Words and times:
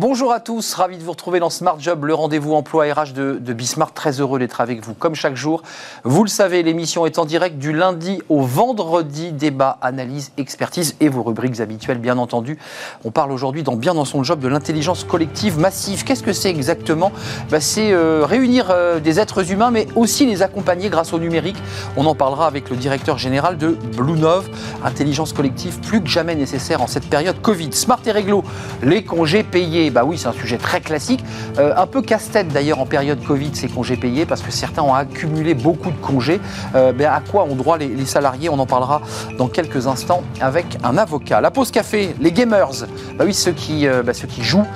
Bonjour 0.00 0.32
à 0.32 0.38
tous, 0.38 0.74
ravi 0.74 0.96
de 0.96 1.02
vous 1.02 1.10
retrouver 1.10 1.40
dans 1.40 1.50
Smart 1.50 1.74
Job, 1.80 2.04
le 2.04 2.14
rendez-vous 2.14 2.54
emploi 2.54 2.84
RH 2.84 3.14
de, 3.14 3.36
de 3.40 3.52
Bismarck. 3.52 3.94
Très 3.94 4.20
heureux 4.20 4.38
d'être 4.38 4.60
avec 4.60 4.80
vous 4.84 4.94
comme 4.94 5.16
chaque 5.16 5.34
jour. 5.34 5.64
Vous 6.04 6.22
le 6.22 6.28
savez, 6.28 6.62
l'émission 6.62 7.04
est 7.04 7.18
en 7.18 7.24
direct 7.24 7.58
du 7.58 7.72
lundi 7.72 8.22
au 8.28 8.42
vendredi. 8.42 9.32
Débat, 9.32 9.76
analyse, 9.82 10.30
expertise 10.36 10.94
et 11.00 11.08
vos 11.08 11.24
rubriques 11.24 11.58
habituelles, 11.58 11.98
bien 11.98 12.16
entendu. 12.16 12.58
On 13.04 13.10
parle 13.10 13.32
aujourd'hui 13.32 13.64
dans 13.64 13.74
Bien 13.74 13.92
dans 13.92 14.04
son 14.04 14.22
job 14.22 14.38
de 14.38 14.46
l'intelligence 14.46 15.02
collective 15.02 15.58
massive. 15.58 16.04
Qu'est-ce 16.04 16.22
que 16.22 16.32
c'est 16.32 16.50
exactement? 16.50 17.10
Bah, 17.50 17.58
C'est 17.58 17.90
euh, 17.90 18.24
réunir 18.24 18.68
euh, 18.70 19.00
des 19.00 19.18
êtres 19.18 19.50
humains, 19.50 19.72
mais 19.72 19.88
aussi 19.96 20.26
les 20.26 20.42
accompagner 20.42 20.90
grâce 20.90 21.12
au 21.12 21.18
numérique. 21.18 21.58
On 21.96 22.06
en 22.06 22.14
parlera 22.14 22.46
avec 22.46 22.70
le 22.70 22.76
directeur 22.76 23.18
général 23.18 23.58
de 23.58 23.76
Bluenove. 23.96 24.48
Intelligence 24.84 25.32
collective 25.32 25.80
plus 25.80 26.00
que 26.00 26.08
jamais 26.08 26.36
nécessaire 26.36 26.82
en 26.82 26.86
cette 26.86 27.10
période 27.10 27.42
Covid. 27.42 27.72
Smart 27.72 27.98
et 28.06 28.12
réglo, 28.12 28.44
les 28.84 29.02
congés 29.02 29.42
payés 29.42 29.87
bah 29.90 30.04
oui, 30.04 30.18
c'est 30.18 30.28
un 30.28 30.32
sujet 30.32 30.58
très 30.58 30.80
classique. 30.80 31.24
Euh, 31.58 31.72
un 31.76 31.86
peu 31.86 32.02
casse-tête 32.02 32.48
d'ailleurs 32.48 32.80
en 32.80 32.86
période 32.86 33.22
Covid, 33.24 33.50
ces 33.54 33.68
congés 33.68 33.96
payés, 33.96 34.26
parce 34.26 34.42
que 34.42 34.50
certains 34.50 34.82
ont 34.82 34.94
accumulé 34.94 35.54
beaucoup 35.54 35.90
de 35.90 35.96
congés. 35.96 36.40
Euh, 36.74 36.92
à 37.08 37.20
quoi 37.20 37.44
ont 37.44 37.54
droit 37.54 37.78
les, 37.78 38.04
salariés? 38.04 38.48
On 38.48 38.58
en 38.58 38.66
parlera 38.66 39.00
dans 39.38 39.48
quelques 39.48 39.86
instants 39.86 40.22
avec 40.40 40.78
un 40.84 40.96
avocat. 40.96 41.40
La 41.40 41.50
pause 41.50 41.70
café, 41.70 42.14
les 42.20 42.32
gamers, 42.32 42.70
bah 43.16 43.24
oui, 43.26 43.34
ceux 43.34 43.52
qui, 43.52 43.86
euh, 43.86 44.02
bah, 44.02 44.14
ceux 44.14 44.26
qui 44.26 44.42
jouent, 44.42 44.66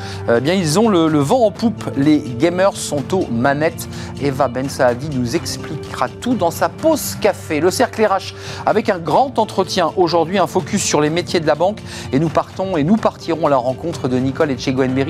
bien 0.43 0.55
ils 0.55 0.79
ont 0.79 0.89
le, 0.89 1.19
vent 1.19 1.47
en 1.47 1.51
poupe. 1.51 1.85
Les 1.97 2.21
gamers 2.21 2.77
sont 2.77 3.15
aux 3.15 3.27
manettes. 3.31 3.89
Eva 4.21 4.49
Ben 4.49 4.69
Saadi 4.69 5.09
nous 5.17 5.37
expliquera 5.37 6.09
tout 6.09 6.35
dans 6.35 6.51
sa 6.51 6.69
pause 6.69 7.17
café. 7.21 7.61
Le 7.61 7.71
cercle 7.71 8.05
RH 8.05 8.35
avec 8.67 8.89
un 8.89 8.99
grand 8.99 9.39
entretien 9.39 9.91
aujourd'hui, 9.97 10.39
un 10.39 10.47
focus 10.47 10.83
sur 10.83 11.01
les 11.01 11.11
métiers 11.11 11.41
de 11.41 11.47
la 11.47 11.55
banque. 11.55 11.81
Et 12.13 12.19
nous 12.19 12.29
partons 12.29 12.77
et 12.77 12.85
nous 12.85 12.97
partirons 12.97 13.47
à 13.47 13.51
la 13.51 13.57
rencontre 13.57 14.09
de 14.09 14.17
Nicole 14.19 14.51
et 14.51 14.57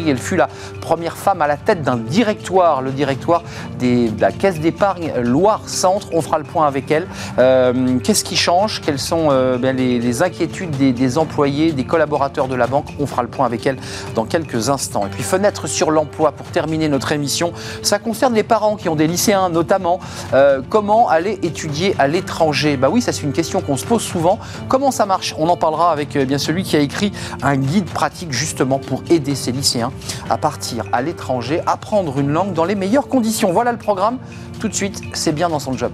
Elle 0.00 0.18
fut 0.18 0.36
la 0.36 0.48
première 0.80 1.16
femme 1.16 1.42
à 1.42 1.46
la 1.46 1.56
tête 1.56 1.82
d'un 1.82 1.96
directoire, 1.96 2.82
le 2.82 2.90
directoire 2.90 3.42
de 3.80 4.08
la 4.20 4.32
Caisse 4.32 4.60
d'épargne 4.60 5.12
Loire-Centre. 5.22 6.08
On 6.12 6.22
fera 6.22 6.38
le 6.38 6.44
point 6.44 6.66
avec 6.66 6.90
elle. 6.90 7.06
Euh, 7.38 7.98
qu'est-ce 8.02 8.24
qui 8.24 8.36
change? 8.36 8.80
Quelles 8.80 8.98
sont 8.98 9.28
euh, 9.30 9.58
ben, 9.58 9.76
les, 9.76 10.22
inquiétudes 10.22 10.70
des, 10.70 11.18
employés, 11.18 11.72
des 11.72 11.84
collaborateurs 11.84 12.48
de 12.48 12.54
la 12.54 12.66
banque? 12.66 12.88
On 12.98 13.06
fera 13.06 13.22
le 13.22 13.28
point 13.28 13.46
avec 13.46 13.66
elle 13.66 13.76
dans 14.14 14.24
quelques 14.24 14.70
instants. 14.70 15.06
Et 15.06 15.10
puis 15.10 15.22
fenêtre 15.22 15.66
sur 15.66 15.90
l'emploi 15.90 16.32
pour 16.32 16.46
terminer 16.46 16.88
notre 16.88 17.12
émission. 17.12 17.52
Ça 17.82 17.98
concerne 17.98 18.34
les 18.34 18.42
parents 18.42 18.76
qui 18.76 18.88
ont 18.88 18.96
des 18.96 19.06
lycéens 19.06 19.48
notamment. 19.48 20.00
Euh, 20.32 20.60
comment 20.68 21.08
aller 21.08 21.38
étudier 21.42 21.94
à 21.98 22.08
l'étranger? 22.08 22.76
Bah 22.76 22.88
oui, 22.90 23.02
ça 23.02 23.12
c'est 23.12 23.22
une 23.22 23.32
question 23.32 23.60
qu'on 23.60 23.76
se 23.76 23.84
pose 23.84 24.02
souvent. 24.02 24.38
Comment 24.68 24.90
ça 24.90 25.06
marche? 25.06 25.34
On 25.38 25.48
en 25.48 25.56
parlera 25.56 25.92
avec 25.92 26.16
bien 26.16 26.38
celui 26.38 26.62
qui 26.62 26.76
a 26.76 26.80
écrit 26.80 27.12
un 27.42 27.56
guide 27.56 27.86
pratique 27.86 28.32
justement 28.32 28.78
pour 28.78 29.02
aider 29.10 29.34
ces 29.34 29.52
lycéens 29.52 29.81
à 30.30 30.38
partir 30.38 30.84
à 30.92 31.02
l'étranger, 31.02 31.60
apprendre 31.66 32.18
une 32.18 32.30
langue 32.30 32.52
dans 32.52 32.64
les 32.64 32.74
meilleures 32.74 33.08
conditions. 33.08 33.52
Voilà 33.52 33.72
le 33.72 33.78
programme. 33.78 34.18
Tout 34.60 34.68
de 34.68 34.74
suite, 34.74 35.00
c'est 35.12 35.32
bien 35.32 35.48
dans 35.48 35.58
son 35.58 35.76
job. 35.76 35.92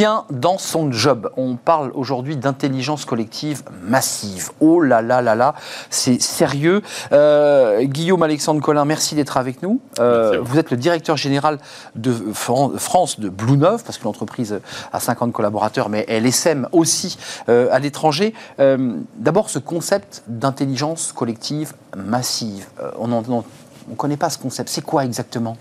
Bien 0.00 0.24
dans 0.30 0.56
son 0.56 0.90
job. 0.90 1.30
On 1.36 1.56
parle 1.56 1.90
aujourd'hui 1.92 2.34
d'intelligence 2.34 3.04
collective 3.04 3.64
massive. 3.82 4.48
Oh 4.58 4.80
là 4.80 5.02
là 5.02 5.20
là 5.20 5.34
là, 5.34 5.54
c'est 5.90 6.22
sérieux. 6.22 6.80
Euh, 7.12 7.82
Guillaume 7.82 8.22
Alexandre 8.22 8.62
Collin, 8.62 8.86
merci 8.86 9.14
d'être 9.14 9.36
avec 9.36 9.62
nous. 9.62 9.78
Euh, 9.98 10.40
vous 10.42 10.58
êtes 10.58 10.70
le 10.70 10.78
directeur 10.78 11.18
général 11.18 11.58
de 11.96 12.14
France 12.32 13.20
de 13.20 13.28
Blue 13.28 13.58
parce 13.58 13.98
que 13.98 14.04
l'entreprise 14.04 14.58
a 14.90 15.00
50 15.00 15.34
collaborateurs, 15.34 15.90
mais 15.90 16.06
elle 16.08 16.24
essaime 16.24 16.66
aussi 16.72 17.18
euh, 17.50 17.68
à 17.70 17.78
l'étranger. 17.78 18.32
D'abord, 18.58 19.50
ce 19.50 19.58
concept 19.58 20.22
d'intelligence 20.28 21.12
collective 21.12 21.74
massive. 21.94 22.64
on 22.98 23.06
ne 23.06 23.94
connaît 23.98 24.16
pas 24.16 24.30
ce 24.30 24.38
concept. 24.38 24.70
C'est 24.70 24.80
quoi 24.80 25.04
exactement? 25.04 25.58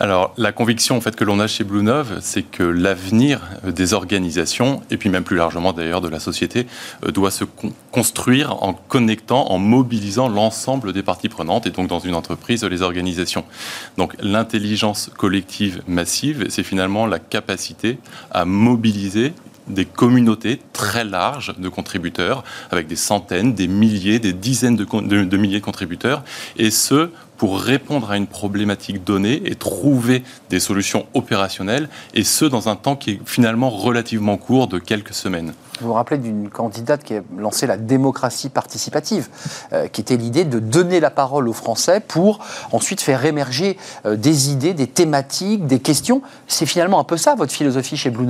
Alors, 0.00 0.34
la 0.36 0.50
conviction 0.50 0.96
en 0.96 1.00
que 1.14 1.24
l'on 1.24 1.38
a 1.38 1.46
chez 1.46 1.62
Blue 1.62 1.84
c'est 2.20 2.42
que 2.42 2.64
l'avenir 2.64 3.40
des 3.64 3.94
organisations, 3.94 4.82
et 4.90 4.96
puis 4.96 5.08
même 5.08 5.22
plus 5.22 5.36
largement 5.36 5.72
d'ailleurs 5.72 6.00
de 6.00 6.08
la 6.08 6.18
société, 6.18 6.66
euh, 7.04 7.12
doit 7.12 7.30
se 7.30 7.44
construire 7.92 8.62
en 8.64 8.74
connectant, 8.74 9.50
en 9.50 9.58
mobilisant 9.58 10.28
l'ensemble 10.28 10.92
des 10.92 11.02
parties 11.02 11.28
prenantes, 11.28 11.66
et 11.66 11.70
donc 11.70 11.88
dans 11.88 12.00
une 12.00 12.14
entreprise, 12.14 12.64
les 12.64 12.82
organisations. 12.82 13.44
Donc, 13.96 14.14
l'intelligence 14.20 15.10
collective 15.16 15.82
massive, 15.86 16.46
c'est 16.48 16.64
finalement 16.64 17.06
la 17.06 17.20
capacité 17.20 17.98
à 18.32 18.44
mobiliser 18.44 19.32
des 19.66 19.84
communautés 19.84 20.60
très 20.72 21.04
larges 21.04 21.54
de 21.56 21.68
contributeurs, 21.68 22.44
avec 22.70 22.86
des 22.86 22.96
centaines, 22.96 23.54
des 23.54 23.68
milliers, 23.68 24.18
des 24.18 24.32
dizaines 24.32 24.76
de, 24.76 25.36
milliers 25.36 25.60
de 25.60 25.64
contributeurs, 25.64 26.22
et 26.56 26.70
ce, 26.70 27.10
pour 27.36 27.60
répondre 27.60 28.10
à 28.10 28.16
une 28.16 28.26
problématique 28.26 29.04
donnée 29.04 29.42
et 29.44 29.54
trouver 29.54 30.22
des 30.50 30.60
solutions 30.60 31.06
opérationnelles, 31.14 31.88
et 32.14 32.24
ce, 32.24 32.44
dans 32.44 32.68
un 32.68 32.76
temps 32.76 32.96
qui 32.96 33.12
est 33.12 33.20
finalement 33.24 33.70
relativement 33.70 34.36
court 34.36 34.68
de 34.68 34.78
quelques 34.78 35.14
semaines. 35.14 35.54
Vous 35.80 35.88
vous 35.88 35.94
rappelez 35.94 36.18
d'une 36.18 36.50
candidate 36.50 37.02
qui 37.02 37.14
a 37.14 37.22
lancé 37.36 37.66
la 37.66 37.76
démocratie 37.76 38.48
participative, 38.48 39.28
euh, 39.72 39.88
qui 39.88 40.00
était 40.00 40.16
l'idée 40.16 40.44
de 40.44 40.60
donner 40.60 41.00
la 41.00 41.10
parole 41.10 41.48
aux 41.48 41.52
Français 41.52 42.00
pour 42.00 42.38
ensuite 42.70 43.00
faire 43.00 43.24
émerger 43.24 43.76
euh, 44.06 44.14
des 44.14 44.50
idées, 44.50 44.72
des 44.72 44.86
thématiques, 44.86 45.66
des 45.66 45.80
questions. 45.80 46.22
C'est 46.46 46.66
finalement 46.66 47.00
un 47.00 47.04
peu 47.04 47.16
ça 47.16 47.34
votre 47.34 47.52
philosophie 47.52 47.96
chez 47.96 48.10
Blue 48.10 48.26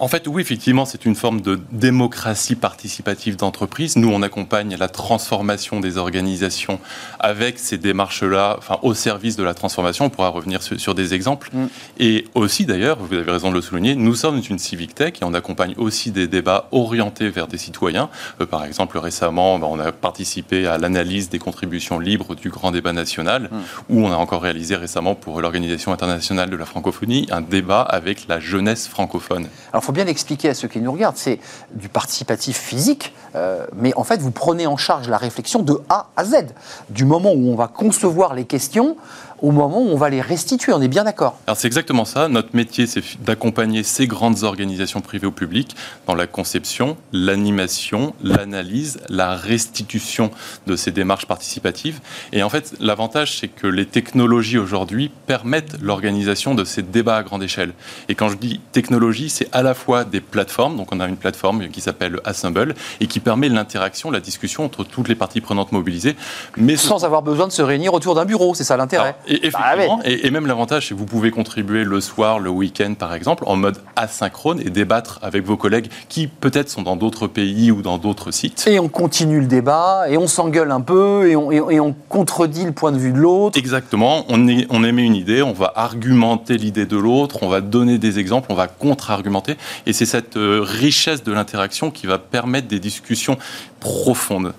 en 0.00 0.08
fait, 0.08 0.26
oui, 0.26 0.42
effectivement, 0.42 0.84
c'est 0.84 1.04
une 1.04 1.14
forme 1.14 1.40
de 1.40 1.60
démocratie 1.72 2.56
participative 2.56 3.36
d'entreprise. 3.36 3.96
Nous, 3.96 4.08
on 4.08 4.22
accompagne 4.22 4.76
la 4.76 4.88
transformation 4.88 5.80
des 5.80 5.98
organisations 5.98 6.80
avec 7.20 7.58
ces 7.58 7.78
démarches-là, 7.78 8.56
enfin, 8.58 8.78
au 8.82 8.94
service 8.94 9.36
de 9.36 9.42
la 9.42 9.54
transformation. 9.54 10.06
On 10.06 10.10
pourra 10.10 10.28
revenir 10.28 10.62
sur, 10.62 10.94
des 10.94 11.14
exemples. 11.14 11.50
Mm. 11.52 11.66
Et 11.98 12.24
aussi, 12.34 12.66
d'ailleurs, 12.66 12.98
vous 12.98 13.14
avez 13.14 13.30
raison 13.30 13.50
de 13.50 13.54
le 13.54 13.60
souligner, 13.60 13.94
nous 13.94 14.14
sommes 14.14 14.40
une 14.48 14.58
civic 14.58 14.94
tech 14.94 15.14
et 15.20 15.24
on 15.24 15.34
accompagne 15.34 15.74
aussi 15.76 16.10
des 16.10 16.26
débats 16.26 16.68
orientés 16.72 17.28
vers 17.28 17.46
des 17.46 17.58
citoyens. 17.58 18.08
Euh, 18.40 18.46
par 18.46 18.64
exemple, 18.64 18.98
récemment, 18.98 19.58
ben, 19.58 19.66
on 19.70 19.78
a 19.78 19.92
participé 19.92 20.66
à 20.66 20.78
l'analyse 20.78 21.28
des 21.28 21.38
contributions 21.38 21.98
libres 21.98 22.34
du 22.34 22.50
grand 22.50 22.70
débat 22.70 22.92
national, 22.92 23.44
mm. 23.50 23.56
où 23.90 24.04
on 24.04 24.12
a 24.12 24.16
encore 24.16 24.42
réalisé 24.42 24.76
récemment 24.76 25.14
pour 25.14 25.40
l'Organisation 25.40 25.92
internationale 25.92 26.50
de 26.50 26.56
la 26.56 26.64
francophonie 26.64 27.26
un 27.30 27.40
débat 27.40 27.82
avec 27.82 28.26
la 28.28 28.40
jeunesse 28.40 28.88
francophone. 28.88 29.48
Alors, 29.72 29.77
il 29.82 29.84
faut 29.84 29.92
bien 29.92 30.06
expliquer 30.06 30.50
à 30.50 30.54
ceux 30.54 30.68
qui 30.68 30.80
nous 30.80 30.92
regardent, 30.92 31.16
c'est 31.16 31.38
du 31.74 31.88
participatif 31.88 32.56
physique, 32.56 33.14
euh, 33.34 33.66
mais 33.74 33.92
en 33.96 34.04
fait, 34.04 34.20
vous 34.20 34.30
prenez 34.30 34.66
en 34.66 34.76
charge 34.76 35.08
la 35.08 35.18
réflexion 35.18 35.62
de 35.62 35.80
A 35.88 36.08
à 36.16 36.24
Z. 36.24 36.46
Du 36.90 37.04
moment 37.04 37.32
où 37.32 37.50
on 37.50 37.56
va 37.56 37.68
concevoir 37.68 38.34
les 38.34 38.44
questions 38.44 38.96
au 39.42 39.50
moment 39.50 39.80
où 39.80 39.88
on 39.88 39.96
va 39.96 40.10
les 40.10 40.20
restituer. 40.20 40.72
On 40.72 40.80
est 40.80 40.88
bien 40.88 41.04
d'accord 41.04 41.38
Alors 41.46 41.56
c'est 41.56 41.66
exactement 41.66 42.04
ça. 42.04 42.28
Notre 42.28 42.54
métier, 42.54 42.86
c'est 42.86 43.02
d'accompagner 43.22 43.82
ces 43.82 44.06
grandes 44.06 44.42
organisations 44.42 45.00
privées 45.00 45.26
au 45.26 45.32
public 45.32 45.76
dans 46.06 46.14
la 46.14 46.26
conception, 46.26 46.96
l'animation, 47.12 48.14
l'analyse, 48.22 49.00
la 49.08 49.36
restitution 49.36 50.30
de 50.66 50.76
ces 50.76 50.90
démarches 50.90 51.26
participatives. 51.26 52.00
Et 52.32 52.42
en 52.42 52.48
fait, 52.48 52.74
l'avantage, 52.80 53.38
c'est 53.38 53.48
que 53.48 53.66
les 53.66 53.86
technologies 53.86 54.58
aujourd'hui 54.58 55.10
permettent 55.26 55.80
l'organisation 55.80 56.54
de 56.54 56.64
ces 56.64 56.82
débats 56.82 57.16
à 57.16 57.22
grande 57.22 57.42
échelle. 57.42 57.72
Et 58.08 58.14
quand 58.14 58.28
je 58.28 58.36
dis 58.36 58.60
technologie, 58.72 59.30
c'est 59.30 59.48
à 59.52 59.62
la 59.62 59.74
fois 59.74 60.04
des 60.04 60.20
plateformes. 60.20 60.76
Donc 60.76 60.92
on 60.92 61.00
a 61.00 61.06
une 61.06 61.16
plateforme 61.16 61.68
qui 61.68 61.80
s'appelle 61.80 62.20
Assemble 62.24 62.74
et 63.00 63.06
qui 63.06 63.20
permet 63.20 63.48
l'interaction, 63.48 64.10
la 64.10 64.20
discussion 64.20 64.64
entre 64.64 64.84
toutes 64.84 65.08
les 65.08 65.14
parties 65.14 65.40
prenantes 65.40 65.72
mobilisées. 65.72 66.16
Mais 66.56 66.76
sans 66.76 67.04
avoir 67.04 67.22
besoin 67.22 67.46
de 67.46 67.52
se 67.52 67.62
réunir 67.62 67.94
autour 67.94 68.14
d'un 68.14 68.24
bureau, 68.24 68.54
c'est 68.54 68.64
ça 68.64 68.76
l'intérêt 68.76 69.16
et, 69.28 69.50
bah 69.50 69.76
et, 70.04 70.30
même 70.30 70.46
l'avantage, 70.46 70.88
c'est 70.88 70.94
que 70.94 70.98
vous 70.98 71.06
pouvez 71.06 71.30
contribuer 71.30 71.84
le 71.84 72.00
soir, 72.00 72.38
le 72.38 72.50
week-end 72.50 72.94
par 72.98 73.14
exemple, 73.14 73.44
en 73.46 73.56
mode 73.56 73.78
asynchrone 73.96 74.60
et 74.60 74.70
débattre 74.70 75.18
avec 75.22 75.44
vos 75.44 75.56
collègues 75.56 75.88
qui 76.08 76.26
peut-être 76.26 76.68
sont 76.68 76.82
dans 76.82 76.96
d'autres 76.96 77.26
pays 77.26 77.70
ou 77.70 77.82
dans 77.82 77.98
d'autres 77.98 78.30
sites. 78.30 78.66
Et 78.66 78.78
on 78.78 78.88
continue 78.88 79.40
le 79.40 79.46
débat, 79.46 80.04
et 80.08 80.16
on 80.16 80.26
s'engueule 80.26 80.70
un 80.70 80.80
peu, 80.80 81.28
et 81.28 81.36
on, 81.36 81.50
et 81.50 81.80
on, 81.80 81.94
contredit 82.08 82.64
le 82.64 82.72
point 82.72 82.92
de 82.92 82.98
vue 82.98 83.12
de 83.12 83.18
l'autre. 83.18 83.58
Exactement, 83.58 84.24
on, 84.28 84.48
est, 84.48 84.66
on 84.70 84.84
émet 84.84 85.04
une 85.04 85.14
idée, 85.14 85.42
on 85.42 85.52
va 85.52 85.72
argumenter 85.74 86.56
l'idée 86.56 86.86
de 86.86 86.96
l'autre, 86.96 87.42
on 87.42 87.48
va 87.48 87.60
donner 87.60 87.98
des 87.98 88.18
exemples, 88.18 88.50
on 88.50 88.54
va 88.54 88.66
contre-argumenter, 88.66 89.56
et 89.86 89.92
c'est 89.92 90.06
cette 90.06 90.36
euh, 90.36 90.60
richesse 90.62 91.22
de 91.22 91.32
l'interaction 91.32 91.90
qui 91.90 92.06
va 92.06 92.18
permettre 92.18 92.68
des 92.68 92.78
discussions 92.78 93.36
profondes. 93.80 94.54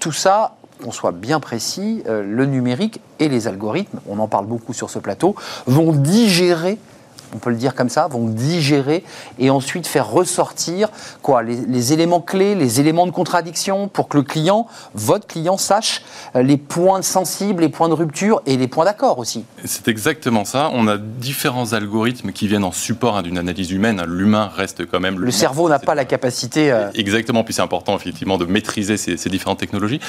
Tout 0.00 0.12
ça 0.12 0.56
qu'on 0.84 0.92
soit 0.92 1.12
bien 1.12 1.40
précis, 1.40 2.02
euh, 2.06 2.22
le 2.22 2.44
numérique 2.44 3.00
et 3.18 3.28
les 3.28 3.48
algorithmes, 3.48 4.00
on 4.06 4.18
en 4.18 4.28
parle 4.28 4.46
beaucoup 4.46 4.74
sur 4.74 4.90
ce 4.90 4.98
plateau, 4.98 5.34
vont 5.66 5.92
digérer 5.92 6.78
on 7.34 7.38
peut 7.38 7.50
le 7.50 7.56
dire 7.56 7.74
comme 7.74 7.88
ça, 7.88 8.06
vont 8.06 8.26
digérer 8.26 9.04
et 9.38 9.50
ensuite 9.50 9.86
faire 9.86 10.08
ressortir 10.08 10.88
quoi 11.22 11.42
les, 11.42 11.92
éléments 11.92 12.20
clés, 12.20 12.54
les 12.54 12.80
éléments 12.80 13.06
de 13.06 13.10
contradiction 13.10 13.88
pour 13.88 14.08
que 14.08 14.16
le 14.16 14.22
client, 14.22 14.66
votre 14.94 15.26
client, 15.26 15.56
sache 15.56 16.02
euh, 16.36 16.42
les 16.42 16.56
points 16.56 17.02
sensibles, 17.02 17.62
les 17.62 17.68
points 17.68 17.88
de 17.88 17.94
rupture 17.94 18.42
et 18.46 18.56
les 18.56 18.68
points 18.68 18.84
d'accord 18.84 19.18
aussi. 19.18 19.44
C'est 19.64 19.88
exactement 19.88 20.44
ça. 20.44 20.70
On 20.72 20.88
a 20.88 20.96
différents 20.96 21.72
algorithmes 21.72 22.32
qui 22.32 22.48
viennent 22.48 22.64
en 22.64 22.72
support 22.72 23.16
hein, 23.16 23.22
d'une 23.22 23.38
analyse 23.38 23.70
humaine. 23.70 24.02
L'humain 24.06 24.50
reste 24.54 24.86
quand 24.86 25.00
même 25.00 25.18
le. 25.18 25.30
cerveau 25.30 25.68
n'a 25.68 25.78
pas 25.78 25.94
la 25.94 26.04
capacité. 26.04 26.70
Euh, 26.70 26.90
exactement. 26.94 27.44
Puis 27.44 27.54
c'est 27.54 27.62
important 27.62 27.96
effectivement 27.96 28.38
de 28.38 28.44
maîtriser 28.44 28.96
ces, 28.96 29.16
différentes 29.28 29.58
technologies. 29.58 30.00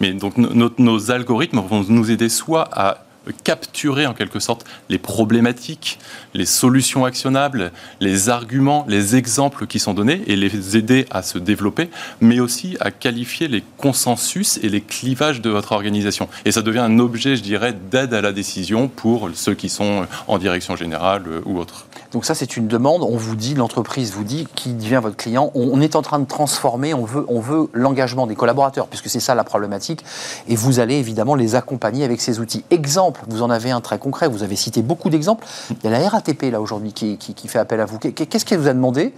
Mais 0.00 0.12
donc 0.12 0.36
nos 0.36 1.10
algorithmes 1.10 1.60
vont 1.60 1.84
nous 1.88 2.10
aider 2.10 2.28
soit 2.28 2.68
à 2.72 2.98
capturer 3.44 4.06
en 4.06 4.14
quelque 4.14 4.38
sorte 4.38 4.64
les 4.88 4.98
problématiques, 4.98 5.98
les 6.34 6.46
solutions 6.46 7.04
actionnables, 7.04 7.72
les 8.00 8.28
arguments, 8.28 8.84
les 8.88 9.16
exemples 9.16 9.66
qui 9.66 9.78
sont 9.78 9.94
donnés 9.94 10.22
et 10.26 10.36
les 10.36 10.76
aider 10.76 11.06
à 11.10 11.22
se 11.22 11.38
développer, 11.38 11.90
mais 12.20 12.40
aussi 12.40 12.76
à 12.80 12.90
qualifier 12.90 13.48
les 13.48 13.64
consensus 13.78 14.58
et 14.62 14.68
les 14.68 14.80
clivages 14.80 15.40
de 15.40 15.50
votre 15.50 15.72
organisation. 15.72 16.28
Et 16.44 16.52
ça 16.52 16.62
devient 16.62 16.80
un 16.80 16.98
objet, 16.98 17.36
je 17.36 17.42
dirais, 17.42 17.74
d'aide 17.90 18.14
à 18.14 18.20
la 18.20 18.32
décision 18.32 18.88
pour 18.88 19.30
ceux 19.34 19.54
qui 19.54 19.68
sont 19.68 20.06
en 20.26 20.38
direction 20.38 20.76
générale 20.76 21.24
euh, 21.26 21.40
ou 21.44 21.58
autres. 21.58 21.86
Donc 22.12 22.24
ça, 22.24 22.34
c'est 22.34 22.56
une 22.56 22.68
demande. 22.68 23.02
On 23.02 23.16
vous 23.16 23.34
dit, 23.34 23.54
l'entreprise 23.54 24.12
vous 24.12 24.22
dit, 24.22 24.46
qui 24.54 24.72
devient 24.72 25.00
votre 25.02 25.16
client. 25.16 25.50
On 25.54 25.80
est 25.80 25.96
en 25.96 26.02
train 26.02 26.20
de 26.20 26.26
transformer. 26.26 26.94
On 26.94 27.04
veut, 27.04 27.24
on 27.28 27.40
veut 27.40 27.68
l'engagement 27.72 28.28
des 28.28 28.36
collaborateurs, 28.36 28.86
puisque 28.86 29.08
c'est 29.08 29.20
ça 29.20 29.34
la 29.34 29.42
problématique. 29.42 30.04
Et 30.48 30.54
vous 30.54 30.78
allez 30.78 30.94
évidemment 30.94 31.34
les 31.34 31.56
accompagner 31.56 32.04
avec 32.04 32.20
ces 32.20 32.38
outils. 32.38 32.64
Exemple, 32.70 33.13
vous 33.28 33.42
en 33.42 33.50
avez 33.50 33.70
un 33.70 33.80
très 33.80 33.98
concret. 33.98 34.28
Vous 34.28 34.42
avez 34.42 34.56
cité 34.56 34.82
beaucoup 34.82 35.10
d'exemples. 35.10 35.46
Il 35.70 35.90
y 35.90 35.94
a 35.94 35.98
la 35.98 36.08
RATP 36.08 36.50
là 36.50 36.60
aujourd'hui 36.60 36.92
qui, 36.92 37.48
fait 37.48 37.58
appel 37.58 37.80
à 37.80 37.84
vous. 37.84 37.98
Qu'est-ce 37.98 38.44
qu'elle 38.44 38.58
vous 38.58 38.68
a 38.68 38.74
demandé? 38.74 39.12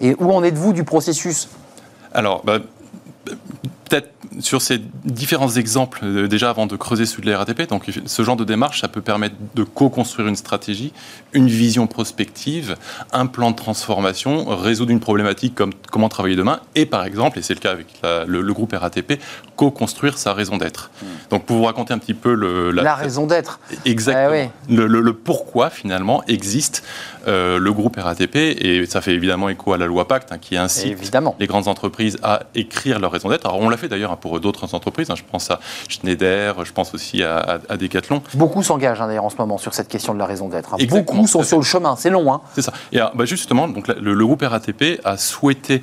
Et 0.00 0.14
où 0.18 0.32
en 0.32 0.42
êtes-vous 0.42 0.72
du 0.72 0.84
processus? 0.84 1.48
Alors, 2.12 2.42
bah, 2.44 2.58
peut-être 3.92 4.08
sur 4.40 4.62
ces 4.62 4.80
différents 5.04 5.50
exemples, 5.50 6.00
euh, 6.04 6.26
déjà 6.26 6.48
avant 6.48 6.66
de 6.66 6.76
creuser 6.76 7.04
celui 7.04 7.24
de 7.24 7.30
la 7.30 7.38
RATP, 7.38 7.68
donc 7.68 7.90
ce 8.06 8.22
genre 8.22 8.36
de 8.36 8.44
démarche, 8.44 8.80
ça 8.80 8.88
peut 8.88 9.02
permettre 9.02 9.34
de 9.54 9.64
co-construire 9.64 10.28
une 10.28 10.36
stratégie, 10.36 10.94
une 11.34 11.48
vision 11.48 11.86
prospective, 11.86 12.76
un 13.12 13.26
plan 13.26 13.50
de 13.50 13.56
transformation, 13.56 14.46
résoudre 14.46 14.92
une 14.92 15.00
problématique 15.00 15.54
comme 15.54 15.72
comment 15.90 16.08
travailler 16.08 16.36
demain, 16.36 16.60
et 16.74 16.86
par 16.86 17.04
exemple, 17.04 17.38
et 17.38 17.42
c'est 17.42 17.52
le 17.52 17.60
cas 17.60 17.72
avec 17.72 17.86
le, 18.02 18.52
groupe 18.52 18.74
RATP, 18.74 19.20
co-construire 19.56 20.16
sa 20.16 20.32
raison 20.32 20.56
d'être. 20.56 20.90
Hmm. 21.02 21.06
Donc 21.30 21.44
pour 21.44 21.58
vous 21.58 21.64
raconter 21.64 21.92
un 21.92 21.98
petit 21.98 22.14
peu 22.14 22.34
le, 22.34 22.70
la, 22.70 22.94
raison 22.94 23.26
d'être. 23.26 23.60
Exactement. 23.84 24.50
Eh 24.70 24.74
le, 24.74 25.12
pourquoi 25.12 25.68
finalement 25.68 26.22
existe 26.28 26.82
euh, 27.28 27.58
le 27.58 27.72
groupe 27.72 27.96
RATP, 27.96 28.36
et 28.36 28.86
ça 28.86 29.02
fait 29.02 29.12
évidemment 29.12 29.50
écho 29.50 29.74
à 29.74 29.78
la 29.78 29.86
loi 29.86 30.08
Pacte, 30.08 30.32
hein, 30.32 30.38
qui 30.38 30.56
incite 30.56 30.98
les 31.38 31.46
grandes 31.46 31.68
entreprises 31.68 32.16
à 32.22 32.44
écrire 32.54 32.98
leur 32.98 33.12
raison 33.12 33.28
d'être. 33.28 33.44
Alors 33.44 33.60
on 33.60 33.68
l'a 33.68 33.76
fait 33.82 33.88
d'ailleurs 33.88 34.16
pour 34.16 34.40
d'autres 34.40 34.74
entreprises. 34.74 35.10
Hein. 35.10 35.14
Je 35.16 35.22
pense 35.30 35.50
à 35.50 35.60
Schneider, 35.88 36.64
je 36.64 36.72
pense 36.72 36.94
aussi 36.94 37.22
à, 37.22 37.60
Decathlon. 37.76 38.22
Beaucoup 38.34 38.62
s'engagent 38.62 39.00
hein, 39.00 39.08
d'ailleurs 39.08 39.24
en 39.24 39.30
ce 39.30 39.36
moment 39.36 39.58
sur 39.58 39.74
cette 39.74 39.88
question 39.88 40.14
de 40.14 40.18
la 40.18 40.26
raison 40.26 40.48
d'être. 40.48 40.76
Beaucoup 40.86 41.26
sont 41.26 41.42
sur 41.42 41.58
le 41.58 41.64
chemin, 41.64 41.96
c'est 41.96 42.10
long. 42.10 42.40
C'est 42.54 42.62
ça. 42.62 42.72
Et 42.92 42.98
bah, 42.98 43.24
justement, 43.24 43.68
donc, 43.68 43.88
le, 43.88 44.14
le 44.14 44.24
groupe 44.24 44.42
RATP 44.42 45.00
a 45.04 45.16
souhaité 45.16 45.82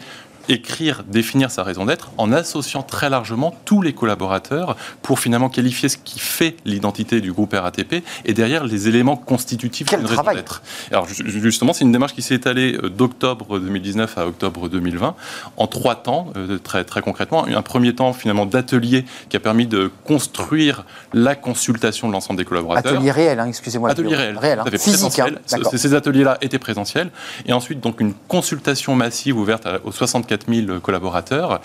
écrire, 0.50 1.04
définir 1.08 1.52
sa 1.52 1.64
raison 1.64 1.86
d'être 1.86 2.12
en 2.18 2.32
associant 2.32 2.82
très 2.82 3.10
largement 3.10 3.56
tous 3.66 3.82
les 3.82 3.94
collaborateurs 3.94 4.76
pour 5.02 5.20
finalement 5.20 5.50
qualifier 5.50 5.88
ce 5.90 5.98
qui 5.98 6.20
fait 6.20 6.58
l'identité 6.66 7.22
du 7.22 7.32
groupe 7.32 7.54
RATP 7.54 8.04
et 8.26 8.34
derrière 8.34 8.66
les 8.66 8.88
éléments 8.88 9.16
constitutifs 9.16 9.88
d'une 9.88 10.06
raison 10.06 10.24
d'être. 10.34 10.62
Alors 10.92 11.08
justement, 11.08 11.72
c'est 11.72 11.86
une 11.86 11.92
démarche 11.92 12.14
qui 12.14 12.22
s'est 12.22 12.36
étalée 12.36 12.78
euh, 12.84 12.90
d'octobre 12.90 13.60
2019 13.60 14.18
à 14.18 14.28
octobre 14.28 14.68
2020 14.70 15.16
en 15.58 15.68
trois 15.68 15.96
temps, 15.96 16.34
euh, 16.36 16.58
très, 16.58 16.84
très 16.84 17.02
concrètement. 17.02 17.46
Un 17.46 17.62
premier 17.62 17.94
temps 17.94 18.14
finalement 18.14 18.46
d'atelier 18.46 19.06
qui 19.30 19.38
a 19.38 19.40
permis 19.40 19.68
de 19.68 19.92
construire 20.04 20.86
la 21.14 21.36
consultation 21.36 22.08
de 22.08 22.14
l'ensemble 22.14 22.40
des 22.40 22.46
collaborateurs. 22.46 22.94
Atelier 22.94 23.12
réel, 23.12 23.40
hein, 23.40 23.48
excusez-moi. 23.48 23.92
Atelier 23.92 24.16
réel, 24.16 24.38
réel 24.38 24.60
hein. 24.60 24.66
physique. 24.78 25.20
Hein, 25.20 25.30
ces 25.76 25.94
ateliers-là 25.94 26.38
étaient 26.42 26.60
présentiels 26.60 27.12
et 27.46 27.54
ensuite 27.54 27.80
donc 27.80 28.02
une 28.02 28.14
consultation 28.28 28.96
massive 28.96 29.38
ouverte 29.38 29.68
aux 29.84 29.92
64 29.92 30.39
000 30.48 30.80
collaborateurs. 30.80 31.62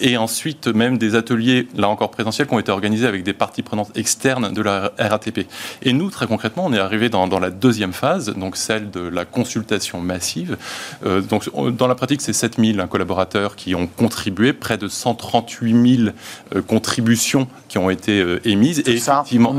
Et 0.00 0.16
ensuite, 0.16 0.68
même 0.68 0.98
des 0.98 1.14
ateliers, 1.14 1.68
là 1.76 1.88
encore 1.88 2.10
présentiels, 2.10 2.46
qui 2.46 2.54
ont 2.54 2.58
été 2.58 2.72
organisés 2.72 3.06
avec 3.06 3.22
des 3.22 3.32
parties 3.32 3.62
prenantes 3.62 3.90
externes 3.96 4.52
de 4.52 4.62
la 4.62 4.92
RATP. 4.98 5.46
Et 5.82 5.92
nous, 5.92 6.10
très 6.10 6.26
concrètement, 6.26 6.66
on 6.66 6.72
est 6.72 6.78
arrivé 6.78 7.08
dans, 7.08 7.26
la 7.38 7.50
deuxième 7.50 7.92
phase, 7.92 8.32
donc 8.34 8.56
celle 8.56 8.90
de 8.90 9.00
la 9.00 9.24
consultation 9.24 10.00
massive. 10.00 10.56
Euh, 11.04 11.20
donc, 11.20 11.50
dans 11.76 11.86
la 11.86 11.94
pratique, 11.94 12.22
c'est 12.22 12.32
7 12.32 12.56
000 12.58 12.86
collaborateurs 12.86 13.56
qui 13.56 13.74
ont 13.74 13.86
contribué, 13.86 14.52
près 14.52 14.78
de 14.78 14.88
138 14.88 15.96
000 15.96 16.08
euh, 16.54 16.62
contributions 16.62 17.48
qui 17.68 17.78
ont 17.78 17.90
été 17.90 18.20
euh, 18.20 18.40
émises 18.48 18.82
et 18.86 18.98
ça, 18.98 19.22
effectivement. 19.26 19.54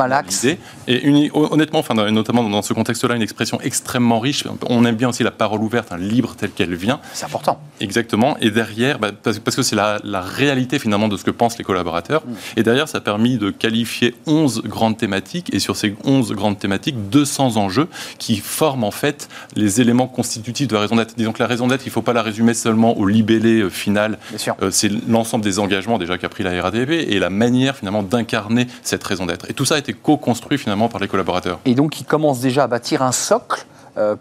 Et 0.87 1.31
honnêtement, 1.33 1.79
enfin, 1.79 1.93
notamment 2.11 2.47
dans 2.49 2.61
ce 2.61 2.73
contexte-là, 2.73 3.15
une 3.15 3.21
expression 3.21 3.59
extrêmement 3.61 4.19
riche. 4.19 4.43
On 4.69 4.85
aime 4.85 4.95
bien 4.95 5.09
aussi 5.09 5.23
la 5.23 5.31
parole 5.31 5.61
ouverte, 5.61 5.91
un 5.91 5.97
libre 5.97 6.35
telle 6.35 6.51
qu'elle 6.51 6.75
vient. 6.75 6.99
C'est 7.13 7.25
important. 7.25 7.59
Exactement. 7.79 8.37
Et 8.39 8.49
derrière, 8.57 8.97
bah, 8.97 9.11
parce, 9.11 9.37
que 9.37 9.61
c'est 9.61 9.75
la, 9.75 9.99
réalité 10.19 10.79
finalement 10.79 11.07
de 11.07 11.15
ce 11.15 11.23
que 11.23 11.29
pensent 11.29 11.59
les 11.59 11.63
collaborateurs. 11.63 12.23
Mm. 12.25 12.33
Et 12.57 12.63
derrière, 12.63 12.89
ça 12.89 12.97
a 12.97 13.01
permis 13.01 13.37
de 13.37 13.51
qualifier 13.51 14.15
11 14.25 14.63
grandes 14.63 14.97
thématiques, 14.97 15.53
et 15.53 15.59
sur 15.59 15.75
ces 15.75 15.95
11 16.05 16.31
grandes 16.31 16.57
thématiques, 16.57 17.09
200 17.09 17.57
enjeux 17.57 17.87
qui 18.17 18.37
forment 18.37 18.83
en 18.83 18.91
fait 18.91 19.29
les 19.55 19.79
éléments 19.79 20.07
constitutifs 20.07 20.67
de 20.67 20.73
la 20.73 20.81
raison 20.81 20.95
d'être. 20.95 21.13
Disons 21.15 21.33
que 21.33 21.39
la 21.39 21.47
raison 21.47 21.67
d'être, 21.67 21.85
il 21.85 21.89
ne 21.89 21.93
faut 21.93 22.01
pas 22.01 22.13
la 22.13 22.23
résumer 22.23 22.55
seulement 22.55 22.97
au 22.97 23.05
libellé 23.05 23.61
euh, 23.61 23.69
final. 23.69 24.17
Euh, 24.63 24.71
c'est 24.71 24.89
l'ensemble 25.07 25.43
des 25.43 25.59
engagements 25.59 25.99
déjà 25.99 26.17
qu'a 26.17 26.29
pris 26.29 26.43
la 26.43 26.59
RADP 26.59 26.89
et 26.89 27.19
la 27.19 27.29
manière 27.29 27.75
finalement 27.75 28.01
d'incarner 28.01 28.65
cette 28.81 29.03
raison 29.03 29.27
d'être. 29.27 29.47
Et 29.51 29.53
tout 29.53 29.65
ça 29.65 29.75
a 29.75 29.77
été 29.77 29.93
co-construit 29.93 30.57
finalement 30.57 30.89
par 30.89 30.99
les 30.99 31.07
collaborateurs. 31.07 31.59
Et 31.65 31.75
donc, 31.75 32.01
ils 32.01 32.05
commencent 32.05 32.41
déjà 32.41 32.63
à 32.63 32.67
bâtir 32.67 33.03
un 33.03 33.11
socle 33.11 33.67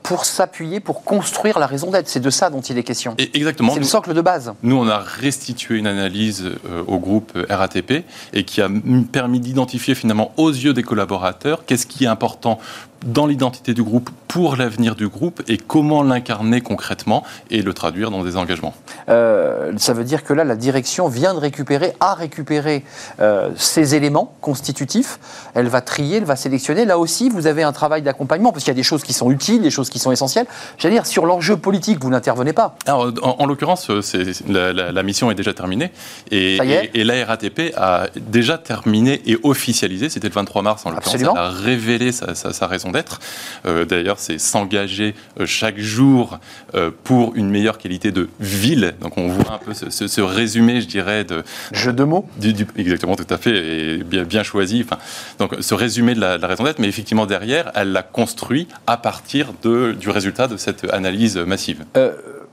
pour 0.03 0.25
s'appuyer, 0.25 0.81
pour 0.81 1.05
construire 1.05 1.59
la 1.59 1.67
raison 1.67 1.91
d'être. 1.91 2.09
C'est 2.09 2.21
de 2.21 2.31
ça 2.31 2.51
dont 2.51 2.61
il 2.61 2.79
est 2.79 2.83
question. 2.83 3.15
exactement. 3.19 3.73
C'est 3.75 3.81
le 3.81 3.85
socle 3.85 4.15
de 4.15 4.21
base. 4.21 4.53
Nous, 4.63 4.77
on 4.77 4.89
a 4.89 4.99
restitué 4.99 5.77
une 5.77 5.87
analyse 5.87 6.45
euh, 6.71 6.83
au 6.87 6.99
groupe 6.99 7.33
RATP 7.49 8.05
et 8.33 8.45
qui 8.45 8.63
a 8.63 8.69
permis 9.13 9.41
d'identifier 9.41 9.95
finalement 9.95 10.33
aux 10.37 10.51
yeux 10.51 10.73
des 10.73 10.83
collaborateurs 10.83 11.65
qu'est-ce 11.67 11.87
qui 11.87 12.05
est 12.05 12.09
important 12.09 12.59
dans 13.05 13.27
l'identité 13.27 13.75
du 13.75 13.83
groupe 13.83 14.11
pour 14.29 14.57
l'avenir 14.57 14.97
du 14.97 15.09
groupe 15.09 15.43
et 15.49 15.57
comment 15.57 16.03
l'incarner 16.03 16.61
concrètement 16.61 17.25
et 17.51 17.63
le 17.63 17.73
traduire 17.73 18.11
dans 18.11 18.25
des 18.25 18.37
engagements. 18.37 18.75
Euh, 19.09 19.73
ça 19.77 19.93
veut 19.93 20.05
dire 20.05 20.25
que 20.25 20.33
là, 20.33 20.45
la 20.45 20.57
direction 20.57 21.09
vient 21.09 21.35
de 21.35 21.39
récupérer, 21.39 21.95
a 22.01 22.15
récupéré 22.15 22.85
euh, 23.21 23.51
ces 23.57 23.95
éléments 23.95 24.35
constitutifs. 24.41 25.19
Elle 25.55 25.69
va 25.69 25.81
trier, 25.81 26.19
elle 26.19 26.25
va 26.25 26.37
sélectionner. 26.37 26.85
Là 26.85 26.99
aussi, 26.99 27.29
vous 27.29 27.47
avez 27.47 27.63
un 27.63 27.73
travail 27.73 28.03
d'accompagnement 28.03 28.53
parce 28.53 28.65
qu'il 28.65 28.71
y 28.73 28.77
a 28.77 28.81
des 28.81 28.83
choses 28.83 29.03
qui 29.03 29.13
sont 29.13 29.31
utiles, 29.31 29.63
des 29.63 29.71
choses 29.71 29.91
qui 29.91 29.99
sont 29.99 30.13
essentielles. 30.13 30.47
J'allais 30.79 30.97
dire, 30.97 31.07
sur 31.07 31.27
l'enjeu 31.27 31.57
politique, 31.57 32.03
vous 32.03 32.11
n'intervenez 32.11 32.53
pas. 32.53 32.77
Alors, 32.87 33.13
en, 33.23 33.47
l'occurrence, 33.47 33.89
euh, 33.91 34.03
la, 34.49 34.73
la, 34.93 35.03
mission 35.03 35.31
est 35.31 35.35
déjà 35.35 35.55
terminée 35.55 35.93
et, 36.31 36.57
et, 36.57 36.91
et, 37.01 37.05
la 37.05 37.25
RATP 37.25 37.73
a 37.77 38.09
déjà 38.17 38.59
terminé 38.59 39.23
et 39.27 39.39
officialisé, 39.43 40.09
c'était 40.09 40.29
le 40.29 40.35
23 40.35 40.63
mars 40.63 40.85
en 40.85 40.91
l'occurrence, 40.91 41.15
elle 41.21 41.29
a 41.29 41.49
révélé 41.49 42.13
sa, 42.13 42.35
sa, 42.35 42.53
sa 42.53 42.67
raison 42.67 42.86
d'être. 42.91 43.21
Euh, 43.67 43.85
d'ailleurs, 43.85 44.19
c'est 44.19 44.39
s'engager 44.39 45.15
euh, 45.41 45.47
chaque 45.47 45.79
jour 45.79 46.39
euh, 46.75 46.91
pour 47.05 47.35
une 47.37 47.51
meilleure 47.51 47.79
qualité 47.79 48.13
de 48.13 48.29
ville. 48.41 48.95
Donc 49.01 49.19
on 49.19 49.29
voit 49.29 49.55
un 49.55 49.59
peu 49.59 49.73
ce, 49.75 50.21
résumé, 50.21 50.81
je 50.81 50.87
dirais, 50.87 51.25
de... 51.25 51.43
Jeu 51.73 51.93
de 51.93 52.05
mots 52.05 52.29
Exactement, 52.77 53.17
tout 53.17 53.27
à 53.31 53.39
fait, 53.39 53.57
et 53.57 53.97
bien, 53.99 54.25
bien 54.25 54.43
choisi. 54.43 54.85
Enfin, 54.85 54.99
donc 55.39 55.57
ce 55.61 55.75
résumé 55.75 56.15
de 56.15 56.21
la, 56.21 56.37
raison 56.47 56.65
d'être, 56.65 56.79
mais 56.79 56.89
effectivement 56.89 57.27
derrière, 57.27 57.71
elle 57.75 57.93
l'a 57.93 58.03
construit 58.03 58.69
à 58.87 58.97
partir 58.97 59.53
de, 59.63 59.93
du 59.99 60.11
résultat 60.11 60.49
de 60.49 60.57
cette 60.57 60.93
analyse 60.93 61.37
massive 61.37 61.85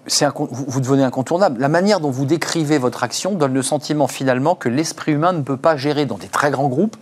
vous, 0.08 0.82
devenez 0.82 1.04
incontournable. 1.04 1.60
La 1.62 1.70
manière 1.70 2.00
dont 2.00 2.12
vous 2.12 2.26
décrivez 2.26 2.78
votre 2.78 3.04
action 3.04 3.34
donne 3.36 3.54
le 3.54 3.62
sentiment 3.62 4.08
finalement 4.08 4.56
que 4.56 4.70
l'esprit 4.70 5.14
humain 5.14 5.34
ne 5.34 5.42
peut 5.42 5.58
pas 5.58 5.78
gérer 5.78 6.06
dans 6.06 6.18
des 6.18 6.28
très 6.28 6.52
grands 6.52 6.68
groupes 6.68 6.98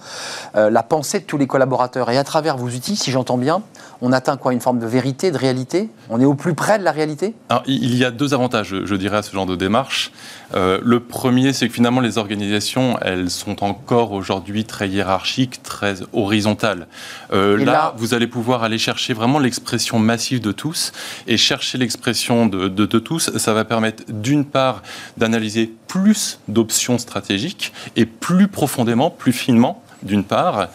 euh, 0.55 0.70
la 0.70 0.84
pensée 0.84 1.20
de 1.20 1.25
tous 1.25 1.38
les 1.38 1.48
collaborateurs. 1.48 2.10
Et 2.12 2.17
à 2.17 2.24
travers 2.24 2.58
vos 2.58 2.67
outils, 2.67 2.96
si 2.96 3.12
j'entends 3.12 3.38
bien, 3.38 3.63
on 4.01 4.12
atteint 4.12 4.36
quoi 4.38 4.53
Une 4.53 4.60
forme 4.62 4.79
de 4.79 4.88
vérité, 4.88 5.31
de 5.31 5.38
réalité? 5.38 5.89
On 6.10 6.20
est 6.20 6.25
au 6.25 6.34
plus 6.34 6.55
près 6.55 6.79
de 6.79 6.84
la 6.84 6.91
réalité? 6.91 7.36
Alors, 7.50 7.63
Il 7.67 7.96
y 7.96 8.03
a 8.03 8.12
deux 8.12 8.34
avantages, 8.34 8.75
je 8.84 8.96
dirais, 8.96 9.17
à 9.17 9.22
ce 9.22 9.31
genre 9.31 9.46
de 9.46 9.55
démarche. 9.55 10.12
Euh, 10.55 10.79
le 10.84 11.00
premier, 11.00 11.53
c'est 11.53 11.67
que 11.67 11.74
finalement, 11.74 12.01
les 12.01 12.17
organisations, 12.17 12.98
elles 13.01 13.29
sont 13.29 13.63
encore 13.63 14.12
aujourd'hui 14.12 14.65
très 14.65 14.89
hiérarchiques, 14.89 15.62
très 15.63 15.98
horizontales. 16.13 16.88
Euh, 17.31 17.63
là, 17.63 17.93
vous 17.98 18.13
allez 18.13 18.27
pouvoir 18.27 18.63
aller 18.63 18.77
chercher 18.77 19.13
vraiment 19.13 19.39
l'expression 19.39 20.00
massive 20.00 20.41
de 20.41 20.51
tous 20.51 20.91
et 21.27 21.38
chercher 21.38 21.77
l'expression 21.77 22.48
de, 22.48 22.67
de, 22.67 22.86
de, 22.86 23.00
tous. 23.00 23.38
Ça 23.38 23.53
va 23.53 23.65
permettre, 23.65 24.03
d'une 24.10 24.46
part, 24.46 24.81
d'analyser 25.17 25.72
plus 25.88 26.39
d'options 26.48 26.98
stratégiques 26.98 27.72
et 27.96 28.05
plus 28.05 28.48
profondément, 28.48 29.10
plus 29.10 29.34
finement, 29.34 29.84
d'une 30.03 30.24
part 30.24 30.70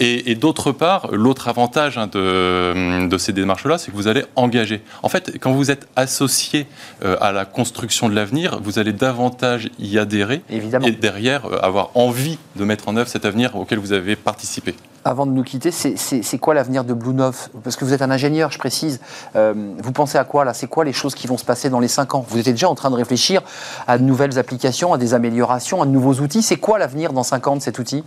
Et, 0.00 0.36
d'autre 0.36 0.70
part, 0.70 1.08
l'autre 1.10 1.48
avantage 1.48 1.98
hein, 1.98 2.06
de, 2.06 3.08
de, 3.08 3.18
ces 3.18 3.32
démarches-là, 3.32 3.78
c'est 3.78 3.90
que 3.90 3.96
vous 3.96 4.06
allez 4.06 4.24
engager. 4.36 4.80
En 5.02 5.08
fait, 5.08 5.38
quand 5.40 5.52
vous 5.52 5.72
êtes 5.72 5.88
associé 5.96 6.68
euh, 7.04 7.16
à 7.20 7.32
la 7.32 7.44
construction 7.44 8.08
de 8.08 8.14
l'avenir, 8.14 8.60
vous 8.62 8.78
allez 8.78 8.92
davantage 8.92 9.70
y 9.80 9.98
adhérer 9.98 10.42
Évidemment. 10.50 10.86
et 10.86 10.92
derrière 10.92 11.46
euh, 11.46 11.58
avoir 11.62 11.90
envie 11.94 12.38
de 12.54 12.64
mettre 12.64 12.88
en 12.88 12.96
œuvre 12.96 13.08
cet 13.08 13.24
avenir 13.24 13.56
auquel 13.56 13.80
vous 13.80 13.92
avez 13.92 14.14
participé. 14.14 14.76
Avant 15.04 15.26
de 15.26 15.32
nous 15.32 15.42
quitter, 15.42 15.72
c'est 15.72 16.38
quoi 16.38 16.54
l'avenir 16.54 16.84
de 16.84 16.92
Blue 16.92 17.14
Nov 17.14 17.48
Parce 17.64 17.74
que 17.74 17.84
vous 17.84 17.92
êtes 17.92 18.02
un 18.02 18.10
ingénieur, 18.10 18.52
je 18.52 18.58
précise. 18.58 19.00
Euh, 19.34 19.54
vous 19.82 19.92
pensez 19.92 20.18
à 20.18 20.24
quoi 20.24 20.44
là? 20.44 20.54
C'est 20.54 20.66
quoi 20.68 20.84
les 20.84 20.92
choses 20.92 21.14
qui 21.14 21.26
vont 21.26 21.38
se 21.38 21.44
passer 21.44 21.70
dans 21.70 21.80
les 21.80 21.88
5 21.88 22.14
ans? 22.14 22.24
Vous 22.28 22.38
êtes 22.38 22.46
déjà 22.46 22.68
en 22.68 22.74
train 22.74 22.90
de 22.90 22.96
réfléchir 22.96 23.42
à 23.88 23.98
de 23.98 24.04
nouvelles 24.04 24.38
applications, 24.38 24.92
à 24.92 24.98
des 24.98 25.14
améliorations, 25.14 25.82
à 25.82 25.86
de 25.86 25.90
nouveaux 25.90 26.14
outils. 26.14 26.42
C'est 26.42 26.56
quoi 26.56 26.78
l'avenir 26.78 27.12
dans 27.12 27.22
5 27.24 27.46
ans 27.48 27.56
de 27.56 27.62
cet 27.62 27.78
outil? 27.78 28.04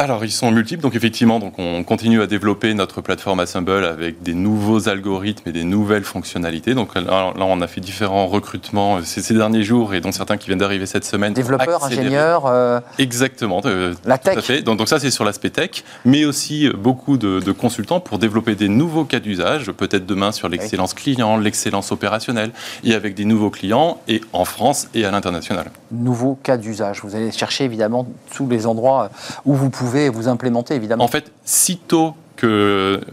Alors, 0.00 0.24
ils 0.24 0.30
sont 0.30 0.50
multiples. 0.50 0.82
Donc, 0.82 0.96
effectivement, 0.96 1.38
donc 1.38 1.58
on 1.58 1.84
continue 1.84 2.22
à 2.22 2.26
développer 2.26 2.72
notre 2.72 3.02
plateforme 3.02 3.40
Assemble 3.40 3.84
avec 3.84 4.22
des 4.22 4.32
nouveaux 4.32 4.88
algorithmes 4.88 5.50
et 5.50 5.52
des 5.52 5.64
nouvelles 5.64 6.04
fonctionnalités. 6.04 6.72
Donc, 6.72 6.94
là, 6.94 7.34
on 7.36 7.60
a 7.60 7.66
fait 7.66 7.82
différents 7.82 8.26
recrutements 8.26 8.96
euh, 8.96 9.00
ces, 9.04 9.34
derniers 9.34 9.62
jours 9.62 9.92
et 9.92 10.00
dont 10.00 10.10
certains 10.10 10.38
qui 10.38 10.46
viennent 10.46 10.58
d'arriver 10.58 10.86
cette 10.86 11.04
semaine. 11.04 11.34
Développeurs, 11.34 11.84
ingénieurs. 11.84 12.46
Euh, 12.46 12.80
Exactement. 12.98 13.60
Euh, 13.66 13.94
la 14.06 14.16
tech. 14.16 14.32
Tout 14.32 14.38
à 14.38 14.42
fait. 14.42 14.62
Donc, 14.62 14.80
ça, 14.88 14.98
c'est 14.98 15.10
sur 15.10 15.24
l'aspect 15.24 15.50
tech, 15.50 15.84
mais 16.06 16.24
aussi 16.24 16.70
beaucoup 16.70 17.18
de, 17.18 17.52
consultants 17.52 18.00
pour 18.00 18.18
développer 18.18 18.54
des 18.54 18.68
nouveaux 18.70 19.04
cas 19.04 19.20
d'usage, 19.20 19.70
peut-être 19.72 20.06
demain 20.06 20.32
sur 20.32 20.48
l'excellence 20.48 20.94
client, 20.94 21.36
l'excellence 21.36 21.92
opérationnelle, 21.92 22.52
et 22.84 22.94
avec 22.94 23.14
des 23.14 23.26
nouveaux 23.26 23.50
clients, 23.50 23.98
et 24.08 24.22
en 24.32 24.44
France 24.44 24.88
et 24.94 25.04
à 25.04 25.10
l'international. 25.10 25.70
Nouveaux 25.90 26.38
cas 26.42 26.56
d'usage. 26.56 27.00
Vous 27.02 27.16
allez 27.16 27.32
chercher 27.32 27.64
évidemment 27.64 28.06
tous 28.34 28.48
les 28.48 28.66
endroits 28.66 29.10
où 29.44 29.54
vous 29.54 29.69
pouvez 29.70 30.08
vous 30.08 30.28
implémenter, 30.28 30.74
évidemment. 30.74 31.04
En 31.04 31.08
fait, 31.08 31.32
sitôt 31.44 32.14
que 32.40 32.46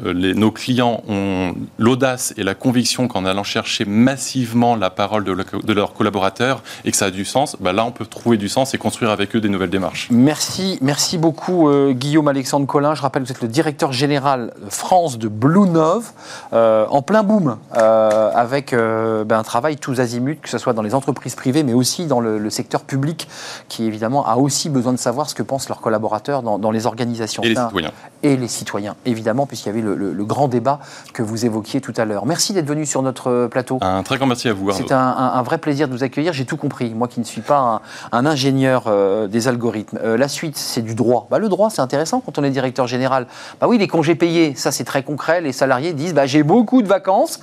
euh, 0.05 0.13
les, 0.13 0.33
nos 0.33 0.51
clients 0.51 1.01
ont 1.09 1.53
l'audace 1.77 2.33
et 2.37 2.43
la 2.43 2.55
conviction 2.55 3.09
qu'en 3.09 3.25
allant 3.25 3.43
chercher 3.43 3.83
massivement 3.83 4.77
la 4.77 4.89
parole 4.89 5.25
de, 5.25 5.35
de, 5.35 5.73
leurs 5.73 5.93
collaborateurs 5.93 6.63
et 6.85 6.91
que 6.91 6.97
ça 6.97 7.07
a 7.07 7.11
du 7.11 7.25
sens, 7.25 7.57
bah 7.59 7.73
là 7.73 7.83
on 7.83 7.91
peut 7.91 8.05
trouver 8.05 8.37
du 8.37 8.47
sens 8.47 8.73
et 8.73 8.77
construire 8.77 9.11
avec 9.11 9.35
eux 9.35 9.41
des 9.41 9.49
nouvelles 9.49 9.69
démarches. 9.69 10.07
Merci, 10.11 10.79
merci 10.81 11.17
beaucoup 11.17 11.67
euh, 11.67 11.91
Guillaume 11.91 12.29
Alexandre 12.29 12.65
Collin. 12.65 12.95
Je 12.95 13.01
rappelle 13.01 13.23
que 13.23 13.27
vous 13.27 13.33
êtes 13.33 13.41
le 13.41 13.49
directeur 13.49 13.91
général 13.91 14.53
France 14.69 15.17
de 15.17 15.27
Blue 15.27 15.67
Nove, 15.67 16.11
euh, 16.53 16.85
en 16.89 17.01
plein 17.01 17.23
boom, 17.23 17.57
avec 17.73 18.73
ben, 18.73 19.37
un 19.37 19.43
travail 19.43 19.75
tous 19.75 19.99
azimuts, 19.99 20.37
que 20.41 20.49
ce 20.49 20.57
soit 20.57 20.73
dans 20.73 20.81
les 20.81 20.95
entreprises 20.95 21.35
privées, 21.35 21.63
mais 21.63 21.73
aussi 21.73 22.05
dans 22.05 22.21
le, 22.21 22.49
secteur 22.49 22.81
public, 22.81 23.27
qui 23.67 23.83
évidemment 23.83 24.25
a 24.25 24.37
aussi 24.37 24.69
besoin 24.69 24.93
de 24.93 24.97
savoir 24.97 25.29
ce 25.29 25.35
que 25.35 25.43
pensent 25.43 25.67
leurs 25.67 25.81
collaborateurs 25.81 26.43
dans, 26.43 26.57
dans 26.57 26.71
les 26.71 26.85
organisations. 26.85 27.43
Et 27.43 27.49
les 27.49 27.55
citoyens. 27.55 27.91
Et 28.23 28.37
les 28.37 28.47
citoyens, 28.47 28.95
évidemment 29.05 29.16
évidemment, 29.17 29.47
puisqu'il 29.47 29.69
y 29.69 29.71
avait 29.71 29.81
le, 29.81 30.25
grand 30.27 30.47
débat 30.47 30.79
que 31.13 31.23
vous 31.23 31.45
évoquiez 31.45 31.81
tout 31.81 31.93
à 31.97 32.05
l'heure. 32.05 32.25
Merci 32.25 32.53
d'être 32.53 32.67
venu 32.67 32.85
sur 32.85 33.01
notre 33.01 33.47
plateau. 33.47 33.79
Un 33.81 34.03
très 34.03 34.17
grand 34.17 34.27
merci 34.27 34.47
à 34.47 34.53
vous. 34.53 34.71
C'est 34.71 34.91
un, 34.91 35.41
vrai 35.41 35.57
plaisir 35.57 35.87
de 35.87 35.93
vous 35.93 36.03
accueillir. 36.03 36.33
J'ai 36.33 36.45
tout 36.45 36.57
compris, 36.57 36.93
moi 36.93 37.07
qui 37.07 37.19
ne 37.19 37.25
suis 37.25 37.41
pas 37.41 37.81
un, 38.11 38.25
ingénieur 38.25 38.85
euh, 38.87 39.27
des 39.27 39.47
algorithmes. 39.47 39.99
Euh, 40.03 40.17
la 40.17 40.27
suite, 40.27 40.57
c'est 40.57 40.81
du 40.81 40.95
droit. 40.95 41.27
Bah, 41.31 41.39
le 41.39 41.49
droit, 41.49 41.69
c'est 41.69 41.81
intéressant 41.81 42.21
quand 42.23 42.37
on 42.37 42.43
est 42.43 42.49
directeur 42.49 42.87
général. 42.87 43.27
Bah 43.59 43.67
oui, 43.67 43.77
les 43.77 43.87
congés 43.87 44.15
payés, 44.15 44.53
ça 44.55 44.71
c'est 44.71 44.83
très 44.83 45.03
concret. 45.03 45.41
Les 45.41 45.53
salariés 45.53 45.93
disent 45.93 46.13
bah, 46.13 46.25
j'ai 46.25 46.43
beaucoup 46.43 46.81
de 46.81 46.87
vacances. 46.87 47.39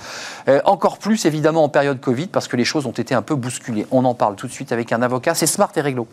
Euh, 0.49 0.61
encore 0.65 0.99
plus 0.99 1.25
évidemment 1.25 1.65
en 1.65 1.69
période 1.69 2.01
Covid 2.01 2.27
parce 2.27 2.49
que 2.49 2.57
les 2.57 2.65
choses 2.65 2.87
ont 2.87 2.93
été 2.93 3.15
un 3.15 3.23
peu 3.23 3.35
bousculées. 3.35 3.87
On 3.91 4.05
en 4.05 4.15
parle 4.15 4.37
tout 4.37 4.47
de 4.47 4.53
suite 4.53 4.73
avec 4.73 4.93
un 4.93 5.03
avocat. 5.03 5.35
C'est 5.35 5.47
Smart 5.47 5.71
et 5.75 5.81
Réglo. 5.81 6.07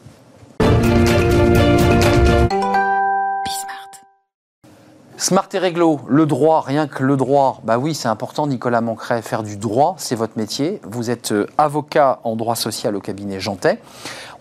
Smart 5.21 5.47
et 5.53 5.59
réglo, 5.59 5.99
le 6.07 6.25
droit, 6.25 6.63
rien 6.65 6.87
que 6.87 7.03
le 7.03 7.15
droit. 7.15 7.61
Bah 7.63 7.77
oui, 7.77 7.93
c'est 7.93 8.07
important, 8.07 8.47
Nicolas 8.47 8.81
Mancret, 8.81 9.21
faire 9.21 9.43
du 9.43 9.55
droit, 9.55 9.93
c'est 9.99 10.15
votre 10.15 10.35
métier. 10.35 10.81
Vous 10.81 11.11
êtes 11.11 11.31
euh, 11.31 11.45
avocat 11.59 12.21
en 12.23 12.35
droit 12.35 12.55
social 12.55 12.95
au 12.95 13.01
cabinet 13.01 13.39
Jantet. 13.39 13.79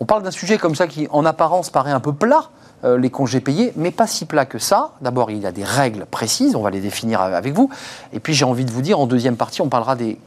On 0.00 0.06
parle 0.06 0.22
d'un 0.22 0.30
sujet 0.30 0.56
comme 0.56 0.74
ça 0.74 0.86
qui, 0.86 1.06
en 1.10 1.26
apparence, 1.26 1.68
paraît 1.68 1.90
un 1.90 2.00
peu 2.00 2.14
plat, 2.14 2.44
euh, 2.84 2.98
les 2.98 3.10
congés 3.10 3.40
payés, 3.40 3.72
mais 3.76 3.90
pas 3.90 4.06
si 4.06 4.24
plat 4.24 4.46
que 4.46 4.58
ça. 4.58 4.92
D'abord, 5.00 5.30
il 5.30 5.38
y 5.38 5.46
a 5.46 5.52
des 5.52 5.64
règles 5.64 6.06
précises, 6.06 6.56
on 6.56 6.62
va 6.62 6.70
les 6.70 6.80
définir 6.80 7.20
avec 7.20 7.54
vous. 7.54 7.70
Et 8.12 8.20
puis, 8.20 8.34
j'ai 8.34 8.44
envie 8.44 8.64
de 8.64 8.70
vous 8.70 8.82
dire, 8.82 8.98
en 8.98 9.06
deuxième 9.06 9.36
partie, 9.36 9.62
on 9.62 9.68
parlera 9.68 9.96
des 9.96 10.18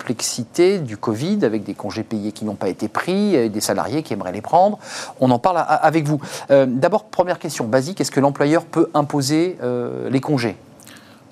complexité 0.00 0.78
du 0.78 0.96
Covid, 0.96 1.44
avec 1.44 1.62
des 1.62 1.74
congés 1.74 2.02
payés 2.02 2.32
qui 2.32 2.46
n'ont 2.46 2.54
pas 2.54 2.68
été 2.68 2.88
pris, 2.88 3.50
des 3.50 3.60
salariés 3.60 4.02
qui 4.02 4.14
aimeraient 4.14 4.32
les 4.32 4.40
prendre. 4.40 4.78
On 5.20 5.30
en 5.30 5.38
parle 5.38 5.62
avec 5.68 6.06
vous. 6.06 6.20
Euh, 6.50 6.64
d'abord, 6.66 7.04
première 7.04 7.38
question 7.38 7.66
basique, 7.66 8.00
est-ce 8.00 8.10
que 8.10 8.18
l'employeur 8.18 8.64
peut 8.64 8.88
imposer 8.94 9.58
euh, 9.62 10.08
les 10.08 10.20
congés? 10.20 10.56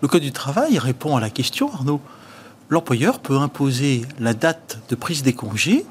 Le 0.03 0.09
Code 0.09 0.23
du 0.23 0.33
travail 0.33 0.79
répond 0.79 1.17
à 1.17 1.21
la 1.21 1.31
question, 1.31 1.71
Arnaud. 1.73 2.01
L'employeur 2.69 3.21
peut 3.21 3.39
imposer 3.39 4.03
la 4.21 4.35
date 4.35 4.79
de 4.91 4.95
prise 4.95 5.23
des 5.23 5.33
congés 5.33 5.87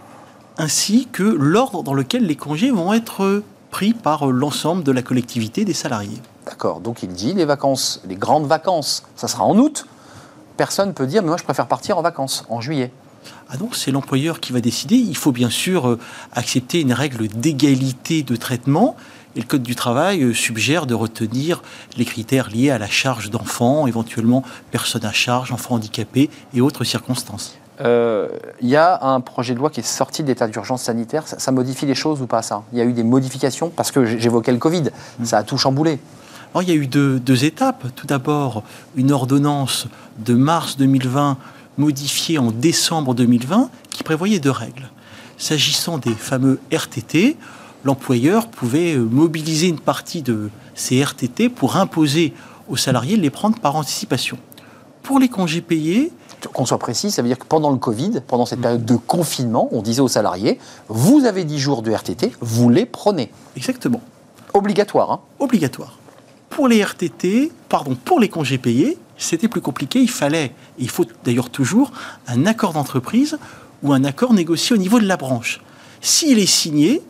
ainsi 0.59 1.07
que 1.11 1.23
l'ordre 1.23 1.81
dans 1.81 1.95
lequel 1.95 2.25
les 2.27 2.35
congés 2.35 2.69
vont 2.69 2.93
être 2.93 3.43
pris 3.77 3.93
par 3.93 4.25
l'ensemble 4.25 4.83
de 4.83 4.91
la 4.91 5.03
collectivité 5.03 5.63
des 5.63 5.75
salariés. 5.75 6.17
D'accord, 6.47 6.79
donc 6.79 7.03
il 7.03 7.09
dit 7.09 7.35
les 7.35 7.45
vacances, 7.45 8.01
les 8.07 8.15
grandes 8.15 8.47
vacances, 8.47 9.03
ça 9.15 9.27
sera 9.27 9.43
en 9.43 9.55
août, 9.55 9.85
personne 10.57 10.87
ne 10.87 10.93
peut 10.93 11.05
dire, 11.05 11.21
mais 11.21 11.27
moi 11.27 11.37
je 11.37 11.43
préfère 11.43 11.67
partir 11.67 11.95
en 11.99 12.01
vacances, 12.01 12.43
en 12.49 12.59
juillet. 12.59 12.91
Ah 13.49 13.57
non, 13.59 13.69
c'est 13.73 13.91
l'employeur 13.91 14.39
qui 14.39 14.51
va 14.51 14.61
décider. 14.61 14.95
Il 14.95 15.15
faut 15.15 15.31
bien 15.31 15.51
sûr 15.51 15.89
euh, 15.89 15.99
accepter 16.31 16.81
une 16.81 16.91
règle 16.91 17.27
d'égalité 17.27 18.23
de 18.23 18.35
traitement. 18.35 18.95
Et 19.35 19.41
le 19.41 19.45
Code 19.45 19.61
du 19.61 19.75
travail 19.75 20.23
euh, 20.23 20.33
suggère 20.33 20.87
de 20.87 20.95
retenir 20.95 21.61
les 21.97 22.05
critères 22.05 22.49
liés 22.49 22.71
à 22.71 22.79
la 22.79 22.89
charge 22.89 23.29
d'enfants, 23.29 23.85
éventuellement 23.85 24.41
personnes 24.71 25.05
à 25.05 25.13
charge, 25.13 25.51
enfants 25.51 25.75
handicapés 25.75 26.31
et 26.55 26.61
autres 26.61 26.83
circonstances. 26.83 27.53
Euh, 27.79 28.29
il 28.59 28.67
y 28.67 28.75
a 28.75 29.03
un 29.03 29.21
projet 29.21 29.53
de 29.53 29.59
loi 29.59 29.69
qui 29.69 29.81
est 29.81 29.83
sorti 29.83 30.23
d'état 30.23 30.47
d'urgence 30.47 30.83
sanitaire. 30.83 31.27
Ça, 31.27 31.51
modifie 31.51 31.85
les 31.85 31.95
choses 31.95 32.21
ou 32.21 32.27
pas 32.27 32.41
ça? 32.41 32.63
Il 32.73 32.79
y 32.79 32.81
a 32.81 32.85
eu 32.85 32.93
des 32.93 33.03
modifications 33.03 33.69
Parce 33.69 33.91
que 33.91 34.05
j'évoquais 34.05 34.51
le 34.51 34.57
Covid, 34.57 34.89
mm. 35.19 35.25
ça 35.25 35.39
a 35.39 35.43
tout 35.43 35.57
chamboulé. 35.57 35.99
Alors, 36.53 36.63
il 36.63 36.69
y 36.69 36.71
a 36.71 36.75
eu 36.75 36.87
deux, 36.87 37.45
étapes. 37.45 37.85
Tout 37.95 38.07
d'abord, 38.07 38.63
une 38.95 39.11
ordonnance 39.11 39.87
de 40.17 40.33
mars 40.33 40.77
2020 40.77 41.37
modifiée 41.77 42.39
en 42.39 42.51
décembre 42.51 43.13
2020 43.13 43.69
qui 43.91 44.03
prévoyait 44.03 44.39
deux 44.39 44.51
règles. 44.51 44.89
S'agissant 45.37 45.99
des 45.99 46.13
fameux 46.13 46.59
RTT, 46.71 47.37
l'employeur 47.83 48.47
pouvait 48.47 48.95
euh, 48.95 49.03
mobiliser 49.03 49.67
une 49.67 49.79
partie 49.79 50.23
de 50.23 50.49
ces 50.73 51.03
RTT 51.03 51.49
pour 51.49 51.75
imposer 51.75 52.33
aux 52.67 52.77
salariés 52.77 53.17
de 53.17 53.21
les 53.21 53.29
prendre 53.29 53.59
par 53.59 53.75
anticipation. 53.75 54.39
Pour 55.03 55.19
les 55.19 55.29
congés 55.29 55.61
payés, 55.61 56.11
qu'on 56.51 56.65
soit 56.65 56.77
précis, 56.77 57.11
ça 57.11 57.21
veut 57.21 57.27
dire 57.27 57.39
que 57.39 57.45
pendant 57.45 57.71
le 57.71 57.77
Covid, 57.77 58.21
pendant 58.25 58.45
cette 58.45 58.61
période 58.61 58.85
de 58.85 58.95
confinement, 58.95 59.69
on 59.71 59.81
disait 59.81 60.01
aux 60.01 60.07
salariés, 60.07 60.59
vous 60.87 61.25
avez 61.25 61.43
10 61.43 61.59
jours 61.59 61.81
de 61.81 61.91
RTT, 61.91 62.33
vous 62.39 62.69
les 62.69 62.85
prenez. 62.85 63.31
Exactement. 63.55 64.01
Obligatoire. 64.53 65.11
Hein 65.11 65.19
Obligatoire. 65.39 65.97
Pour 66.49 66.67
les 66.67 66.83
RTT, 66.83 67.51
pardon, 67.69 67.95
pour 67.95 68.19
les 68.19 68.29
congés 68.29 68.57
payés, 68.57 68.97
c'était 69.17 69.47
plus 69.47 69.61
compliqué. 69.61 69.99
Il 69.99 70.09
fallait, 70.09 70.53
il 70.79 70.89
faut 70.89 71.05
d'ailleurs 71.23 71.49
toujours, 71.49 71.91
un 72.27 72.45
accord 72.45 72.73
d'entreprise 72.73 73.37
ou 73.83 73.93
un 73.93 74.03
accord 74.03 74.33
négocié 74.33 74.75
au 74.75 74.79
niveau 74.79 74.99
de 74.99 75.05
la 75.05 75.17
branche. 75.17 75.61
S'il 76.01 76.39
est 76.39 76.45
signé, 76.45 77.01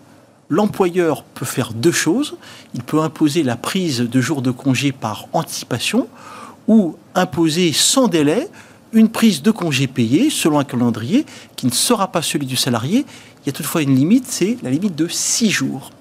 l'employeur 0.49 1.23
peut 1.23 1.45
faire 1.45 1.73
deux 1.73 1.91
choses. 1.91 2.37
Il 2.73 2.83
peut 2.83 3.01
imposer 3.01 3.43
la 3.43 3.55
prise 3.55 3.99
de 3.99 4.21
jours 4.21 4.41
de 4.41 4.51
congé 4.51 4.91
par 4.91 5.27
anticipation 5.33 6.07
ou 6.67 6.95
imposer 7.15 7.73
sans 7.73 8.07
délai 8.07 8.49
une 8.93 9.09
prise 9.09 9.41
de 9.41 9.51
congé 9.51 9.87
payé 9.87 10.29
selon 10.29 10.59
un 10.59 10.63
calendrier 10.63 11.25
qui 11.55 11.65
ne 11.65 11.71
sera 11.71 12.11
pas 12.11 12.21
celui 12.21 12.45
du 12.45 12.55
salarié. 12.55 13.05
Il 13.43 13.47
y 13.47 13.49
a 13.49 13.51
toutefois 13.51 13.81
une 13.81 13.95
limite, 13.95 14.25
c'est 14.27 14.57
la 14.63 14.69
limite 14.69 14.95
de 14.95 15.07
six 15.07 15.49
jours. 15.49 15.91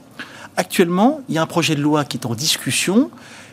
Actuellement, 0.56 1.20
il 1.28 1.34
y 1.34 1.38
a 1.38 1.42
un 1.42 1.46
projet 1.46 1.74
de 1.74 1.82
loi 1.82 2.04
qui 2.04 2.16
est 2.16 2.26
en 2.26 2.34
discussion 2.34 3.10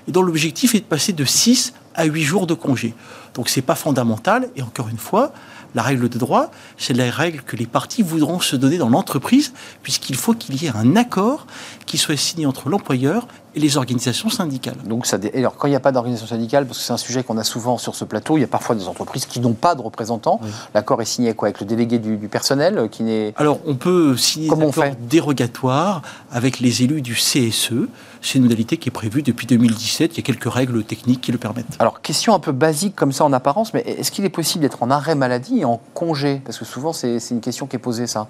et 0.08 0.12
dont 0.12 0.22
l'objectif 0.22 0.76
est 0.76 0.80
de 0.80 0.86
passer 0.86 1.14
de 1.14 1.26
6 1.26 1.74
à 1.96 2.06
8 2.06 2.24
jours 2.24 2.48
de 2.48 2.54
congé. 2.54 2.94
Donc 3.34 3.50
ce 3.50 3.60
n'est 3.60 3.66
pas 3.66 3.76
fondamental, 3.76 4.50
et 4.56 4.62
encore 4.62 4.90
une 4.90 4.98
fois, 4.98 5.34
la 5.76 5.82
règle 5.82 6.08
de 6.08 6.18
droit, 6.18 6.52
c'est 6.78 6.94
la 6.94 7.10
règle 7.10 7.42
que 7.42 7.56
les 7.56 7.66
partis 7.66 8.04
voudront 8.04 8.40
se 8.40 8.56
donner 8.56 8.78
dans 8.78 8.90
l'entreprise, 8.90 9.54
puisqu'il 9.82 10.16
faut 10.16 10.34
qu'il 10.34 10.62
y 10.62 10.68
ait 10.68 10.76
un 10.76 10.96
accord 10.96 11.48
qui 11.86 11.98
soit 11.98 12.18
signé 12.18 12.46
entre 12.46 12.70
l'employeur 12.70 13.28
et 13.56 13.60
les 13.60 13.78
organisations 13.78 14.30
syndicales. 14.30 14.78
Donc, 14.86 15.06
ça 15.06 15.18
alors, 15.36 15.56
quand 15.56 15.68
il 15.68 15.72
n'y 15.72 15.76
a 15.76 15.80
pas 15.80 15.92
d'organisation 15.92 16.28
syndicale, 16.28 16.66
parce 16.66 16.80
que 16.80 16.84
c'est 16.84 16.94
un 16.94 16.98
sujet 16.98 17.24
qu'on 17.24 17.38
a 17.38 17.44
souvent 17.44 17.78
sur 17.78 17.96
ce 17.96 18.04
plateau, 18.06 18.38
il 18.38 18.42
y 18.42 18.44
a 18.44 18.48
parfois 18.48 18.76
des 18.76 18.88
entreprises 18.88 19.26
qui 19.26 19.40
n'ont 19.40 19.54
pas 19.54 19.76
de 19.76 19.82
représentants. 19.82 20.40
L'accord 20.74 21.02
est 21.02 21.06
signé 21.06 21.34
quoi 21.34 21.48
Avec 21.48 21.60
le 21.60 21.66
délégué 21.66 22.00
du, 22.00 22.18
personnel 22.28 22.78
euh, 22.78 22.88
qui 22.88 23.04
n'est. 23.04 23.34
Alors, 23.38 23.60
on 23.66 23.76
peut 23.76 24.18
signer 24.18 24.50
un 24.50 24.70
accord 24.70 24.84
dérogatoire 25.00 26.02
avec 26.32 26.60
les 26.60 26.84
élus 26.84 27.02
du 27.02 27.14
CSE. 27.14 27.74
C'est 28.22 28.38
une 28.38 28.44
modalité 28.44 28.78
qui 28.78 28.90
est 28.90 28.92
prévue 28.92 29.22
depuis 29.22 29.46
2017. 29.46 30.14
Il 30.14 30.18
y 30.18 30.20
a 30.20 30.24
quelques 30.24 30.52
règles 30.52 30.84
techniques 30.84 31.22
qui 31.22 31.32
le 31.32 31.38
permettent. 31.38 31.76
Alors, 31.80 32.02
question 32.02 32.34
un 32.34 32.40
peu 32.40 32.54
basique 32.54 32.96
comme 32.96 33.12
ça 33.12 33.26
en 33.26 33.34
apparence, 33.34 33.74
mais 33.74 33.82
est-ce 33.82 34.12
qu'il 34.12 34.26
est 34.26 34.30
possible 34.30 34.62
d'être 34.62 34.82
en 34.82 34.90
arrêt 34.90 35.16
maladie 35.16 35.60
et 35.60 35.66
en 35.66 35.80
congé? 35.94 36.42
Parce 36.46 36.58
que 36.58 36.66
souvent, 36.66 36.94
c'est 36.94 37.20
une 37.30 37.42
question 37.42 37.68
qui 37.68 37.76
est 37.76 37.80
posée, 37.80 38.08
ça. 38.08 38.28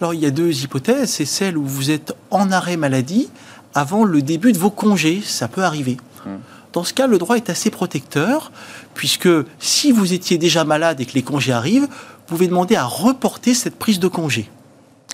Alors, 0.00 0.14
il 0.14 0.20
y 0.20 0.26
a 0.26 0.30
deux 0.30 0.64
hypothèses. 0.64 1.10
C'est 1.10 1.24
celle 1.24 1.56
où 1.56 1.64
vous 1.64 1.90
êtes 1.90 2.14
en 2.30 2.50
arrêt 2.50 2.76
maladie 2.76 3.28
avant 3.74 4.04
le 4.04 4.22
début 4.22 4.52
de 4.52 4.58
vos 4.58 4.70
congés. 4.70 5.22
Ça 5.24 5.48
peut 5.48 5.62
arriver. 5.62 5.96
Hmm. 6.24 6.38
dans 6.72 6.84
ce 6.84 6.94
cas, 6.94 7.06
le 7.08 7.18
droit 7.18 7.36
est 7.36 7.50
assez 7.50 7.70
protecteur, 7.70 8.52
puisque 8.94 9.28
si 9.58 9.90
vous 9.90 10.12
étiez 10.12 10.38
déjà 10.38 10.64
malade 10.64 11.00
et 11.00 11.06
que 11.06 11.14
les 11.14 11.22
congés 11.22 11.52
arrivent, 11.52 11.88
vous 11.88 12.26
pouvez 12.26 12.46
demander 12.46 12.76
à 12.76 12.84
reporter 12.84 13.54
cette 13.54 13.76
prise 13.76 13.98
de 13.98 14.08
congé. 14.08 14.48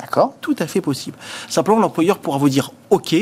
D'accord. 0.00 0.34
Tout 0.40 0.54
à 0.58 0.66
fait 0.66 0.80
possible. 0.80 1.16
Simplement, 1.48 1.80
l'employeur 1.80 2.18
pourra 2.18 2.38
vous 2.38 2.48
dire 2.48 2.70
OK, 2.90 3.16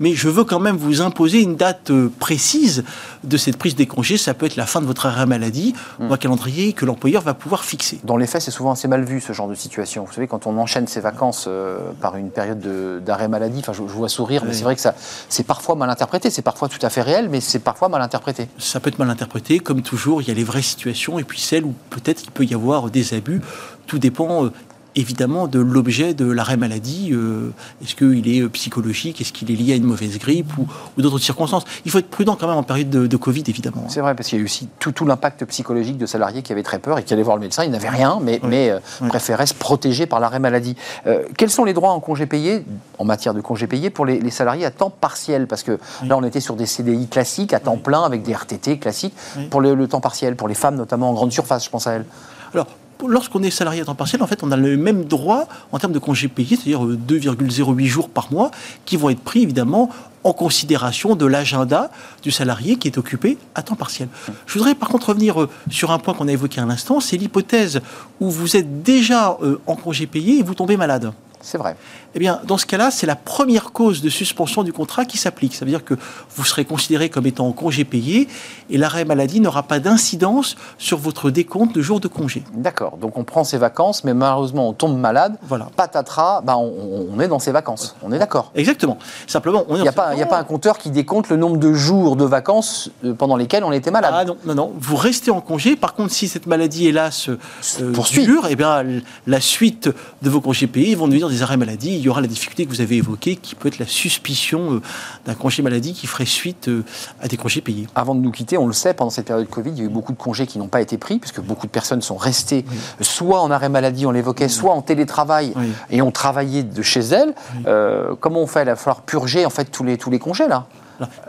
mais 0.00 0.14
je 0.14 0.28
veux 0.28 0.44
quand 0.44 0.60
même 0.60 0.76
vous 0.76 1.00
imposer 1.02 1.40
une 1.42 1.56
date 1.56 1.90
euh, 1.90 2.10
précise 2.18 2.84
de 3.24 3.36
cette 3.36 3.56
prise 3.56 3.74
des 3.74 3.86
congés. 3.86 4.16
Ça 4.16 4.32
peut 4.32 4.46
être 4.46 4.56
la 4.56 4.64
fin 4.66 4.80
de 4.80 4.86
votre 4.86 5.04
arrêt 5.06 5.26
maladie 5.26 5.74
ou 6.00 6.12
un 6.12 6.16
calendrier 6.16 6.72
que 6.72 6.84
l'employeur 6.86 7.22
va 7.22 7.34
pouvoir 7.34 7.64
fixer. 7.64 8.00
Dans 8.04 8.16
les 8.16 8.26
faits, 8.26 8.40
c'est 8.42 8.50
souvent 8.50 8.70
assez 8.72 8.88
mal 8.88 9.04
vu 9.04 9.20
ce 9.20 9.32
genre 9.32 9.48
de 9.48 9.54
situation. 9.54 10.04
Vous 10.04 10.12
savez, 10.12 10.26
quand 10.28 10.46
on 10.46 10.56
enchaîne 10.58 10.86
ses 10.86 11.00
vacances 11.00 11.46
euh, 11.48 11.78
par 12.00 12.16
une 12.16 12.30
période 12.30 12.60
de- 12.60 13.00
d'arrêt 13.04 13.28
maladie, 13.28 13.58
enfin, 13.60 13.72
je, 13.72 13.78
je 13.86 13.92
vois 13.92 14.08
sourire, 14.08 14.44
mais 14.46 14.54
c'est 14.54 14.64
vrai 14.64 14.74
que 14.76 14.80
ça, 14.80 14.94
c'est 15.28 15.44
parfois 15.46 15.74
mal 15.74 15.90
interprété. 15.90 16.30
C'est 16.30 16.42
parfois 16.42 16.68
tout 16.68 16.78
à 16.84 16.88
fait 16.88 17.02
réel, 17.02 17.28
mais 17.28 17.40
c'est 17.40 17.58
parfois 17.58 17.88
mal 17.88 18.00
interprété. 18.00 18.48
Ça 18.58 18.80
peut 18.80 18.88
être 18.88 18.98
mal 18.98 19.10
interprété. 19.10 19.58
Comme 19.58 19.82
toujours, 19.82 20.22
il 20.22 20.28
y 20.28 20.30
a 20.30 20.34
les 20.34 20.44
vraies 20.44 20.62
situations 20.62 21.18
et 21.18 21.24
puis 21.24 21.40
celles 21.40 21.64
où 21.64 21.74
peut-être 21.90 22.22
il 22.24 22.30
peut 22.30 22.44
y 22.44 22.54
avoir 22.54 22.90
des 22.90 23.12
abus. 23.14 23.40
Tout 23.86 23.98
dépend. 23.98 24.48
Évidemment, 24.94 25.46
de 25.46 25.58
l'objet 25.58 26.12
de 26.12 26.30
l'arrêt 26.30 26.58
maladie. 26.58 27.10
euh, 27.12 27.48
Est-ce 27.82 27.94
qu'il 27.96 28.28
est 28.28 28.40
euh, 28.42 28.48
psychologique? 28.50 29.22
Est-ce 29.22 29.32
qu'il 29.32 29.50
est 29.50 29.54
lié 29.54 29.72
à 29.72 29.76
une 29.76 29.84
mauvaise 29.84 30.18
grippe 30.18 30.52
ou, 30.58 30.66
ou 30.98 31.02
d'autres 31.02 31.18
circonstances? 31.18 31.64
Il 31.86 31.90
faut 31.90 31.98
être 31.98 32.10
prudent 32.10 32.36
quand 32.38 32.46
même 32.46 32.58
en 32.58 32.62
période 32.62 32.90
de, 32.90 33.06
de 33.06 33.16
Covid, 33.16 33.42
évidemment. 33.48 33.86
C'est 33.88 34.00
vrai, 34.02 34.14
parce 34.14 34.28
qu'il 34.28 34.36
y 34.36 34.40
a 34.40 34.42
eu 34.42 34.44
aussi 34.44 34.68
tout, 34.78 34.92
tout 34.92 35.06
l'impact 35.06 35.46
psychologique 35.46 35.96
de 35.96 36.04
salariés 36.04 36.42
qui 36.42 36.52
avaient 36.52 36.62
très 36.62 36.78
peur 36.78 36.98
et 36.98 37.04
qui 37.04 37.14
allaient 37.14 37.22
voir 37.22 37.36
le 37.36 37.40
médecin. 37.42 37.64
Ils 37.64 37.70
n'avaient 37.70 37.88
rien, 37.88 38.18
mais, 38.22 38.38
Oui. 38.42 38.48
mais 38.50 38.70
euh, 38.70 38.80
Oui. 39.00 39.08
préféraient 39.08 39.46
se 39.46 39.54
protéger 39.54 40.04
par 40.04 40.20
l'arrêt 40.20 40.40
maladie. 40.40 40.76
Euh, 41.06 41.22
quels 41.38 41.50
sont 41.50 41.64
les 41.64 41.72
droits 41.72 41.92
en 41.92 42.00
congé 42.00 42.26
payé, 42.26 42.62
en 42.98 43.06
matière 43.06 43.32
de 43.32 43.40
congé 43.40 43.66
payé, 43.66 43.88
pour 43.88 44.04
les, 44.04 44.20
les 44.20 44.30
salariés 44.30 44.66
à 44.66 44.70
temps 44.70 44.90
partiel? 44.90 45.46
Parce 45.46 45.62
que 45.62 45.78
Oui. 46.02 46.08
là, 46.08 46.18
on 46.18 46.22
était 46.22 46.40
sur 46.40 46.54
des 46.54 46.66
CDI 46.66 47.08
classiques, 47.08 47.54
à 47.54 47.60
temps 47.60 47.78
plein, 47.78 48.02
avec 48.02 48.22
des 48.24 48.34
RTT 48.34 48.78
classiques. 48.78 49.14
Pour 49.48 49.62
le, 49.62 49.74
le 49.74 49.88
temps 49.88 50.00
partiel, 50.00 50.36
pour 50.36 50.48
les 50.48 50.54
femmes 50.54 50.76
notamment 50.76 51.08
en 51.08 51.14
grande 51.14 51.32
surface, 51.32 51.64
je 51.64 51.70
pense 51.70 51.86
à 51.86 51.92
elles. 51.92 52.04
Alors, 52.52 52.66
lorsqu'on 53.08 53.42
est 53.42 53.50
salarié 53.50 53.80
à 53.80 53.84
temps 53.84 53.94
partiel, 53.94 54.22
en 54.22 54.26
fait, 54.26 54.42
on 54.42 54.50
a 54.50 54.56
le 54.56 54.76
même 54.76 55.04
droit 55.04 55.46
en 55.72 55.78
termes 55.78 55.92
de 55.92 55.98
congés 55.98 56.28
payés, 56.28 56.56
c'est-à-dire 56.56 56.84
euh, 56.84 56.98
2,08 57.08 57.86
jours 57.86 58.08
par 58.08 58.32
mois, 58.32 58.50
qui 58.84 58.96
vont 58.96 59.10
être 59.10 59.20
pris 59.20 59.42
évidemment 59.42 59.90
en 60.24 60.32
considération 60.32 61.16
de 61.16 61.26
l'agenda 61.26 61.90
du 62.22 62.30
salarié 62.30 62.76
qui 62.76 62.88
est 62.88 62.98
occupé 62.98 63.38
à 63.54 63.62
temps 63.62 63.74
partiel. 63.74 64.08
Je 64.46 64.54
voudrais 64.54 64.74
par 64.74 64.88
contre 64.88 65.08
revenir 65.08 65.42
euh, 65.42 65.48
sur 65.70 65.90
un 65.90 65.98
point 65.98 66.14
qu'on 66.14 66.28
a 66.28 66.32
évoqué 66.32 66.60
à 66.60 66.66
l'instant, 66.66 67.00
c'est 67.00 67.16
l'hypothèse 67.16 67.80
où 68.20 68.30
vous 68.30 68.56
êtes 68.56 68.82
déjà 68.82 69.36
euh, 69.42 69.60
en 69.66 69.76
congé 69.76 70.06
payé 70.06 70.38
et 70.38 70.42
vous 70.42 70.54
tombez 70.54 70.76
malade. 70.76 71.12
C'est 71.40 71.58
vrai. 71.58 71.76
Eh 72.14 72.18
bien, 72.18 72.40
dans 72.46 72.58
ce 72.58 72.66
cas-là, 72.66 72.90
c'est 72.90 73.06
la 73.06 73.16
première 73.16 73.72
cause 73.72 74.02
de 74.02 74.08
suspension 74.10 74.62
du 74.62 74.72
contrat 74.72 75.04
qui 75.04 75.16
s'applique. 75.18 75.54
Ça 75.54 75.64
veut 75.64 75.70
dire 75.70 75.84
que 75.84 75.94
vous 76.36 76.44
serez 76.44 76.64
considéré 76.64 77.08
comme 77.08 77.26
étant 77.26 77.46
en 77.46 77.52
congé 77.52 77.84
payé 77.84 78.28
et 78.70 78.76
l'arrêt 78.78 79.04
maladie 79.04 79.40
n'aura 79.40 79.62
pas 79.62 79.78
d'incidence 79.80 80.56
sur 80.78 80.98
votre 80.98 81.30
décompte 81.30 81.74
de 81.74 81.80
jours 81.82 82.00
de 82.00 82.08
congé. 82.08 82.42
D'accord. 82.54 82.96
Donc 82.98 83.16
on 83.16 83.24
prend 83.24 83.44
ses 83.44 83.58
vacances, 83.58 84.04
mais 84.04 84.12
malheureusement 84.14 84.68
on 84.68 84.72
tombe 84.72 84.98
malade. 84.98 85.36
Voilà. 85.42 85.68
Patatras, 85.76 86.42
bah, 86.42 86.56
on, 86.58 87.06
on 87.14 87.20
est 87.20 87.28
dans 87.28 87.38
ses 87.38 87.52
vacances. 87.52 87.96
On 88.02 88.12
est 88.12 88.18
d'accord. 88.18 88.52
Exactement. 88.54 88.98
Simplement, 89.26 89.64
on 89.68 89.76
Il 89.76 89.82
n'y 89.82 89.88
a, 89.88 89.92
pas- 89.92 90.12
il 90.14 90.18
y 90.18 90.22
a 90.22 90.26
pas 90.26 90.38
un 90.38 90.44
compteur 90.44 90.78
qui 90.78 90.90
décompte 90.90 91.30
le 91.30 91.36
nombre 91.36 91.56
de 91.56 91.72
jours 91.72 92.16
de 92.16 92.24
vacances 92.24 92.90
euh, 93.04 93.14
pendant 93.14 93.36
lesquels 93.36 93.64
on 93.64 93.72
était 93.72 93.90
malade. 93.90 94.12
Ah 94.14 94.24
non, 94.24 94.36
non, 94.44 94.54
non. 94.54 94.72
Vous 94.78 94.96
restez 94.96 95.30
en 95.30 95.40
congé. 95.40 95.76
Par 95.76 95.94
contre, 95.94 96.12
si 96.12 96.28
cette 96.28 96.46
maladie, 96.46 96.86
hélas, 96.88 97.28
euh, 97.30 97.92
poursuit. 97.92 98.24
dure, 98.26 98.46
eh 98.50 98.56
bien, 98.56 98.84
la 99.26 99.40
suite 99.40 99.88
de 100.22 100.30
vos 100.30 100.40
congés 100.40 100.66
payés 100.66 100.94
vont 100.94 101.06
devenir 101.08 101.28
des 101.30 101.42
arrêts 101.42 101.56
maladie. 101.56 102.01
Il 102.02 102.06
y 102.06 102.08
aura 102.08 102.20
la 102.20 102.26
difficulté 102.26 102.64
que 102.66 102.70
vous 102.70 102.80
avez 102.80 102.96
évoquée, 102.96 103.36
qui 103.36 103.54
peut 103.54 103.68
être 103.68 103.78
la 103.78 103.86
suspicion 103.86 104.74
euh, 104.74 104.82
d'un 105.24 105.34
congé 105.34 105.62
maladie 105.62 105.92
qui 105.94 106.08
ferait 106.08 106.24
suite 106.26 106.66
euh, 106.66 106.82
à 107.20 107.28
des 107.28 107.36
congés 107.36 107.60
payés. 107.60 107.86
Avant 107.94 108.16
de 108.16 108.20
nous 108.20 108.32
quitter, 108.32 108.58
on 108.58 108.66
le 108.66 108.72
sait, 108.72 108.92
pendant 108.92 109.10
cette 109.10 109.26
période 109.26 109.48
Covid, 109.48 109.70
il 109.70 109.78
y 109.78 109.82
a 109.82 109.84
eu 109.84 109.88
beaucoup 109.88 110.10
de 110.10 110.18
congés 110.18 110.48
qui 110.48 110.58
n'ont 110.58 110.66
pas 110.66 110.80
été 110.80 110.98
pris, 110.98 111.20
puisque 111.20 111.40
beaucoup 111.40 111.68
de 111.68 111.70
personnes 111.70 112.02
sont 112.02 112.16
restées 112.16 112.64
soit 113.00 113.40
en 113.40 113.52
arrêt 113.52 113.68
maladie, 113.68 114.04
on 114.04 114.10
l'évoquait, 114.10 114.48
soit 114.48 114.72
en 114.72 114.82
télétravail, 114.82 115.52
Oui. 115.54 115.70
et 115.90 116.02
ont 116.02 116.10
travaillé 116.10 116.64
de 116.64 116.82
chez 116.82 117.02
elles. 117.02 117.34
Euh, 117.68 118.16
comment 118.18 118.40
on 118.40 118.48
fait? 118.48 118.62
Il 118.62 118.66
va 118.66 118.74
falloir 118.74 119.02
purger 119.02 119.46
en 119.46 119.50
fait 119.50 119.66
tous 119.66 119.84
les, 119.84 119.96
tous 119.96 120.10
les 120.10 120.18
congés 120.18 120.48
là. 120.48 120.66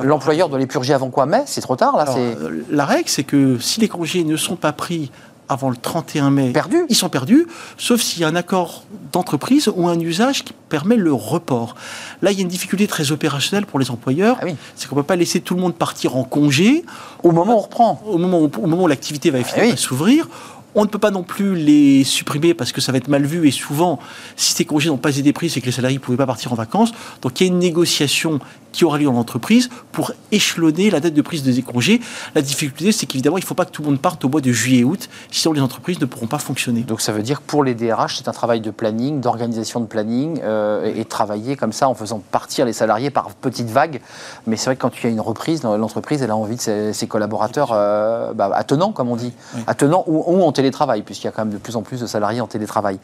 L'employeur 0.01 0.49
doit 0.49 0.59
les 0.59 0.67
purger 0.67 0.93
avant 0.93 1.09
quoi? 1.09 1.25
Mais 1.27 1.43
c'est 1.45 1.61
trop 1.61 1.75
tard 1.75 1.95
là, 1.97 2.03
Alors, 2.03 2.17
euh, 2.17 2.63
la 2.69 2.85
règle, 2.85 3.09
c'est 3.09 3.23
que 3.23 3.59
si 3.59 3.79
les 3.79 3.87
congés 3.87 4.23
ne 4.23 4.37
sont 4.37 4.55
pas 4.55 4.71
pris 4.71 5.11
avant 5.53 5.69
le 5.69 5.77
31 5.77 6.29
mai, 6.31 6.51
ils 6.89 6.95
sont 6.95 7.09
perdus, 7.09 7.47
sauf 7.77 8.01
s'il 8.01 8.21
y 8.21 8.25
a 8.25 8.27
un 8.27 8.35
accord 8.35 8.83
d'entreprise 9.11 9.69
ou 9.73 9.87
un 9.87 9.99
usage 9.99 10.43
qui 10.43 10.53
permet 10.69 10.95
le 10.95 11.13
report. 11.13 11.75
Là, 12.21 12.31
il 12.31 12.37
y 12.37 12.41
a 12.41 12.43
une 12.43 12.47
difficulté 12.49 12.87
très 12.87 13.11
opérationnelle 13.11 13.65
pour 13.65 13.79
les 13.79 13.91
employeurs, 13.91 14.37
Ah 14.41 14.45
oui. 14.45 14.55
c'est 14.75 14.87
qu'on 14.89 14.95
ne 14.95 15.01
peut 15.01 15.07
pas 15.07 15.15
laisser 15.15 15.39
tout 15.39 15.55
le 15.55 15.61
monde 15.61 15.75
partir 15.75 16.15
en 16.17 16.23
congé 16.23 16.83
Au 17.23 17.31
moment 17.31 17.53
où 17.55 17.57
on 17.57 17.61
reprend. 17.61 18.01
au 18.07 18.17
moment 18.17 18.39
où, 18.83 18.87
l'activité 18.87 19.29
va 19.29 19.39
oui. 19.39 19.69
par 19.69 19.77
s'ouvrir. 19.79 20.27
On 20.75 20.83
ne 20.83 20.87
peut 20.87 20.99
pas 20.99 21.11
non 21.11 21.23
plus 21.23 21.55
les 21.55 22.03
supprimer 22.03 22.53
parce 22.53 22.71
que 22.71 22.81
ça 22.81 22.91
va 22.91 22.97
être 22.97 23.07
mal 23.07 23.25
vu 23.25 23.47
et 23.47 23.51
souvent, 23.51 23.99
si 24.35 24.53
ces 24.53 24.65
congés 24.65 24.89
n'ont 24.89 24.97
pas 24.97 25.17
été 25.17 25.33
pris, 25.33 25.49
c'est 25.49 25.61
que 25.61 25.67
les 25.67 25.71
salariés 25.71 25.97
ne 25.97 26.03
pouvaient 26.03 26.17
pas 26.17 26.25
partir 26.25 26.51
en 26.51 26.55
vacances. 26.55 26.91
Donc 27.21 27.39
il 27.39 27.47
y 27.47 27.49
a 27.49 27.53
une 27.53 27.59
négociation 27.59 28.39
qui 28.73 28.83
aura 28.83 28.97
lieu 28.97 29.05
dans 29.05 29.13
l'entreprise 29.13 29.69
pour 29.91 30.11
échelonner 30.31 30.89
la 30.89 30.99
date 30.99 31.13
de 31.13 31.21
prise 31.21 31.43
de 31.43 31.61
congés. 31.61 32.01
La 32.35 32.41
difficulté, 32.41 32.91
c'est 32.91 33.05
qu'évidemment, 33.05 33.37
il 33.37 33.41
ne 33.41 33.45
faut 33.45 33.53
pas 33.53 33.65
que 33.65 33.71
tout 33.71 33.83
le 33.83 33.89
monde 33.89 33.99
parte 33.99 34.25
au 34.25 34.29
mois 34.29 34.41
de 34.41 34.51
juillet 34.51 34.79
et 34.79 34.83
août, 34.83 35.07
sinon 35.31 35.53
les 35.53 35.61
entreprises 35.61 36.01
ne 36.01 36.05
pourront 36.05 36.27
pas 36.27 36.39
fonctionner. 36.39 36.81
Donc 36.81 36.99
ça 36.99 37.11
veut 37.11 37.21
dire 37.21 37.39
que 37.41 37.45
pour 37.45 37.63
les 37.63 37.75
DRH, 37.75 38.17
c'est 38.17 38.27
un 38.27 38.33
travail 38.33 38.59
de 38.59 38.71
planning, 38.71 39.21
d'organisation 39.21 39.79
de 39.79 39.85
planning, 39.85 40.41
euh, 40.43 40.91
et, 40.93 41.05
travailler 41.05 41.55
comme 41.55 41.73
ça 41.73 41.87
en 41.87 41.93
faisant 41.93 42.23
partir 42.31 42.65
les 42.65 42.73
salariés 42.73 43.11
par 43.11 43.35
petites 43.35 43.69
vagues. 43.69 44.01
Mais 44.47 44.55
c'est 44.55 44.65
vrai 44.65 44.75
que 44.75 44.81
quand 44.81 44.91
il 44.97 45.03
y 45.03 45.07
a 45.07 45.09
une 45.11 45.21
reprise, 45.21 45.61
l'entreprise, 45.61 46.23
elle 46.23 46.31
a 46.31 46.35
envie 46.35 46.55
de 46.55 46.61
ses, 46.61 46.93
ses 46.93 47.05
collaborateurs 47.05 47.69
euh, 47.71 48.33
bah, 48.33 48.49
attenants, 48.55 48.91
comme 48.91 49.09
on 49.09 49.15
dit, 49.15 49.33
Oui. 49.53 49.61
attenants 49.67 50.03
ou, 50.07 50.23
ou 50.25 50.41
en 50.41 50.51
télétravail, 50.51 50.62
puisqu'il 50.71 51.25
y 51.25 51.27
a 51.27 51.31
quand 51.31 51.45
même 51.45 51.53
de 51.53 51.57
plus 51.57 51.75
en 51.75 51.81
plus 51.81 51.99
de 51.99 52.07
salariés 52.07 52.41
en 52.41 52.47
télétravail. 52.47 52.99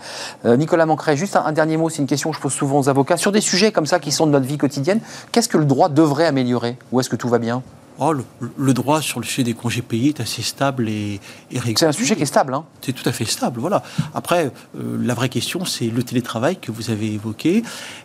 Euh, 0.45 0.57
Nicolas 0.57 0.85
Mancret, 0.85 1.15
juste 1.15 1.35
un, 1.35 1.45
un 1.45 1.51
dernier 1.51 1.77
mot, 1.77 1.89
c'est 1.89 2.01
une 2.01 2.07
question 2.07 2.31
que 2.31 2.35
je 2.35 2.41
pose 2.41 2.53
souvent 2.53 2.79
aux 2.79 2.89
avocats. 2.89 3.17
Sur 3.17 3.31
des 3.31 3.41
sujets 3.41 3.71
comme 3.71 3.85
ça 3.85 3.99
qui 3.99 4.11
sont 4.11 4.27
de 4.27 4.31
notre 4.31 4.45
vie 4.45 4.57
quotidienne, 4.57 4.99
qu'est-ce 5.31 5.49
que 5.49 5.57
le 5.57 5.65
droit 5.65 5.89
devrait 5.89 6.25
améliorer? 6.25 6.77
Ou 6.91 6.99
est-ce 6.99 7.09
que 7.09 7.15
tout 7.15 7.29
va 7.29 7.39
bien? 7.39 7.61
Oh, 8.01 8.13
le, 8.13 8.23
le 8.57 8.73
droit 8.73 9.01
sur 9.01 9.19
le 9.19 9.25
sujet 9.25 9.43
des 9.43 9.53
congés 9.53 9.81
payés 9.81 10.09
est 10.09 10.21
assez 10.21 10.41
stable 10.41 10.87
et, 10.87 11.19
et 11.51 11.59
régulier. 11.59 11.75
C'est 11.77 11.85
un 11.85 11.91
sujet 11.91 12.15
qui 12.15 12.23
est 12.23 12.25
stable. 12.25 12.53
Hein 12.53 12.63
C'est 12.81 12.93
tout 12.93 13.07
à 13.07 13.11
fait 13.11 13.25
stable, 13.25 13.59
voilà. 13.59 13.83
Après, 14.15 14.51
euh, 14.79 14.97
la 15.01 15.13
vraie 15.13 15.27
question, 15.29 15.65
c'est 15.65 15.87
le 15.87 16.01
télétravail 16.03 16.57
que 16.57 16.71
vous 16.71 16.91
avez 16.91 17.13
évoqué. 17.13 17.61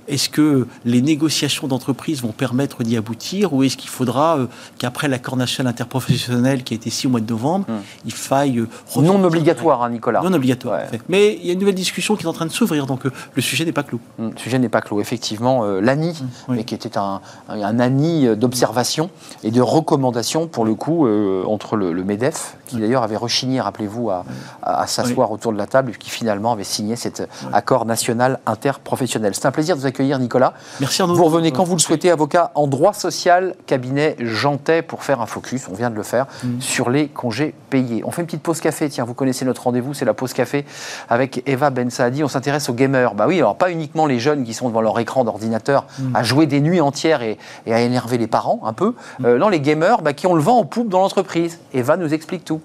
Est-ce 0.08 0.28
que 0.28 0.66
les 0.84 1.00
négociations 1.00 1.68
d'entreprise 1.68 2.22
vont 2.22 2.32
permettre 2.32 2.82
d'y 2.82 2.96
aboutir 2.96 3.52
ou 3.52 3.62
est-ce 3.62 3.76
qu'il 3.76 3.88
faudra 3.90 4.36
euh, 4.38 4.46
qu'après 4.78 5.06
l'accord 5.08 5.36
national 5.36 5.70
interprofessionnel 5.70 6.64
qui 6.64 6.74
a 6.74 6.76
été 6.76 6.90
signé 6.90 7.08
au 7.08 7.10
mois 7.12 7.20
de 7.20 7.30
novembre, 7.30 7.64
Hmm. 7.68 7.78
il 8.04 8.12
faille... 8.12 8.58
euh, 8.58 8.68
non 9.00 9.22
obligatoire, 9.24 9.82
hein, 9.84 9.90
Nicolas. 9.90 10.20
Non 10.22 10.32
obligatoire, 10.32 10.78
Ouais. 10.80 10.86
en 10.86 10.90
fait. 10.90 11.00
Mais 11.08 11.38
il 11.40 11.46
y 11.46 11.50
a 11.50 11.52
une 11.52 11.60
nouvelle 11.60 11.74
discussion 11.74 12.16
qui 12.16 12.24
est 12.24 12.26
en 12.28 12.32
train 12.32 12.46
de 12.46 12.50
s'ouvrir, 12.52 12.86
donc 12.86 13.02
le 13.04 13.42
sujet 13.42 13.64
n'est 13.64 13.72
pas 13.72 13.82
clos. 13.84 14.00
Hum, 14.18 14.32
Le 14.32 14.38
sujet 14.38 14.58
n'est 14.58 14.68
pas 14.68 14.80
clos. 14.80 15.00
Effectivement, 15.00 15.64
l'ANI, 15.64 16.14
oui. 16.48 16.56
mais 16.56 16.64
qui 16.64 16.74
était 16.74 16.98
un, 16.98 17.20
un, 17.48 17.62
un 17.62 17.78
ANI 17.80 18.36
d'observation 18.36 19.08
et 19.44 19.50
de 19.50 19.60
recommandation, 19.84 20.46
pour 20.48 20.64
le 20.64 20.74
coup, 20.74 21.06
euh, 21.06 21.44
entre 21.46 21.76
le, 21.76 21.92
le 21.92 22.04
MEDEF, 22.04 22.56
qui 22.66 22.76
d'ailleurs 22.78 23.02
avait 23.02 23.16
rechigné, 23.16 23.60
rappelez-vous, 23.60 24.10
à, 24.10 24.24
à- 24.62 24.80
à 24.82 24.86
s'asseoir 24.86 25.30
autour 25.30 25.52
de 25.52 25.58
la 25.58 25.66
table, 25.66 25.90
et 25.92 25.94
qui 25.94 26.10
finalement 26.10 26.52
avait 26.52 26.64
signé 26.64 26.96
cet 26.96 27.28
accord 27.52 27.84
national 27.84 28.40
interprofessionnel. 28.46 29.34
C'est 29.34 29.46
un 29.46 29.50
plaisir 29.52 29.76
de 29.76 29.80
vous 29.80 29.86
accueillir, 29.86 30.18
Nicolas. 30.18 30.54
Merci 30.80 31.02
Arnaud. 31.02 31.14
Vous 31.14 31.24
revenez 31.24 31.52
quand 31.52 31.64
vous 31.64 31.74
le 31.74 31.80
souhaitez, 31.80 32.10
avocat 32.10 32.50
en 32.54 32.66
droit 32.66 32.92
social, 32.94 33.54
cabinet 33.66 34.16
Jantet, 34.20 34.82
pour 34.82 35.04
faire 35.04 35.20
un 35.20 35.26
focus, 35.26 35.68
on 35.70 35.74
vient 35.74 35.90
de 35.90 35.96
le 35.96 36.02
faire, 36.02 36.26
Mm. 36.42 36.60
sur 36.60 36.88
les 36.90 37.08
congés 37.08 37.54
payés. 37.70 38.02
On 38.06 38.10
fait 38.10 38.22
une 38.22 38.26
petite 38.26 38.42
pause 38.42 38.60
café, 38.60 38.88
tiens, 38.88 39.04
vous 39.04 39.14
connaissez 39.14 39.44
notre 39.44 39.62
rendez-vous, 39.64 39.92
c'est 39.94 40.04
la 40.06 40.14
pause 40.14 40.32
café 40.32 40.64
avec 41.08 41.42
Eva 41.46 41.70
Ben 41.70 41.90
Saadi. 41.90 42.24
On 42.24 42.28
s'intéresse 42.28 42.68
aux 42.68 42.74
gamers. 42.74 43.14
Bah 43.14 43.26
oui, 43.28 43.38
alors 43.38 43.56
pas 43.56 43.70
uniquement 43.70 44.06
les 44.06 44.18
jeunes 44.18 44.44
qui 44.44 44.54
sont 44.54 44.68
devant 44.68 44.80
leur 44.80 44.98
écran 44.98 45.24
d'ordinateur 45.24 45.84
Mm. 45.98 46.16
à 46.16 46.22
jouer 46.22 46.46
des 46.46 46.60
nuits 46.60 46.80
entières 46.80 47.22
et, 47.22 47.36
et 47.66 47.74
à 47.74 47.80
énerver 47.80 48.16
les 48.18 48.26
parents 48.26 48.60
un 48.64 48.72
peu. 48.72 48.94
Mm. 49.18 49.26
Euh, 49.26 49.38
non, 49.38 49.48
les 49.48 49.60
gamers 49.60 49.73
bah, 49.74 50.12
qui 50.12 50.26
ont 50.26 50.34
le 50.34 50.42
vent 50.42 50.58
en 50.58 50.64
poupe 50.64 50.88
dans 50.88 51.00
l'entreprise. 51.00 51.60
Eva 51.72 51.96
nous 51.96 52.12
explique 52.14 52.44
tout. 52.44 52.60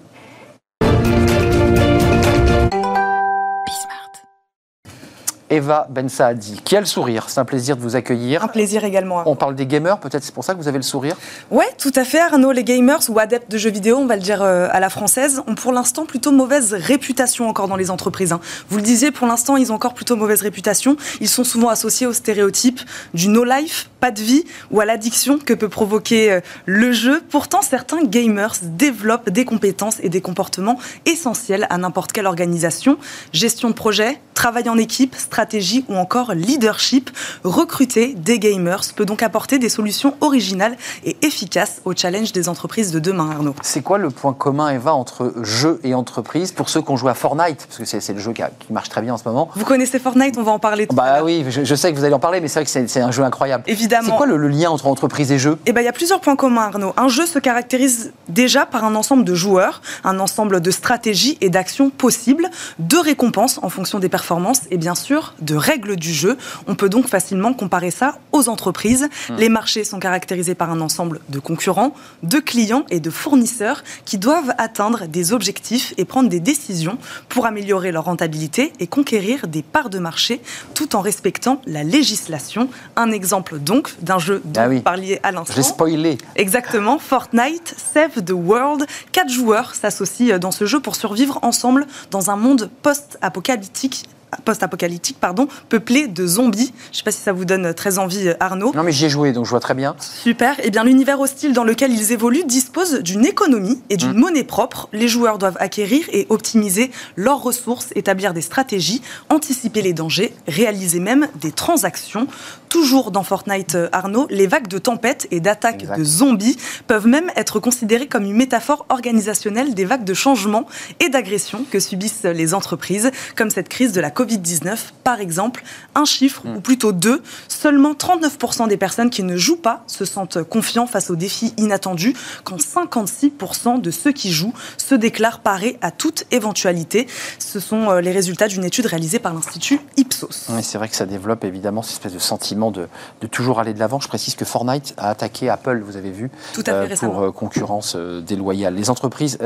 Eva 5.50 5.88
Ben 5.90 6.08
Saadi, 6.08 6.60
qui 6.64 6.76
a 6.76 6.80
le 6.80 6.86
sourire? 6.86 7.24
C'est 7.28 7.40
un 7.40 7.44
plaisir 7.44 7.76
de 7.76 7.82
vous 7.82 7.96
accueillir. 7.96 8.44
Un 8.44 8.48
plaisir 8.48 8.84
également. 8.84 9.24
On 9.26 9.34
parle 9.34 9.56
des 9.56 9.66
gamers, 9.66 9.98
peut-être 9.98 10.22
c'est 10.22 10.32
pour 10.32 10.44
ça 10.44 10.54
que 10.54 10.60
vous 10.60 10.68
avez 10.68 10.78
le 10.78 10.84
sourire? 10.84 11.16
Ouais, 11.50 11.66
tout 11.76 11.90
à 11.96 12.04
fait, 12.04 12.20
Arnaud. 12.20 12.52
Les 12.52 12.62
gamers 12.62 13.00
ou 13.08 13.18
adeptes 13.18 13.50
de 13.50 13.58
jeux 13.58 13.70
vidéo, 13.70 13.96
on 13.96 14.06
va 14.06 14.14
le 14.14 14.22
dire 14.22 14.42
euh, 14.42 14.68
à 14.70 14.78
la 14.78 14.88
française, 14.88 15.42
ont 15.48 15.56
pour 15.56 15.72
l'instant 15.72 16.06
plutôt 16.06 16.30
mauvaise 16.30 16.72
réputation 16.72 17.48
encore 17.48 17.66
dans 17.66 17.74
les 17.74 17.90
entreprises. 17.90 18.32
hein. 18.32 18.40
Vous 18.68 18.76
le 18.76 18.82
disiez, 18.82 19.10
pour 19.10 19.26
l'instant, 19.26 19.56
ils 19.56 19.72
ont 19.72 19.74
encore 19.74 19.94
plutôt 19.94 20.14
mauvaise 20.14 20.42
réputation. 20.42 20.96
Ils 21.20 21.28
sont 21.28 21.42
souvent 21.42 21.68
associés 21.68 22.06
au 22.06 22.12
stéréotype 22.12 22.80
du 23.12 23.28
no-life, 23.28 23.90
pas 23.98 24.12
de 24.12 24.20
vie, 24.20 24.44
ou 24.70 24.80
à 24.80 24.84
l'addiction 24.84 25.36
que 25.38 25.52
peut 25.52 25.68
provoquer 25.68 26.30
euh, 26.30 26.40
le 26.66 26.92
jeu. 26.92 27.22
Pourtant, 27.28 27.60
certains 27.60 28.04
gamers 28.04 28.54
développent 28.62 29.30
des 29.30 29.44
compétences 29.44 29.96
et 30.00 30.10
des 30.10 30.20
comportements 30.20 30.78
essentiels 31.06 31.66
à 31.70 31.76
n'importe 31.76 32.12
quelle 32.12 32.26
organisation. 32.26 32.98
Gestion 33.32 33.68
de 33.68 33.74
projet, 33.74 34.20
travail 34.34 34.68
en 34.68 34.78
équipe, 34.78 35.16
stratégie 35.16 35.39
stratégie 35.40 35.86
ou 35.88 35.94
encore 35.96 36.34
leadership. 36.34 37.08
Recruter 37.44 38.12
des 38.12 38.38
gamers 38.38 38.82
peut 38.94 39.06
donc 39.06 39.22
apporter 39.22 39.58
des 39.58 39.70
solutions 39.70 40.14
originales 40.20 40.76
et 41.02 41.16
efficaces 41.22 41.80
aux 41.86 41.94
challenges 41.94 42.32
des 42.32 42.50
entreprises 42.50 42.92
de 42.92 42.98
demain, 42.98 43.30
Arnaud. 43.30 43.54
C'est 43.62 43.80
quoi 43.80 43.96
le 43.96 44.10
point 44.10 44.34
commun, 44.34 44.68
Eva, 44.68 44.92
entre 44.92 45.32
jeu 45.40 45.80
et 45.82 45.94
entreprise 45.94 46.52
pour 46.52 46.68
ceux 46.68 46.82
qui 46.82 46.90
ont 46.90 46.98
joué 46.98 47.10
à 47.10 47.14
Fortnite 47.14 47.66
Parce 47.66 47.78
que 47.78 48.00
c'est 48.00 48.12
le 48.12 48.18
jeu 48.18 48.34
qui, 48.34 48.42
marche 48.70 48.90
très 48.90 49.00
bien 49.00 49.14
en 49.14 49.16
ce 49.16 49.26
moment. 49.26 49.48
Vous 49.54 49.64
connaissez 49.64 49.98
Fortnite, 49.98 50.36
on 50.36 50.42
va 50.42 50.52
en 50.52 50.58
parler 50.58 50.86
tout 50.86 50.94
Bah 50.94 51.24
oui, 51.24 51.46
je, 51.48 51.74
sais 51.74 51.90
que 51.90 51.96
vous 51.96 52.04
allez 52.04 52.14
en 52.14 52.18
parler, 52.18 52.42
mais 52.42 52.48
c'est 52.48 52.62
vrai 52.62 52.66
que 52.66 52.88
c'est 52.90 53.00
un 53.00 53.10
jeu 53.10 53.22
incroyable. 53.22 53.64
Évidemment. 53.66 54.10
C'est 54.10 54.16
quoi 54.16 54.26
le, 54.26 54.36
lien 54.46 54.68
entre 54.68 54.88
entreprise 54.88 55.32
et 55.32 55.38
jeu? 55.38 55.56
Eh 55.64 55.72
bien, 55.72 55.80
il 55.80 55.86
y 55.86 55.88
a 55.88 55.92
plusieurs 55.92 56.20
points 56.20 56.36
communs, 56.36 56.64
Arnaud. 56.64 56.92
Un 56.98 57.08
jeu 57.08 57.24
se 57.24 57.38
caractérise 57.38 58.12
déjà 58.28 58.66
par 58.66 58.84
un 58.84 58.94
ensemble 58.94 59.24
de 59.24 59.34
joueurs, 59.34 59.80
un 60.04 60.20
ensemble 60.20 60.60
de 60.60 60.70
stratégies 60.70 61.38
et 61.40 61.48
d'actions 61.48 61.88
possibles, 61.88 62.46
de 62.78 62.98
récompenses 62.98 63.58
en 63.62 63.70
fonction 63.70 64.00
des 64.00 64.10
performances 64.10 64.60
et 64.70 64.76
bien 64.76 64.94
sûr 64.94 65.29
de 65.40 65.54
règles 65.54 65.96
du 65.96 66.12
jeu. 66.12 66.36
On 66.66 66.74
peut 66.74 66.88
donc 66.88 67.08
facilement 67.08 67.52
comparer 67.52 67.90
ça 67.90 68.18
aux 68.32 68.48
entreprises. 68.48 69.08
Hmm. 69.28 69.36
Les 69.36 69.48
marchés 69.48 69.84
sont 69.84 69.98
caractérisés 69.98 70.54
par 70.54 70.70
un 70.70 70.80
ensemble 70.80 71.20
de 71.28 71.38
concurrents, 71.38 71.94
de 72.22 72.38
clients 72.38 72.84
et 72.90 73.00
de 73.00 73.10
fournisseurs 73.10 73.82
qui 74.04 74.18
doivent 74.18 74.54
atteindre 74.58 75.06
des 75.06 75.32
objectifs 75.32 75.94
et 75.96 76.04
prendre 76.04 76.28
des 76.28 76.40
décisions 76.40 76.98
pour 77.28 77.46
améliorer 77.46 77.92
leur 77.92 78.04
rentabilité 78.04 78.72
et 78.80 78.86
conquérir 78.86 79.46
des 79.46 79.62
parts 79.62 79.90
de 79.90 79.98
marché 79.98 80.40
tout 80.74 80.96
en 80.96 81.00
respectant 81.00 81.60
la 81.66 81.84
législation. 81.84 82.68
Un 82.96 83.10
exemple 83.10 83.58
donc 83.58 83.94
d'un 84.00 84.18
jeu 84.18 84.42
dont 84.44 84.60
ah 84.60 84.68
vous 84.68 84.80
parliez 84.80 85.20
à 85.22 85.32
l'instant. 85.32 85.54
J'ai 85.54 85.62
spoilé. 85.62 86.18
Exactement, 86.36 86.98
Fortnite 86.98 87.74
Save 87.76 88.24
the 88.24 88.32
World. 88.32 88.86
Quatre 89.12 89.30
joueurs 89.30 89.74
s'associent 89.74 90.38
dans 90.38 90.50
ce 90.50 90.66
jeu 90.66 90.80
pour 90.80 90.96
survivre 90.96 91.38
ensemble 91.42 91.86
dans 92.10 92.30
un 92.30 92.36
monde 92.36 92.70
post-apocalyptique 92.82 94.08
post-apocalyptique, 94.44 95.18
pardon, 95.20 95.48
peuplé 95.68 96.06
de 96.06 96.26
zombies. 96.26 96.72
Je 96.86 96.90
ne 96.90 96.96
sais 96.96 97.02
pas 97.02 97.10
si 97.10 97.20
ça 97.20 97.32
vous 97.32 97.44
donne 97.44 97.74
très 97.74 97.98
envie, 97.98 98.28
euh, 98.28 98.34
Arnaud. 98.40 98.72
Non, 98.74 98.82
mais 98.82 98.92
j'y 98.92 99.06
ai 99.06 99.10
joué, 99.10 99.32
donc 99.32 99.44
je 99.44 99.50
vois 99.50 99.60
très 99.60 99.74
bien. 99.74 99.96
Super. 100.00 100.56
Eh 100.62 100.70
bien, 100.70 100.84
l'univers 100.84 101.20
hostile 101.20 101.52
dans 101.52 101.64
lequel 101.64 101.92
ils 101.92 102.12
évoluent 102.12 102.44
dispose 102.44 103.00
d'une 103.00 103.24
économie 103.24 103.80
et 103.90 103.96
d'une 103.96 104.12
mm. 104.12 104.20
monnaie 104.20 104.44
propre. 104.44 104.88
Les 104.92 105.08
joueurs 105.08 105.38
doivent 105.38 105.56
acquérir 105.60 106.04
et 106.12 106.26
optimiser 106.28 106.90
leurs 107.16 107.42
ressources, 107.42 107.88
établir 107.94 108.34
des 108.34 108.40
stratégies, 108.40 109.02
anticiper 109.28 109.82
les 109.82 109.92
dangers, 109.92 110.34
réaliser 110.46 111.00
même 111.00 111.28
des 111.40 111.52
transactions. 111.52 112.26
Toujours 112.68 113.10
dans 113.10 113.24
Fortnite, 113.24 113.74
euh, 113.74 113.88
Arnaud, 113.92 114.26
les 114.30 114.46
vagues 114.46 114.68
de 114.68 114.78
tempêtes 114.78 115.26
et 115.30 115.40
d'attaques 115.40 115.96
de 115.96 116.04
zombies 116.04 116.56
peuvent 116.86 117.08
même 117.08 117.30
être 117.36 117.58
considérées 117.58 118.06
comme 118.06 118.24
une 118.24 118.36
métaphore 118.36 118.86
organisationnelle 118.88 119.74
des 119.74 119.84
vagues 119.84 120.04
de 120.04 120.14
changement 120.14 120.66
et 121.00 121.08
d'agression 121.08 121.64
que 121.70 121.80
subissent 121.80 122.22
les 122.22 122.54
entreprises, 122.54 123.10
comme 123.36 123.50
cette 123.50 123.68
crise 123.68 123.92
de 123.92 124.00
la 124.00 124.10
Covid-19, 124.20 124.76
par 125.02 125.20
exemple, 125.20 125.62
un 125.94 126.04
chiffre, 126.04 126.46
mm. 126.46 126.56
ou 126.56 126.60
plutôt 126.60 126.92
deux, 126.92 127.22
seulement 127.48 127.92
39% 127.92 128.68
des 128.68 128.76
personnes 128.76 129.08
qui 129.08 129.22
ne 129.22 129.36
jouent 129.36 129.56
pas 129.56 129.82
se 129.86 130.04
sentent 130.04 130.42
confiants 130.42 130.86
face 130.86 131.10
aux 131.10 131.16
défis 131.16 131.54
inattendus, 131.56 132.14
quand 132.44 132.58
56% 132.58 133.80
de 133.80 133.90
ceux 133.90 134.12
qui 134.12 134.30
jouent 134.30 134.52
se 134.76 134.94
déclarent 134.94 135.40
parés 135.40 135.78
à 135.80 135.90
toute 135.90 136.24
éventualité. 136.30 137.06
Ce 137.38 137.60
sont 137.60 137.90
euh, 137.90 138.00
les 138.00 138.12
résultats 138.12 138.48
d'une 138.48 138.64
étude 138.64 138.86
réalisée 138.86 139.18
par 139.18 139.32
l'Institut 139.32 139.80
Ipsos. 139.96 140.48
Oui, 140.50 140.62
c'est 140.62 140.76
vrai 140.76 140.88
que 140.88 140.96
ça 140.96 141.06
développe 141.06 141.44
évidemment 141.44 141.82
cette 141.82 141.92
espèce 141.92 142.12
de 142.12 142.18
sentiment 142.18 142.70
de, 142.70 142.88
toujours 143.30 143.60
aller 143.60 143.72
de 143.72 143.78
l'avant. 143.78 144.00
Je 144.00 144.08
précise 144.08 144.34
que 144.34 144.44
Fortnite 144.44 144.94
a 144.98 145.08
attaqué 145.08 145.48
Apple, 145.48 145.82
vous 145.84 145.96
avez 145.96 146.10
vu, 146.10 146.30
Tout 146.52 146.64
à 146.66 146.86
fait 146.86 146.92
euh, 146.92 147.08
pour 147.08 147.20
euh, 147.20 147.30
concurrence 147.30 147.96
déloyale. 147.96 148.74
Les 148.74 148.90
entreprises, 148.90 149.38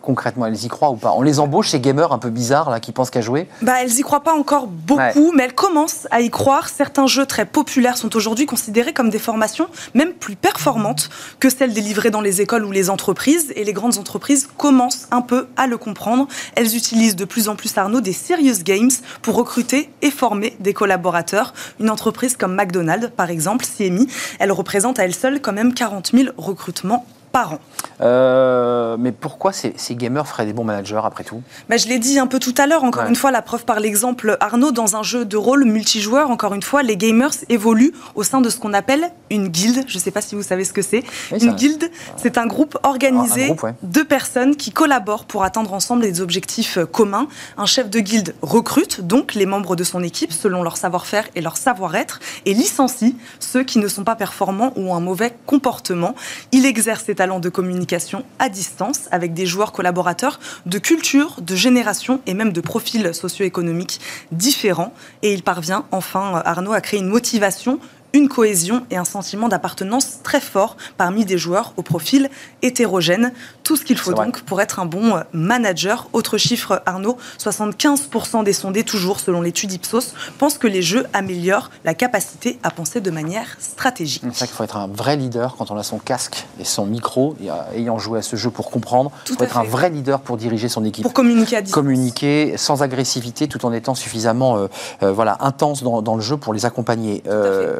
concrètement, 0.00 0.46
elles 0.46 0.64
y 0.64 0.68
croient 0.68 0.90
ou 0.90 0.96
pas? 0.96 1.12
On 1.16 1.22
les 1.22 1.40
embauche, 1.40 1.70
ces 1.70 1.80
gamers 1.80 2.12
un 2.12 2.18
peu 2.18 2.30
bizarres 2.30 2.70
là, 2.70 2.80
qui 2.80 2.92
pensent 2.92 3.10
qu'à 3.10 3.20
jouer? 3.20 3.48
Bah, 3.62 3.82
Elles 3.82 3.98
y 3.98 4.02
croient 4.02 4.11
crois 4.12 4.24
pas 4.24 4.34
encore 4.34 4.66
beaucoup, 4.66 5.32
mais 5.34 5.44
elle 5.44 5.54
commence 5.54 6.06
à 6.10 6.20
y 6.20 6.28
croire. 6.28 6.68
Certains 6.68 7.06
jeux 7.06 7.24
très 7.24 7.46
populaires 7.46 7.96
sont 7.96 8.14
aujourd'hui 8.14 8.44
considérés 8.44 8.92
comme 8.92 9.08
des 9.08 9.18
formations 9.18 9.68
même 9.94 10.12
plus 10.12 10.36
performantes 10.36 11.08
que 11.40 11.48
celles 11.48 11.72
délivrées 11.72 12.10
dans 12.10 12.20
les 12.20 12.42
écoles 12.42 12.66
ou 12.66 12.72
les 12.72 12.90
entreprises. 12.90 13.54
Et 13.56 13.64
les 13.64 13.72
grandes 13.72 13.96
entreprises 13.96 14.50
commencent 14.58 15.08
un 15.12 15.22
peu 15.22 15.48
à 15.56 15.66
le 15.66 15.78
comprendre. 15.78 16.28
Elles 16.56 16.76
utilisent 16.76 17.16
de 17.16 17.24
plus 17.24 17.48
en 17.48 17.56
plus, 17.56 17.74
Arnaud, 17.78 18.02
des 18.02 18.12
serious 18.12 18.62
games 18.62 18.90
pour 19.22 19.34
recruter 19.34 19.88
et 20.02 20.10
former 20.10 20.58
des 20.60 20.74
collaborateurs. 20.74 21.54
Une 21.80 21.88
entreprise 21.88 22.36
comme 22.36 22.54
McDonald's, 22.54 23.10
par 23.16 23.30
exemple, 23.30 23.64
CMI, 23.64 24.08
elle 24.38 24.52
représente 24.52 24.98
à 24.98 25.04
elle 25.04 25.14
seule 25.14 25.40
quand 25.40 25.54
même 25.54 25.72
40 25.72 26.10
000 26.12 26.34
recrutements 26.36 27.06
par 27.32 27.54
an. 27.54 27.58
Euh, 28.00 28.96
mais 28.98 29.12
pourquoi 29.12 29.52
ces, 29.52 29.74
gamers 29.90 30.26
feraient 30.26 30.46
des 30.46 30.52
bons 30.52 30.64
managers 30.64 31.00
après 31.04 31.24
tout? 31.24 31.42
Bah, 31.68 31.76
Je 31.76 31.86
l'ai 31.86 31.98
dit 31.98 32.18
un 32.18 32.26
peu 32.26 32.38
tout 32.38 32.54
à 32.58 32.66
l'heure, 32.66 32.84
encore 32.84 33.06
une 33.06 33.16
fois, 33.16 33.30
la 33.30 33.42
preuve 33.42 33.64
par 33.64 33.80
l'exemple 33.80 34.36
Arnaud, 34.40 34.72
dans 34.72 34.96
un 34.96 35.02
jeu 35.02 35.24
de 35.24 35.36
rôle 35.36 35.64
multijoueur, 35.64 36.30
encore 36.30 36.54
une 36.54 36.62
fois, 36.62 36.82
les 36.82 36.96
gamers 36.96 37.34
évoluent 37.48 37.92
au 38.14 38.22
sein 38.22 38.40
de 38.40 38.50
ce 38.50 38.58
qu'on 38.58 38.72
appelle 38.72 39.10
une 39.30 39.48
guilde. 39.48 39.84
Je 39.86 39.96
ne 39.96 40.02
sais 40.02 40.10
pas 40.10 40.20
si 40.20 40.34
vous 40.34 40.42
savez 40.42 40.64
ce 40.64 40.72
que 40.72 40.82
c'est. 40.82 41.04
une 41.30 41.52
guilde, 41.52 41.90
c'est 42.16 42.38
un 42.38 42.46
groupe 42.46 42.78
organisé 42.82 43.54
de 43.82 44.02
personnes 44.02 44.56
qui 44.56 44.72
collaborent 44.72 45.24
pour 45.24 45.44
atteindre 45.44 45.72
ensemble 45.72 46.02
des 46.02 46.20
objectifs 46.20 46.78
communs. 46.90 47.28
Un 47.56 47.66
chef 47.66 47.88
de 47.88 48.00
guilde 48.00 48.34
recrute 48.42 49.00
donc 49.00 49.34
les 49.34 49.46
membres 49.46 49.76
de 49.76 49.84
son 49.84 50.02
équipe 50.02 50.32
selon 50.32 50.62
leur 50.62 50.76
savoir-faire 50.76 51.28
et 51.34 51.40
leur 51.40 51.56
savoir-être 51.56 52.20
et 52.46 52.54
licencie 52.54 53.16
ceux 53.38 53.62
qui 53.62 53.78
ne 53.78 53.88
sont 53.88 54.04
pas 54.04 54.16
performants 54.16 54.72
ou 54.76 54.90
ont 54.90 54.94
un 54.94 55.00
mauvais 55.00 55.34
comportement. 55.46 56.14
Il 56.50 56.66
exerce 56.66 57.04
ses 57.04 57.14
de 57.22 57.48
communication 57.48 58.24
à 58.40 58.48
distance 58.48 59.08
avec 59.12 59.32
des 59.32 59.46
joueurs 59.46 59.70
collaborateurs 59.70 60.40
de 60.66 60.78
culture, 60.78 61.36
de 61.40 61.54
génération 61.54 62.20
et 62.26 62.34
même 62.34 62.52
de 62.52 62.60
profils 62.60 63.14
socio-économiques 63.14 64.00
différents. 64.32 64.92
Et 65.22 65.32
il 65.32 65.44
parvient 65.44 65.84
enfin, 65.92 66.42
Arnaud, 66.44 66.72
à 66.72 66.80
créer 66.80 66.98
une 66.98 67.06
motivation, 67.06 67.78
une 68.12 68.28
cohésion 68.28 68.84
et 68.90 68.96
un 68.96 69.04
sentiment 69.04 69.48
d'appartenance 69.48 70.20
très 70.24 70.40
fort 70.40 70.76
parmi 70.96 71.24
des 71.24 71.38
joueurs 71.38 71.74
au 71.76 71.82
profil 71.82 72.28
hétérogène. 72.60 73.32
Tout 73.72 73.78
ce 73.78 73.86
qu'il 73.86 73.96
faut 73.96 74.12
donc 74.12 74.42
pour 74.42 74.60
être 74.60 74.80
un 74.80 74.84
bon 74.84 75.16
euh, 75.16 75.22
manager. 75.32 76.06
Autre 76.12 76.36
chiffre, 76.36 76.82
Arnaud, 76.84 77.16
75% 77.38 78.44
des 78.44 78.52
sondés, 78.52 78.84
toujours 78.84 79.18
selon 79.18 79.40
l'étude 79.40 79.72
Ipsos, 79.72 80.12
pensent 80.36 80.58
que 80.58 80.66
les 80.66 80.82
jeux 80.82 81.06
améliorent 81.14 81.70
la 81.86 81.94
capacité 81.94 82.58
à 82.64 82.70
penser 82.70 83.00
de 83.00 83.10
manière 83.10 83.56
stratégique. 83.60 84.22
C'est 84.24 84.40
ça 84.40 84.46
qu'il 84.46 84.54
faut 84.54 84.64
être 84.64 84.76
un 84.76 84.88
vrai 84.88 85.16
leader 85.16 85.56
quand 85.56 85.70
on 85.70 85.78
a 85.78 85.82
son 85.82 85.96
casque 85.96 86.44
et 86.60 86.64
son 86.64 86.84
micro, 86.84 87.34
et, 87.42 87.50
euh, 87.50 87.54
ayant 87.74 87.98
joué 87.98 88.18
à 88.18 88.22
ce 88.22 88.36
jeu 88.36 88.50
pour 88.50 88.70
comprendre. 88.70 89.10
il 89.30 89.36
faut 89.36 89.42
être 89.42 89.56
un 89.56 89.64
vrai 89.64 89.88
leader 89.88 90.20
pour 90.20 90.36
diriger 90.36 90.68
son 90.68 90.84
équipe. 90.84 91.02
Pour 91.02 91.14
communiquer 91.14 91.56
à 91.56 91.62
distance. 91.62 91.74
Communiquer 91.74 92.58
sans 92.58 92.82
agressivité 92.82 93.48
tout 93.48 93.64
en 93.64 93.72
étant 93.72 93.94
suffisamment 93.94 94.58
euh, 95.02 95.12
voilà, 95.12 95.38
intense 95.40 95.82
dans, 95.82 96.14
le 96.14 96.20
jeu 96.20 96.36
pour 96.36 96.52
les 96.52 96.66
accompagner. 96.66 97.22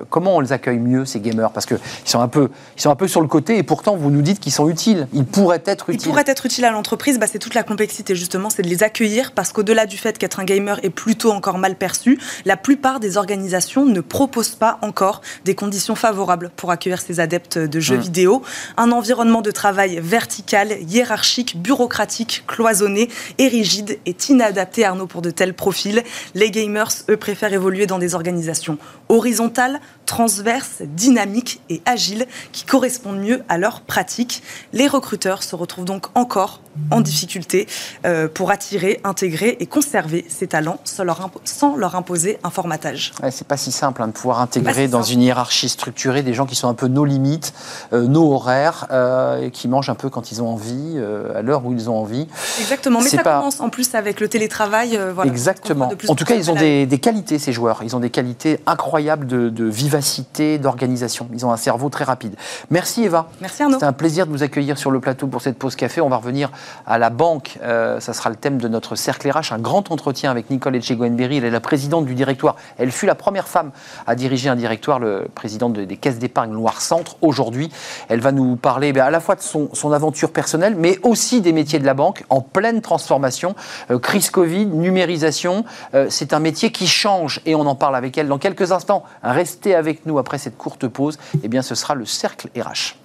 comment 0.09 0.37
on 0.37 0.41
les 0.41 0.53
accueille 0.53 0.79
mieux, 0.79 1.05
ces 1.05 1.21
gamers? 1.21 1.51
Parce 1.51 1.67
qu'ils 1.67 1.79
sont, 2.07 2.21
un 2.21 2.29
peu, 2.29 2.49
ils 2.79 2.81
sont 2.81 2.91
un 2.91 2.97
peu 2.97 3.09
sur 3.09 3.21
le 3.21 3.29
côté 3.29 3.59
et 3.59 3.63
pourtant 3.63 3.95
vous 3.95 4.11
nous 4.11 4.23
dites 4.23 4.41
qu'ils 4.41 4.53
sont 4.53 4.71
utiles. 4.71 5.07
Ils 5.13 5.27
pourraient 5.27 5.63
être 5.67 5.82
utiles. 5.89 6.01
Ils 6.01 6.09
pourraient 6.09 6.25
être 6.27 6.47
utiles 6.47 6.65
à 6.65 6.71
l'entreprise. 6.71 7.19
Bah, 7.19 7.27
c'est 7.27 7.39
toute 7.39 7.55
la 7.55 7.63
complexité 7.63 8.15
justement, 8.15 8.51
c'est 8.51 8.63
de 8.63 8.69
les 8.69 8.83
accueillir 8.83 9.33
parce 9.33 9.53
qu'au-delà 9.53 9.87
du 9.87 9.99
fait 9.99 10.19
qu'être 10.19 10.41
un 10.41 10.45
gamer 10.45 10.79
est 10.83 10.91
plutôt 10.91 11.33
encore 11.33 11.59
mal 11.59 11.77
perçu, 11.77 12.19
la 12.45 12.57
plupart 12.57 13.01
des 13.01 13.17
organisations 13.17 13.85
ne 13.85 14.01
proposent 14.01 14.55
pas 14.55 14.79
encore 14.83 15.23
des 15.45 15.55
conditions 15.55 15.95
favorables 15.95 16.51
pour 16.57 16.71
accueillir 16.71 17.01
ces 17.01 17.21
adeptes 17.21 17.59
de 17.59 17.81
jeux 17.81 17.97
hmm. 17.97 18.01
vidéo. 18.01 18.43
Un 18.77 18.93
environnement 18.93 19.43
de 19.43 19.51
travail 19.51 20.01
vertical, 20.03 20.77
hiérarchique, 20.89 21.61
bureaucratique, 21.61 22.45
cloisonné 22.47 23.09
et 23.39 23.49
rigide 23.49 23.99
est 24.07 24.29
inadapté, 24.29 24.85
Arnaud, 24.85 25.07
pour 25.07 25.23
de 25.23 25.31
tels 25.31 25.55
profils. 25.55 26.03
Les 26.35 26.51
gamers, 26.51 26.91
eux, 27.09 27.17
préfèrent 27.17 27.53
évoluer 27.53 27.87
dans 27.87 27.99
des 27.99 28.15
organisations 28.15 28.79
horizontales, 29.09 29.81
transverses, 30.07 30.83
dynamiques 30.83 31.61
et 31.69 31.81
agiles 31.87 32.27
qui 32.53 32.65
correspondent 32.65 33.21
mieux 33.21 33.43
à 33.49 33.59
leurs 33.59 33.83
pratiques. 33.83 34.43
Les 34.73 34.89
recruteurs 34.89 35.43
se 35.43 35.57
retrouvent 35.63 35.85
donc 35.85 36.07
encore 36.17 36.61
en 36.91 37.01
difficulté 37.01 37.67
euh, 38.05 38.29
pour 38.29 38.51
attirer, 38.51 39.01
intégrer 39.05 39.57
et 39.61 39.67
conserver 39.67 40.25
ces 40.29 40.47
talents 40.47 40.79
sans 40.85 41.05
leur, 41.05 41.31
sans 41.45 41.77
leur 41.77 41.97
imposer 41.97 42.39
un 42.45 42.51
formatage. 42.51 43.13
Ouais, 43.23 43.31
c'est 43.31 43.47
pas 43.47 43.57
si 43.57 43.73
simple 43.73 44.03
hein, 44.03 44.09
de 44.09 44.13
pouvoir 44.13 44.41
intégrer 44.41 44.89
dans 44.89 45.03
une 45.03 45.23
hiérarchie 45.23 45.69
structurée 45.69 46.23
des 46.23 46.35
gens 46.35 46.47
qui 46.47 46.55
sont 46.55 46.69
un 46.69 46.75
peu 46.75 46.89
nos 46.89 47.05
limites, 47.05 47.53
euh, 47.93 48.07
nos 48.07 48.33
horaires, 48.33 48.87
euh, 48.91 49.43
et 49.43 49.51
qui 49.51 49.69
mangent 49.69 49.91
un 49.91 49.95
peu 49.95 50.11
quand 50.11 50.33
ils 50.33 50.43
ont 50.43 50.49
envie, 50.49 50.99
à 51.35 51.43
l'heure 51.43 51.65
où 51.65 51.73
ils 51.73 51.91
ont 51.91 51.97
envie. 51.97 52.27
Exactement, 52.61 53.01
mais 53.01 53.09
ça 53.09 53.23
commence 53.23 53.61
en 53.61 53.69
plus 53.69 53.95
avec 53.95 54.21
le 54.21 54.29
télétravail. 54.29 54.99
Voilà, 55.15 55.31
Exactement. 55.31 55.91
En 56.09 56.15
tout 56.15 56.25
cas, 56.25 56.35
ils 56.35 56.51
ont 56.51 56.55
des, 56.55 56.99
qualités, 57.01 57.39
ces 57.39 57.53
joueurs. 57.53 57.83
Ils 57.83 57.97
ont 57.97 58.01
des 58.01 58.11
qualités 58.11 58.61
incroyables 58.67 59.27
de, 59.27 59.49
de 59.49 59.65
vivacité, 59.65 60.59
d'organisation. 60.59 61.29
Ils 61.33 61.45
ont 61.47 61.53
un 61.53 61.57
cerveau 61.57 61.89
très 61.89 62.05
rapide. 62.05 62.35
Merci 62.71 63.05
Eva. 63.05 63.29
Merci 63.41 63.63
Arnaud. 63.63 63.75
C'était 63.77 63.87
un 63.87 63.93
plaisir 63.93 64.27
de 64.27 64.33
vous 64.33 64.43
accueillir 64.43 64.79
sur 64.79 64.91
le 64.91 65.01
plateau 65.01 65.27
pour 65.27 65.43
cette 65.43 65.59
pause 65.59 65.77
café. 65.77 66.01
On 66.01 66.09
va 66.09 66.17
revenir 66.17 66.51
à 66.87 66.99
la 66.99 67.11
banque. 67.11 67.59
Euh, 67.63 68.01
ça 68.01 68.13
sera 68.13 68.31
le 68.31 68.37
thème 68.37 68.59
de 68.59 68.69
notre 68.69 68.97
cercle 68.97 69.31
RH, 69.31 69.53
un 69.53 69.59
grand 69.59 69.91
entretien 69.91 70.31
avec 70.31 70.51
Nicole 70.51 70.77
Etchegoenberry. 70.77 71.39
Elle 71.39 71.45
est 71.45 71.51
la 71.51 71.61
présidente 71.61 72.07
du 72.07 72.15
directoire. 72.15 72.57
Elle 72.79 72.93
fut 72.93 73.07
la 73.07 73.15
première 73.15 73.49
femme 73.49 73.71
à 74.07 74.15
diriger 74.15 74.49
un 74.49 74.57
directoire, 74.57 74.99
le 74.99 75.29
président 75.35 75.69
des 75.69 75.97
caisses 75.97 76.19
d'épargne 76.19 76.53
Loire-Centre. 76.53 77.17
Aujourd'hui, 77.21 77.71
elle 78.09 78.21
va 78.21 78.33
nous 78.33 78.57
parler 78.57 78.93
ben, 78.93 79.05
à 79.05 79.11
la 79.11 79.21
fois 79.21 79.35
de 79.35 79.41
son, 79.41 79.93
aventure 79.93 80.33
personnelle, 80.33 80.75
mais 80.77 80.99
aussi 81.03 81.41
des 81.41 81.53
métiers 81.53 81.79
de 81.79 81.85
la 81.85 81.95
banque 81.95 82.25
en 82.31 82.41
pleine 82.41 82.81
transformation. 82.81 83.55
Euh, 83.91 83.99
crise 83.99 84.31
Covid, 84.31 84.67
numérisation, 84.67 85.65
euh, 85.95 86.07
c'est 86.09 86.33
un 86.33 86.39
métier 86.39 86.73
qui 86.73 86.87
change 86.87 87.41
et 87.47 87.55
on 87.55 87.67
en 87.67 87.75
parle 87.75 87.97
avec 87.97 88.17
elle 88.17 88.29
dans 88.29 88.39
quelques 88.39 88.73
instants. 88.73 89.05
Restez 89.23 89.75
avec 89.75 90.07
nous 90.07 90.19
après 90.19 90.39
cette 90.39 90.57
courte 90.57 90.89
pause. 90.89 91.19
Eh 91.43 91.49
bien, 91.49 91.63
ce 91.63 91.75
sera 91.75 91.95
le 91.95 92.07
cercle 92.07 92.49
RH. 92.57 93.02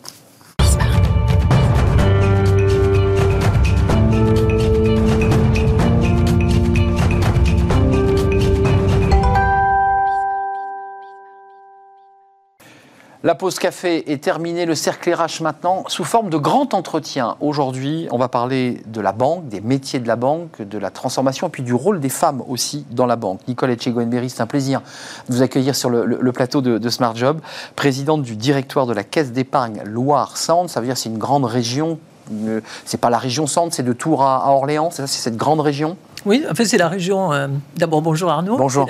La 13.23 13.33
pause 13.33 13.57
café 13.57 14.11
est 14.11 14.23
terminée, 14.23 14.67
le 14.67 14.75
cercle 14.75 15.11
RH 15.11 15.41
maintenant, 15.41 15.83
sous 15.87 16.03
forme 16.03 16.29
de 16.29 16.37
grand 16.37 16.75
entretien. 16.75 17.35
Aujourd'hui, 17.39 18.07
on 18.11 18.19
va 18.19 18.27
parler 18.27 18.83
de 18.85 19.01
la 19.01 19.11
banque, 19.11 19.47
des 19.49 19.59
métiers 19.59 19.99
de 19.99 20.07
la 20.07 20.15
banque, 20.15 20.61
de 20.61 20.77
la 20.77 20.91
transformation, 20.91 21.47
et 21.47 21.49
puis 21.49 21.63
du 21.63 21.73
rôle 21.73 21.99
des 21.99 22.09
femmes 22.09 22.43
aussi 22.47 22.85
dans 22.91 23.07
la 23.07 23.15
banque. 23.15 23.39
Nicole 23.47 23.71
Etchegoenberry, 23.71 24.29
c'est 24.29 24.41
un 24.41 24.47
plaisir 24.47 24.81
de 25.27 25.33
vous 25.33 25.41
accueillir 25.41 25.75
sur 25.75 25.89
le, 25.89 26.31
plateau 26.31 26.61
de, 26.61 26.89
Smart 26.89 27.15
Job, 27.15 27.41
présidente 27.75 28.21
du 28.21 28.35
directoire 28.35 28.85
de 28.85 28.93
la 28.93 29.03
Caisse 29.03 29.31
d'épargne 29.31 29.81
Loire-Centre. 29.83 30.69
Ça 30.69 30.79
veut 30.79 30.85
dire 30.85 30.93
que 30.93 31.01
c'est 31.01 31.09
une 31.09 31.17
grande 31.17 31.45
région. 31.45 31.97
Euh, 32.45 32.61
c'est 32.85 33.01
pas 33.01 33.09
la 33.09 33.17
région 33.17 33.47
Centre, 33.47 33.73
c'est 33.73 33.83
de 33.83 33.93
Tours 33.93 34.21
à, 34.21 34.51
Orléans, 34.51 34.91
c'est 34.91 35.07
cette 35.07 35.37
grande 35.37 35.61
région? 35.61 35.97
Oui, 36.25 36.45
en 36.47 36.53
fait, 36.53 36.65
c'est 36.65 36.77
la 36.77 36.89
région. 36.89 37.33
Euh, 37.33 37.47
d'abord, 37.77 38.03
bonjour 38.03 38.29
Arnaud. 38.29 38.57
Bonjour. 38.57 38.87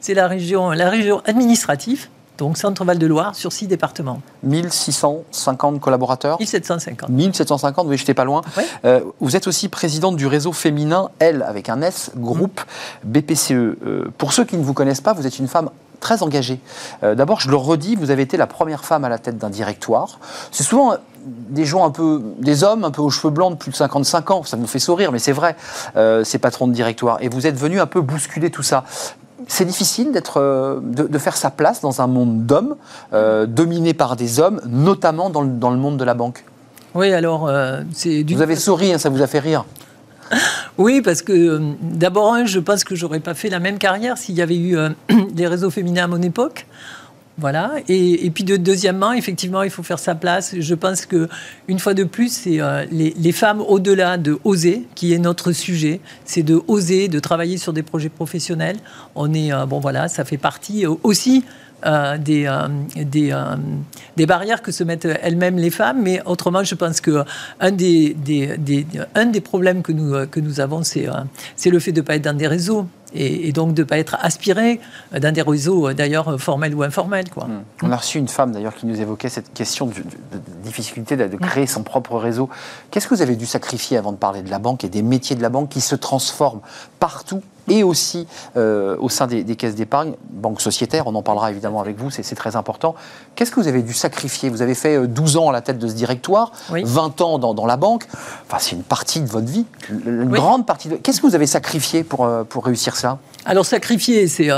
C'est 0.00 0.14
la, 0.14 0.28
région, 0.28 0.70
la 0.70 0.88
région 0.88 1.20
administrative 1.26 2.08
donc 2.38 2.56
Centre-Val 2.58 2.98
de 2.98 3.06
Loire, 3.06 3.34
sur 3.34 3.52
six 3.52 3.66
départements. 3.66 4.20
1650 4.42 5.80
collaborateurs 5.80 6.38
1750. 6.38 7.08
1750, 7.08 7.86
oui, 7.88 7.96
j'étais 7.96 8.14
pas 8.14 8.24
loin. 8.24 8.42
Euh, 8.84 9.00
vous 9.20 9.36
êtes 9.36 9.46
aussi 9.46 9.68
présidente 9.68 10.16
du 10.16 10.26
réseau 10.26 10.52
féminin 10.52 11.10
L, 11.18 11.44
avec 11.46 11.68
un 11.68 11.82
S, 11.82 12.10
groupe 12.16 12.60
BPCE. 13.04 13.52
Euh, 13.52 14.12
pour 14.18 14.32
ceux 14.32 14.44
qui 14.44 14.56
ne 14.56 14.62
vous 14.62 14.74
connaissent 14.74 15.00
pas, 15.00 15.12
vous 15.12 15.26
êtes 15.26 15.38
une 15.38 15.48
femme 15.48 15.70
très 16.00 16.22
engagée. 16.22 16.60
Euh, 17.02 17.14
d'abord, 17.14 17.40
je 17.40 17.50
le 17.50 17.56
redis, 17.56 17.96
vous 17.96 18.10
avez 18.10 18.22
été 18.22 18.36
la 18.36 18.46
première 18.46 18.84
femme 18.84 19.04
à 19.04 19.08
la 19.08 19.18
tête 19.18 19.38
d'un 19.38 19.50
directoire. 19.50 20.18
C'est 20.52 20.62
souvent 20.62 20.94
des 21.24 21.64
gens 21.64 21.84
un 21.84 21.90
peu, 21.90 22.22
des 22.38 22.62
hommes 22.62 22.84
un 22.84 22.90
peu 22.90 23.02
aux 23.02 23.10
cheveux 23.10 23.32
blancs 23.32 23.52
de 23.52 23.56
plus 23.56 23.72
de 23.72 23.76
55 23.76 24.30
ans, 24.30 24.42
ça 24.44 24.56
nous 24.56 24.68
fait 24.68 24.78
sourire, 24.78 25.10
mais 25.10 25.18
c'est 25.18 25.32
vrai, 25.32 25.56
ces 26.22 26.38
patrons 26.38 26.68
de 26.68 26.72
directoire. 26.72 27.18
Et 27.20 27.28
vous 27.28 27.48
êtes 27.48 27.56
venu 27.56 27.80
un 27.80 27.86
peu 27.86 28.00
bousculer 28.00 28.50
tout 28.50 28.62
ça 28.62 28.84
c'est 29.46 29.64
difficile 29.64 30.12
d'être, 30.12 30.40
euh, 30.40 30.80
de, 30.82 31.18
faire 31.18 31.36
sa 31.36 31.50
place 31.50 31.80
dans 31.80 32.00
un 32.00 32.06
monde 32.06 32.46
d'hommes, 32.46 32.76
euh, 33.12 33.46
dominé 33.46 33.94
par 33.94 34.16
des 34.16 34.40
hommes, 34.40 34.60
notamment 34.66 35.30
dans 35.30 35.42
le, 35.42 35.76
monde 35.76 35.96
de 35.96 36.04
la 36.04 36.14
banque. 36.14 36.44
Oui, 36.94 37.12
alors 37.12 37.48
euh, 37.48 37.82
c'est 37.92 38.24
Vous 38.28 38.42
avez 38.42 38.56
souri, 38.56 38.92
hein, 38.92 38.98
ça 38.98 39.08
vous 39.08 39.22
a 39.22 39.26
fait 39.26 39.40
rire. 39.40 39.64
Oui, 40.78 41.00
parce 41.00 41.22
que 41.22 41.58
d'abord, 41.80 42.36
je 42.44 42.58
pense 42.58 42.84
que 42.84 42.94
j'aurais 42.94 43.20
pas 43.20 43.32
fait 43.32 43.48
la 43.48 43.60
même 43.60 43.78
carrière 43.78 44.18
s'il 44.18 44.34
y 44.34 44.42
avait 44.42 44.58
eu 44.58 44.76
des 45.32 45.46
réseaux 45.46 45.70
féminins 45.70 46.04
à 46.04 46.06
mon 46.06 46.20
époque. 46.20 46.66
Voilà. 47.38 47.72
Et, 47.88 48.30
puis 48.30 48.44
de, 48.44 48.56
deuxièmement, 48.56 49.12
effectivement, 49.12 49.62
il 49.62 49.70
faut 49.70 49.82
faire 49.82 49.98
sa 49.98 50.14
place. 50.14 50.54
Je 50.58 50.74
pense 50.74 51.04
que 51.04 51.28
une 51.68 51.78
fois 51.78 51.92
de 51.92 52.04
plus, 52.04 52.32
c'est 52.32 52.60
euh, 52.62 52.86
les, 52.90 53.32
femmes 53.32 53.60
au-delà 53.60 54.16
de 54.16 54.38
oser, 54.44 54.86
qui 54.94 55.12
est 55.12 55.18
notre 55.18 55.52
sujet, 55.52 56.00
c'est 56.24 56.42
de 56.42 56.62
oser, 56.66 57.08
de 57.08 57.18
travailler 57.20 57.58
sur 57.58 57.74
des 57.74 57.82
projets 57.82 58.08
professionnels. 58.08 58.76
On 59.14 59.34
est 59.34 59.52
euh, 59.52 59.66
bon, 59.66 59.80
voilà, 59.80 60.08
ça 60.08 60.24
fait 60.24 60.38
partie 60.38 60.86
aussi. 60.86 61.44
Euh, 61.84 62.16
des, 62.16 62.50
des, 62.96 64.26
barrières 64.26 64.62
que 64.62 64.72
se 64.72 64.82
mettent 64.82 65.04
elles-mêmes 65.04 65.58
les 65.58 65.70
femmes. 65.70 66.00
Mais 66.02 66.22
autrement, 66.24 66.64
je 66.64 66.74
pense 66.74 67.02
que 67.02 67.22
un 67.60 67.70
des, 67.70 68.14
des, 68.14 69.40
problèmes 69.42 69.82
que 69.82 69.92
nous, 69.92 70.26
que 70.26 70.40
nous 70.40 70.60
avons, 70.60 70.82
c'est 70.84 71.06
c'est 71.54 71.68
le 71.68 71.78
fait 71.78 71.92
de 71.92 72.00
ne 72.00 72.06
pas 72.06 72.16
être 72.16 72.24
dans 72.24 72.36
des 72.36 72.48
réseaux 72.48 72.88
et, 73.14 73.52
donc 73.52 73.74
de 73.74 73.82
ne 73.82 73.86
pas 73.86 73.98
être 73.98 74.16
aspiré 74.20 74.80
dans 75.18 75.32
des 75.32 75.42
réseaux 75.42 75.92
d'ailleurs 75.92 76.40
formels 76.40 76.74
ou 76.74 76.82
informels. 76.82 77.30
Quoi. 77.30 77.44
Hmm. 77.44 77.62
On 77.82 77.92
a 77.92 77.96
reçu 77.96 78.18
une 78.18 78.28
femme 78.28 78.52
d'ailleurs 78.52 78.74
qui 78.74 78.86
nous 78.86 79.00
évoquait 79.00 79.28
cette 79.28 79.52
question 79.52 79.86
de, 79.86 79.94
difficulté 80.64 81.16
de, 81.16 81.36
créer 81.36 81.66
son 81.66 81.82
propre 81.82 82.16
réseau. 82.16 82.48
Qu'est-ce 82.90 83.08
que 83.08 83.14
vous 83.14 83.22
avez 83.22 83.36
dû 83.36 83.46
sacrifier 83.46 83.96
avant 83.96 84.12
de 84.12 84.18
parler 84.18 84.42
de 84.42 84.50
la 84.50 84.58
banque 84.58 84.84
et 84.84 84.88
des 84.88 85.02
métiers 85.02 85.36
de 85.36 85.42
la 85.42 85.48
banque 85.48 85.68
qui 85.68 85.80
se 85.80 85.94
transforment 85.94 86.60
partout 86.98 87.42
et 87.68 87.82
aussi 87.82 88.26
euh, 88.56 88.96
au 88.98 89.08
sein 89.08 89.26
des, 89.26 89.44
caisses 89.56 89.74
d'épargne, 89.74 90.14
banque 90.30 90.60
sociétaire, 90.60 91.06
on 91.06 91.14
en 91.14 91.22
parlera 91.22 91.50
évidemment 91.50 91.80
avec 91.80 91.98
vous, 91.98 92.10
c'est 92.10 92.22
très 92.34 92.56
important. 92.56 92.94
Qu'est-ce 93.34 93.50
que 93.50 93.60
vous 93.60 93.68
avez 93.68 93.82
dû 93.82 93.92
sacrifier? 93.92 94.48
Vous 94.48 94.62
avez 94.62 94.74
fait 94.74 95.06
12 95.06 95.36
euh, 95.36 95.40
ans 95.40 95.50
à 95.50 95.52
la 95.52 95.60
tête 95.60 95.78
de 95.78 95.88
ce 95.88 95.94
directoire, 95.94 96.52
20 96.70 97.20
ans 97.20 97.38
dans, 97.38 97.66
la 97.66 97.76
banque, 97.76 98.06
enfin 98.46 98.58
c'est 98.60 98.76
une 98.76 98.82
partie 98.82 99.20
de 99.20 99.26
votre 99.26 99.46
vie, 99.46 99.66
une 99.90 100.30
grande 100.30 100.66
partie 100.66 100.88
de... 100.88 100.96
Qu'est-ce 100.96 101.20
que 101.20 101.26
vous 101.26 101.34
avez 101.34 101.46
sacrifié 101.46 102.04
pour, 102.04 102.24
euh, 102.24 102.44
pour 102.44 102.64
réussir 102.64 102.96
ça? 102.96 103.18
Alors 103.44 103.64
sacrifier, 103.64 104.26
c'est 104.26 104.50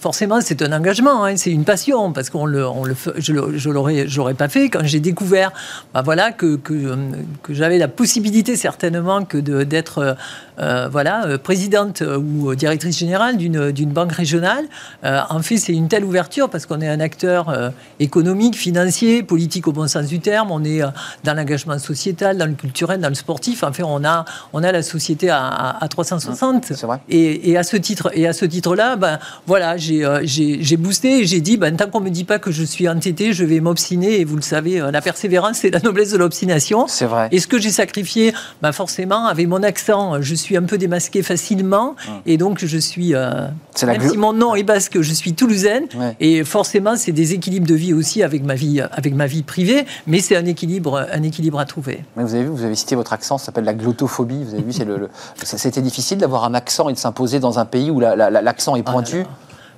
forcément 0.00 0.40
c'est 0.42 0.60
un 0.60 0.72
engagement, 0.72 1.24
hein, 1.24 1.36
c'est 1.36 1.50
une 1.50 1.64
passion 1.64 2.12
parce 2.12 2.28
qu'on 2.28 2.44
le, 2.44 2.66
on 2.66 2.84
le, 2.84 2.94
je, 3.16 3.70
l'aurais, 3.70 4.06
j'aurais 4.06 4.34
pas 4.34 4.48
fait 4.48 4.68
quand 4.68 4.84
j'ai 4.84 5.00
découvert, 5.00 5.50
bah 5.94 6.02
voilà 6.02 6.30
que, 6.32 6.56
que, 6.56 6.94
que 7.42 7.54
j'avais 7.54 7.78
la 7.78 7.88
possibilité 7.88 8.56
certainement 8.56 9.24
que 9.24 9.38
d'être 9.38 10.16
euh, 10.58 10.88
voilà, 10.90 11.38
présidente 11.42 12.02
ou 12.06 12.54
directrice 12.54 12.98
générale 12.98 13.36
d'une 13.36 13.90
banque 13.90 14.12
régionale. 14.12 14.64
en 15.02 15.42
fait, 15.42 15.56
c'est 15.56 15.72
une 15.72 15.88
telle 15.88 16.04
ouverture 16.04 16.48
parce 16.48 16.66
qu'on 16.66 16.80
est 16.80 16.88
un 16.88 17.00
acteur 17.00 17.72
économique, 18.00 18.56
financier, 18.56 19.22
politique 19.22 19.66
au 19.68 19.72
bon 19.72 19.88
sens 19.88 20.06
du 20.06 20.20
terme. 20.20 20.50
On 20.50 20.64
est 20.64 20.82
dans 21.24 21.34
l'engagement 21.34 21.78
sociétal, 21.78 22.36
dans 22.38 22.46
le 22.46 22.54
culturel, 22.54 23.00
dans 23.00 23.08
le 23.08 23.14
sportif. 23.14 23.62
En 23.62 23.72
fait, 23.72 23.82
on 23.82 24.04
a, 24.04 24.24
on 24.52 24.62
a 24.62 24.72
la 24.72 24.82
société 24.82 25.30
à, 25.30 25.76
à, 25.80 25.88
360. 25.88 26.72
Vrai. 26.72 26.98
Et, 27.08 27.50
et, 27.50 27.56
à 27.56 27.62
ce 27.62 27.76
titre, 27.76 28.10
et 28.14 28.26
à 28.26 28.32
ce 28.32 28.44
titre-là, 28.44 28.96
ben 28.96 29.18
voilà, 29.46 29.76
j'ai 29.76 30.76
boosté 30.76 31.20
et 31.20 31.26
j'ai 31.26 31.40
dit, 31.40 31.56
ben, 31.56 31.76
tant 31.76 31.88
qu'on 31.88 32.00
me 32.00 32.10
dit 32.10 32.24
pas 32.24 32.38
que 32.38 32.50
je 32.50 32.62
suis 32.62 32.88
entêté, 32.88 33.32
je 33.32 33.44
vais 33.44 33.60
m'obstiner. 33.60 34.20
Et 34.20 34.24
vous 34.24 34.36
le 34.36 34.42
savez, 34.42 34.78
la 34.92 35.00
persévérance, 35.00 35.58
c'est 35.58 35.70
la 35.70 35.80
noblesse 35.80 36.12
de 36.12 36.18
l'obstination. 36.18 36.86
C'est 36.88 37.06
vrai. 37.06 37.28
Et 37.32 37.40
ce 37.40 37.46
que 37.46 37.58
j'ai 37.58 37.70
sacrifié, 37.70 38.32
ben, 38.62 38.72
forcément, 38.72 39.26
avec 39.26 39.48
mon 39.48 39.62
accent, 39.62 40.20
je 40.20 40.34
suis 40.34 40.56
un 40.56 40.62
peu 40.62 40.78
démasqué 40.78 41.22
facilement. 41.22 41.95
Hum. 42.08 42.20
Et 42.26 42.36
donc, 42.36 42.64
je 42.64 42.78
suis. 42.78 43.14
Euh, 43.14 43.48
même 43.86 44.08
si 44.08 44.16
mon 44.16 44.32
nom 44.32 44.54
est 44.54 44.62
basque, 44.62 45.00
je 45.00 45.12
suis 45.12 45.34
toulousaine. 45.34 45.86
Et 46.20 46.44
forcément, 46.44 46.96
c'est 46.96 47.12
des 47.12 47.34
équilibres 47.34 47.66
de 47.66 47.74
vie 47.74 47.92
aussi 47.92 48.22
avec 48.22 48.44
ma 48.44 48.54
vie, 48.54 48.80
avec 48.92 49.14
ma 49.14 49.26
vie 49.26 49.42
privée. 49.42 49.86
Mais 50.06 50.20
c'est 50.20 50.36
un 50.36 50.46
équilibre, 50.46 51.06
un 51.12 51.22
équilibre 51.22 51.58
à 51.58 51.64
trouver. 51.64 52.04
Mais 52.16 52.24
vous 52.24 52.34
avez 52.34 52.44
vu, 52.44 52.50
vous 52.50 52.64
avez 52.64 52.74
cité 52.74 52.94
votre 52.94 53.12
accent, 53.12 53.38
ça 53.38 53.46
s'appelle 53.46 53.64
la 53.64 53.74
glottophobie. 53.74 54.44
Vous 54.44 54.54
avez 54.54 54.62
vu, 54.62 54.72
c'est 54.72 54.84
le, 54.84 55.08
c'était 55.42 55.82
difficile 55.82 56.18
d'avoir 56.18 56.44
un 56.44 56.54
accent 56.54 56.88
et 56.88 56.92
de 56.92 56.98
s'imposer 56.98 57.40
dans 57.40 57.58
un 57.58 57.64
pays 57.64 57.90
où 57.90 58.00
l'accent 58.00 58.76
est 58.76 58.84
ah 58.86 58.92
pointu. 58.92 59.24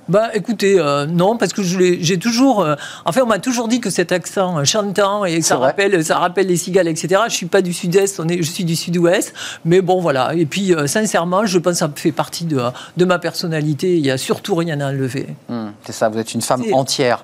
Bah 0.09 0.29
écoutez, 0.33 0.79
euh, 0.79 1.05
non, 1.05 1.37
parce 1.37 1.53
que 1.53 1.61
j'ai 1.61 2.17
toujours. 2.17 2.61
Euh, 2.61 2.75
en 3.05 3.11
fait, 3.11 3.21
on 3.21 3.27
m'a 3.27 3.37
toujours 3.37 3.67
dit 3.67 3.79
que 3.79 3.91
cet 3.91 4.11
accent 4.11 4.63
chantant 4.65 5.23
et 5.23 5.41
ça 5.41 5.57
rappelle, 5.57 6.03
ça 6.03 6.17
rappelle 6.17 6.47
les 6.47 6.57
cigales, 6.57 6.87
etc. 6.87 7.21
Je 7.27 7.33
suis 7.33 7.45
pas 7.45 7.61
du 7.61 7.73
sud-est, 7.73 8.19
je 8.27 8.41
suis 8.41 8.63
du 8.65 8.75
sud-ouest. 8.75 9.33
Mais 9.65 9.81
bon, 9.81 10.01
voilà. 10.01 10.33
Et 10.33 10.47
puis, 10.47 10.73
euh, 10.73 10.87
sincèrement, 10.87 11.45
je 11.45 11.59
pense 11.59 11.73
que 11.73 11.79
ça 11.79 11.91
fait 11.95 12.11
partie 12.11 12.45
de, 12.45 12.59
de 12.97 13.05
ma 13.05 13.19
personnalité. 13.19 13.97
Il 13.97 14.01
n'y 14.01 14.09
a 14.09 14.17
surtout 14.17 14.55
rien 14.55 14.81
à 14.81 14.89
enlever. 14.89 15.27
Hmm, 15.47 15.69
c'est 15.85 15.93
ça, 15.93 16.09
vous 16.09 16.17
êtes 16.17 16.33
une 16.33 16.41
femme 16.41 16.63
entière 16.73 17.23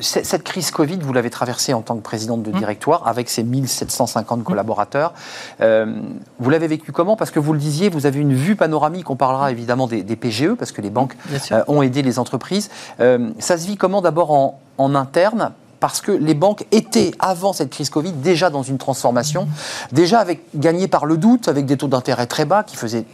cette 0.00 0.42
crise 0.42 0.70
Covid, 0.70 0.98
vous 1.00 1.12
l'avez 1.12 1.30
traversée 1.30 1.72
en 1.74 1.82
tant 1.82 1.96
que 1.96 2.02
présidente 2.02 2.42
de 2.42 2.50
mmh. 2.50 2.58
directoire 2.58 3.06
avec 3.06 3.28
ses 3.28 3.42
1750 3.42 4.40
mmh. 4.40 4.42
collaborateurs. 4.42 5.14
Euh, 5.60 6.00
vous 6.38 6.50
l'avez 6.50 6.66
vécu 6.66 6.92
comment? 6.92 7.16
Parce 7.16 7.30
que 7.30 7.38
vous 7.38 7.52
le 7.52 7.58
disiez, 7.58 7.88
vous 7.88 8.06
avez 8.06 8.20
une 8.20 8.34
vue 8.34 8.56
panoramique. 8.56 9.10
On 9.10 9.16
parlera 9.16 9.50
évidemment 9.50 9.86
des, 9.86 10.02
PGE 10.16 10.54
parce 10.54 10.72
que 10.72 10.80
les 10.80 10.90
banques 10.90 11.16
euh, 11.52 11.62
ont 11.68 11.82
aidé 11.82 12.02
les 12.02 12.18
entreprises. 12.18 12.70
Euh, 13.00 13.30
ça 13.38 13.58
se 13.58 13.66
vit 13.66 13.76
comment 13.76 14.00
d'abord 14.00 14.32
en, 14.32 14.60
en 14.78 14.94
interne? 14.94 15.52
Parce 15.80 16.00
que 16.00 16.10
les 16.10 16.34
banques 16.34 16.64
étaient, 16.72 17.12
avant 17.18 17.52
cette 17.52 17.70
crise 17.70 17.90
Covid, 17.90 18.12
déjà 18.12 18.48
dans 18.48 18.62
une 18.62 18.78
transformation, 18.78 19.46
déjà 19.92 20.20
avec, 20.20 20.40
gagné 20.54 20.88
par 20.88 21.04
le 21.04 21.18
doute, 21.18 21.48
avec 21.48 21.66
des 21.66 21.76
taux 21.76 21.86
d'intérêt 21.86 22.26
très 22.26 22.46
bas 22.46 22.62
qui 22.62 22.76
faisaient 22.76 23.04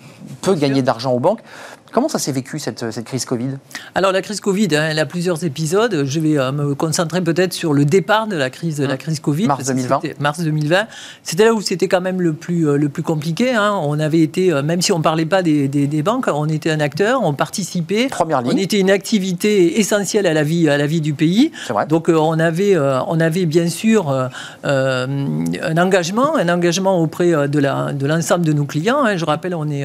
peu 0.42 0.54
gagner 0.54 0.82
d'argent 0.82 1.12
aux 1.12 1.18
banques. 1.18 1.40
Comment 1.92 2.08
ça 2.08 2.18
s'est 2.18 2.32
vécu 2.32 2.58
cette, 2.58 2.90
cette, 2.90 3.04
crise 3.04 3.26
Covid? 3.26 3.58
Alors 3.94 4.12
la 4.12 4.22
crise 4.22 4.40
Covid, 4.40 4.68
hein, 4.74 4.88
elle 4.90 4.98
a 4.98 5.04
plusieurs 5.04 5.44
épisodes. 5.44 6.04
Je 6.06 6.20
vais 6.20 6.52
me 6.52 6.74
concentrer 6.74 7.20
peut-être 7.20 7.52
sur 7.52 7.74
le 7.74 7.84
départ 7.84 8.26
de 8.26 8.36
la 8.36 8.48
crise, 8.48 8.78
de 8.78 8.86
la 8.86 8.94
mmh. 8.94 8.98
crise 8.98 9.20
Covid. 9.20 9.46
Mars 9.46 9.66
2020. 9.66 10.00
Mars 10.18 10.40
2020. 10.40 10.86
C'était 11.22 11.44
là 11.44 11.52
où 11.52 11.60
c'était 11.60 11.88
quand 11.88 12.00
même 12.00 12.22
le 12.22 12.32
plus, 12.32 12.78
le 12.78 12.88
plus 12.88 13.02
compliqué. 13.02 13.54
Hein. 13.54 13.78
On 13.82 14.00
avait 14.00 14.20
été, 14.20 14.50
même 14.62 14.80
si 14.80 14.90
on 14.92 14.98
ne 14.98 15.02
parlait 15.02 15.26
pas 15.26 15.42
des, 15.42 15.68
des, 15.68 16.02
banques, 16.02 16.28
on 16.32 16.48
était 16.48 16.70
un 16.70 16.80
acteur, 16.80 17.22
on 17.22 17.34
participait. 17.34 18.08
Première 18.08 18.40
ligne. 18.40 18.52
On 18.54 18.56
était 18.56 18.80
une 18.80 18.90
activité 18.90 19.78
essentielle 19.78 20.26
à 20.26 20.32
la 20.32 20.44
vie, 20.44 20.70
à 20.70 20.78
la 20.78 20.86
vie 20.86 21.02
du 21.02 21.12
pays. 21.12 21.52
Vrai. 21.68 21.86
Donc 21.86 22.08
on 22.08 22.38
avait, 22.38 22.76
on 22.78 23.20
avait 23.20 23.44
bien 23.44 23.68
sûr 23.68 24.10
un 24.64 25.76
engagement, 25.76 26.36
un 26.36 26.48
engagement 26.48 27.00
auprès 27.00 27.48
de 27.48 27.58
la 27.58 27.92
de 27.92 28.06
l'ensemble 28.06 28.44
de 28.44 28.52
nos 28.52 28.64
clients. 28.64 29.04
Hein. 29.04 29.16
Je 29.16 29.24
rappelle, 29.24 29.54
on 29.54 29.68
est, 29.68 29.84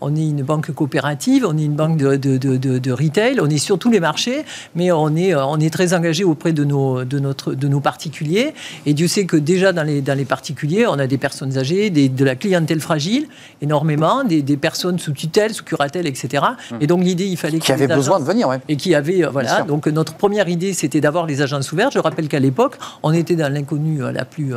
on 0.00 0.16
est 0.16 0.28
une 0.28 0.42
banque 0.42 0.72
coopérative, 0.72 1.43
on 1.44 1.56
est 1.56 1.64
une 1.64 1.74
banque 1.74 1.96
de, 1.96 2.16
de, 2.16 2.36
de, 2.36 2.92
retail, 2.92 3.38
on 3.40 3.48
est 3.48 3.58
sur 3.58 3.78
tous 3.78 3.90
les 3.90 4.00
marchés, 4.00 4.44
mais 4.74 4.92
on 4.92 5.14
est, 5.16 5.34
on 5.34 5.58
est 5.58 5.70
très 5.70 5.94
engagé 5.94 6.24
auprès 6.24 6.52
de 6.52 6.64
nos, 6.64 7.04
de, 7.04 7.18
notre, 7.18 7.54
de 7.54 7.68
nos 7.68 7.80
particuliers. 7.80 8.54
Et 8.86 8.94
Dieu 8.94 9.08
sait 9.08 9.26
que 9.26 9.36
déjà 9.36 9.72
dans 9.72 9.82
les, 9.82 10.00
dans 10.00 10.16
les 10.16 10.24
particuliers, 10.24 10.86
on 10.86 10.98
a 10.98 11.06
des 11.06 11.18
personnes 11.18 11.58
âgées, 11.58 11.90
des, 11.90 12.08
de 12.08 12.24
la 12.24 12.36
clientèle 12.36 12.80
fragile, 12.80 13.26
énormément, 13.62 14.24
des, 14.24 14.42
des, 14.42 14.56
personnes 14.56 14.98
sous 14.98 15.12
tutelle, 15.12 15.52
sous 15.52 15.64
curatelle, 15.64 16.06
etc. 16.06 16.44
Mmh. 16.70 16.76
Et 16.80 16.86
donc 16.86 17.02
l'idée, 17.02 17.26
il 17.26 17.36
fallait 17.36 17.58
qui 17.58 17.72
avaient 17.72 17.86
besoin 17.86 18.20
de 18.20 18.24
venir, 18.24 18.48
ouais. 18.48 18.60
Et 18.68 18.76
qui 18.76 18.94
avait, 18.94 19.22
voilà. 19.22 19.62
Donc 19.62 19.86
notre 19.86 20.14
première 20.14 20.48
idée, 20.48 20.72
c'était 20.72 21.00
d'avoir 21.00 21.26
les 21.26 21.42
agences 21.42 21.72
ouvertes. 21.72 21.92
Je 21.94 21.98
rappelle 21.98 22.28
qu'à 22.28 22.40
l'époque, 22.40 22.76
on 23.02 23.12
était 23.12 23.36
dans 23.36 23.52
l'inconnu 23.52 24.00
la 24.12 24.24
plus, 24.24 24.52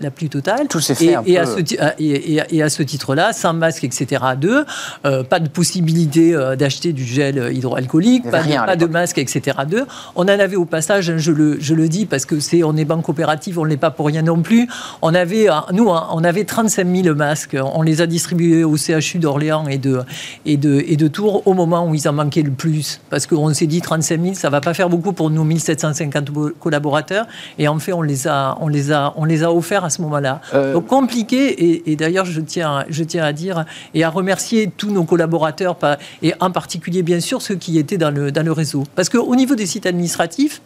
la, 0.00 0.10
plus 0.10 0.28
totale. 0.28 0.68
Tout 0.68 0.80
s'est 0.80 0.94
fait 0.94 1.06
et, 1.06 1.16
un 1.16 1.22
et 1.24 1.34
peu... 1.34 1.40
À 1.40 1.46
ce, 1.46 1.84
et, 1.98 2.56
et, 2.56 2.62
à 2.62 2.68
ce 2.68 2.82
titre-là, 2.82 3.32
sans 3.32 3.52
masque, 3.52 3.84
etc. 3.84 4.22
Deux, 4.36 4.64
euh, 5.04 5.22
pas 5.22 5.40
de 5.40 5.48
possibilité 5.48 6.13
euh, 6.16 6.56
d'acheter 6.56 6.92
du 6.92 7.04
gel 7.04 7.52
hydroalcoolique, 7.52 8.30
pas, 8.30 8.42
de, 8.42 8.54
pas 8.54 8.76
de, 8.76 8.86
masque, 8.86 9.18
etc. 9.18 9.58
Deux. 9.68 9.84
On 10.16 10.22
en 10.22 10.28
avait 10.28 10.56
au 10.56 10.64
passage, 10.64 11.16
je 11.16 11.32
le, 11.32 11.58
je 11.60 11.74
le 11.74 11.88
dis 11.88 12.06
parce 12.06 12.26
que 12.26 12.40
c'est 12.40 12.62
on 12.62 12.76
est 12.76 12.84
banque 12.84 13.04
coopérative, 13.04 13.58
on 13.58 13.64
ne 13.64 13.70
l'est 13.70 13.76
pas 13.76 13.90
pour 13.90 14.06
rien 14.06 14.22
non 14.22 14.42
plus. 14.42 14.68
On 15.02 15.14
avait, 15.14 15.50
euh, 15.50 15.54
nous, 15.72 15.90
hein, 15.90 16.08
on 16.12 16.24
avait 16.24 16.44
35 16.44 16.86
000 16.86 17.14
masques. 17.14 17.56
On 17.74 17.82
les 17.82 18.00
a 18.00 18.06
distribués 18.06 18.64
au 18.64 18.76
CHU 18.76 19.18
d'Orléans 19.18 19.66
et 19.68 19.78
de, 19.78 20.00
et, 20.46 20.56
de, 20.56 20.82
et 20.86 20.96
de 20.96 21.08
Tours 21.08 21.46
au 21.46 21.54
moment 21.54 21.88
où 21.88 21.94
ils 21.94 22.08
en 22.08 22.12
manquaient 22.12 22.42
le 22.42 22.50
plus. 22.50 23.00
Parce 23.10 23.26
qu'on 23.26 23.52
s'est 23.52 23.66
dit 23.66 23.80
35 23.80 24.22
000, 24.22 24.34
ça 24.34 24.48
ne 24.48 24.52
va 24.52 24.60
pas 24.60 24.74
faire 24.74 24.88
beaucoup 24.88 25.12
pour 25.12 25.30
nos 25.30 25.44
1750 25.44 26.30
collaborateurs. 26.60 27.26
Et 27.58 27.68
en 27.68 27.78
fait, 27.78 27.92
on 27.92 28.02
les 28.02 28.28
a, 28.28 28.56
on 28.60 28.68
les 28.68 28.92
a, 28.92 29.12
on 29.16 29.24
les 29.24 29.42
a 29.42 29.52
offerts 29.52 29.84
à 29.84 29.90
ce 29.90 30.02
moment-là. 30.02 30.40
Donc 30.72 30.86
compliqué. 30.86 31.46
Et, 31.46 31.92
et 31.92 31.96
d'ailleurs, 31.96 32.24
je 32.24 32.40
tiens, 32.40 32.84
je 32.88 33.04
tiens 33.04 33.24
à 33.24 33.32
dire 33.32 33.64
et 33.94 34.04
à 34.04 34.10
remercier 34.10 34.70
tous 34.76 34.90
nos 34.90 35.04
collaborateurs, 35.04 35.76
et 36.22 36.34
en 36.40 36.50
particulier, 36.50 37.02
bien 37.02 37.20
sûr, 37.20 37.42
ceux 37.42 37.54
qui 37.54 37.78
étaient 37.78 37.98
dans 37.98 38.10
le, 38.10 38.32
dans 38.32 38.44
le 38.44 38.52
réseau. 38.52 38.84
Parce 38.94 39.08
qu'au 39.08 39.34
niveau 39.34 39.54
des 39.54 39.66
sites 39.66 39.86
administratifs, 39.86 40.62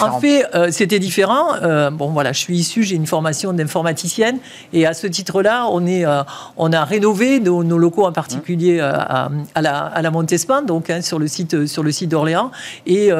en 0.00 0.20
fait, 0.20 0.46
euh, 0.54 0.68
c'était 0.70 0.98
différent. 0.98 1.54
Euh, 1.62 1.90
bon, 1.90 2.10
voilà, 2.10 2.32
je 2.32 2.40
suis 2.40 2.56
issu, 2.56 2.82
j'ai 2.82 2.96
une 2.96 3.06
formation 3.06 3.52
d'informaticienne, 3.52 4.38
et 4.72 4.86
à 4.86 4.94
ce 4.94 5.06
titre-là, 5.06 5.66
on, 5.70 5.86
est, 5.86 6.04
euh, 6.04 6.22
on 6.56 6.72
a 6.72 6.84
rénové 6.84 7.40
nos, 7.40 7.64
nos 7.64 7.78
locaux, 7.78 8.06
en 8.06 8.12
particulier 8.12 8.80
à, 8.80 9.30
à, 9.54 9.62
la, 9.62 9.78
à 9.78 10.02
la 10.02 10.10
Montespan, 10.10 10.62
donc 10.62 10.90
hein, 10.90 11.02
sur 11.02 11.18
le 11.18 11.28
site, 11.28 11.66
sur 11.66 11.82
le 11.82 11.92
site 11.92 12.10
d'Orléans, 12.10 12.50
et, 12.86 13.10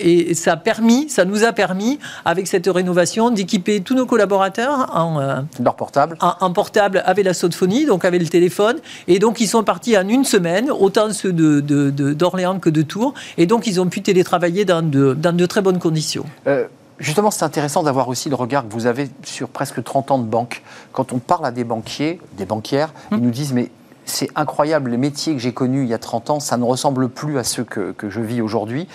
et 0.00 0.34
ça 0.34 0.52
a 0.52 0.56
permis, 0.56 1.08
ça 1.08 1.24
nous 1.24 1.44
a 1.44 1.52
permis, 1.52 1.98
avec 2.24 2.46
cette 2.46 2.66
rénovation, 2.66 3.30
d'équiper 3.30 3.80
tous 3.80 3.94
nos 3.94 4.06
collaborateurs 4.06 4.90
en, 4.94 5.44
leur 5.62 5.76
portable, 5.76 6.16
en, 6.20 6.34
en 6.40 6.52
portable 6.52 7.02
avec 7.06 7.24
la 7.24 7.34
sophonie, 7.34 7.86
donc 7.86 8.04
avec 8.04 8.20
le 8.20 8.28
téléphone, 8.28 8.78
et 9.08 9.18
donc 9.18 9.40
ils 9.40 9.48
sont 9.48 9.64
partis 9.64 9.96
en 9.96 10.08
une 10.08 10.24
semaine, 10.24 10.70
autant 10.86 11.12
ceux 11.12 11.32
d'Orléans 11.32 12.54
de, 12.54 12.58
de, 12.58 12.62
que 12.62 12.70
de 12.70 12.82
Tours, 12.82 13.14
et 13.38 13.46
donc 13.46 13.66
ils 13.66 13.80
ont 13.80 13.86
pu 13.86 14.02
télétravailler 14.02 14.64
dans 14.64 14.88
de, 14.88 15.14
dans 15.14 15.46
très 15.46 15.62
bonnes 15.62 15.78
conditions. 15.78 16.24
Euh, 16.46 16.66
justement, 16.98 17.30
c'est 17.30 17.44
intéressant 17.44 17.82
d'avoir 17.82 18.08
aussi 18.08 18.28
le 18.28 18.36
regard 18.36 18.66
que 18.66 18.72
vous 18.72 18.86
avez 18.86 19.10
sur 19.24 19.48
presque 19.48 19.82
30 19.82 20.10
ans 20.12 20.18
de 20.18 20.24
banque. 20.24 20.62
Quand 20.92 21.12
on 21.12 21.18
parle 21.18 21.46
à 21.46 21.50
des 21.50 21.64
banquiers, 21.64 22.20
des 22.38 22.46
banquières, 22.46 22.92
hum. 23.10 23.18
ils 23.18 23.24
nous 23.24 23.30
disent 23.30 23.52
mais 23.52 23.70
c'est 24.04 24.30
incroyable, 24.36 24.90
les 24.90 24.96
métiers 24.96 25.34
que 25.34 25.40
j'ai 25.40 25.52
connus 25.52 25.82
il 25.82 25.88
y 25.88 25.94
a 25.94 25.98
30 25.98 26.30
ans, 26.30 26.40
ça 26.40 26.56
ne 26.56 26.64
ressemble 26.64 27.08
plus 27.08 27.38
à 27.38 27.44
ceux 27.44 27.64
que, 27.64 27.92
que 27.92 28.08
je 28.08 28.20
vis 28.20 28.40
aujourd'hui 28.40 28.86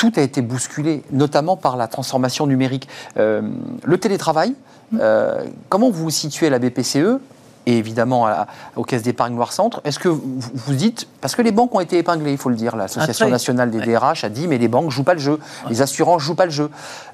tout 0.00 0.12
a 0.16 0.22
été 0.22 0.40
bousculé, 0.40 1.02
notamment 1.12 1.58
par 1.58 1.76
la 1.76 1.86
transformation 1.86 2.46
numérique. 2.46 2.88
Euh, 3.18 3.42
le 3.84 3.98
télétravail, 3.98 4.54
euh, 4.98 5.44
comment 5.68 5.90
vous 5.90 6.04
vous 6.04 6.10
situez 6.10 6.46
à 6.46 6.50
la 6.50 6.58
BPCE 6.58 7.20
et 7.66 7.78
évidemment 7.78 8.26
à, 8.26 8.46
aux 8.76 8.84
caisses 8.84 9.02
d'épargne 9.02 9.34
Noir 9.34 9.52
Centre. 9.52 9.80
Est-ce 9.84 9.98
que 9.98 10.08
vous, 10.08 10.74
dites, 10.74 11.06
parce 11.20 11.34
que 11.34 11.42
les 11.42 11.52
banques 11.52 11.74
ont 11.74 11.80
été 11.80 11.98
épinglées, 11.98 12.32
il 12.32 12.38
faut 12.38 12.48
le 12.48 12.56
dire, 12.56 12.76
l'Association 12.76 13.28
nationale 13.28 13.70
des 13.70 13.78
ouais. 13.78 13.94
DRH 13.94 14.24
a 14.24 14.28
dit, 14.28 14.48
mais 14.48 14.58
les 14.58 14.68
banques 14.68 14.90
jouent 14.90 15.04
pas 15.04 15.14
le 15.14 15.20
jeu, 15.20 15.32
ouais. 15.32 15.70
les 15.70 15.82
assurances 15.82 16.22
jouent 16.22 16.34
pas 16.34 16.46
le 16.46 16.50
jeu. 16.50 16.70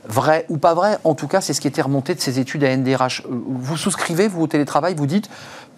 Vrai 0.09 0.47
ou 0.49 0.59
pas 0.59 0.75
vrai, 0.75 0.99
en 1.05 1.15
tout 1.15 1.27
cas, 1.27 1.41
c'est 1.41 1.53
ce 1.53 1.61
qui 1.61 1.69
était 1.69 1.83
remonté 1.83 2.15
de 2.15 2.21
ces 2.21 2.39
études 2.39 2.65
à 2.65 2.77
NDRH. 2.77 3.25
Vous 3.29 3.77
souscrivez, 3.77 4.29
vous, 4.29 4.43
au 4.43 4.47
télétravail, 4.47 4.95
vous 4.95 5.07
dites, 5.07 5.29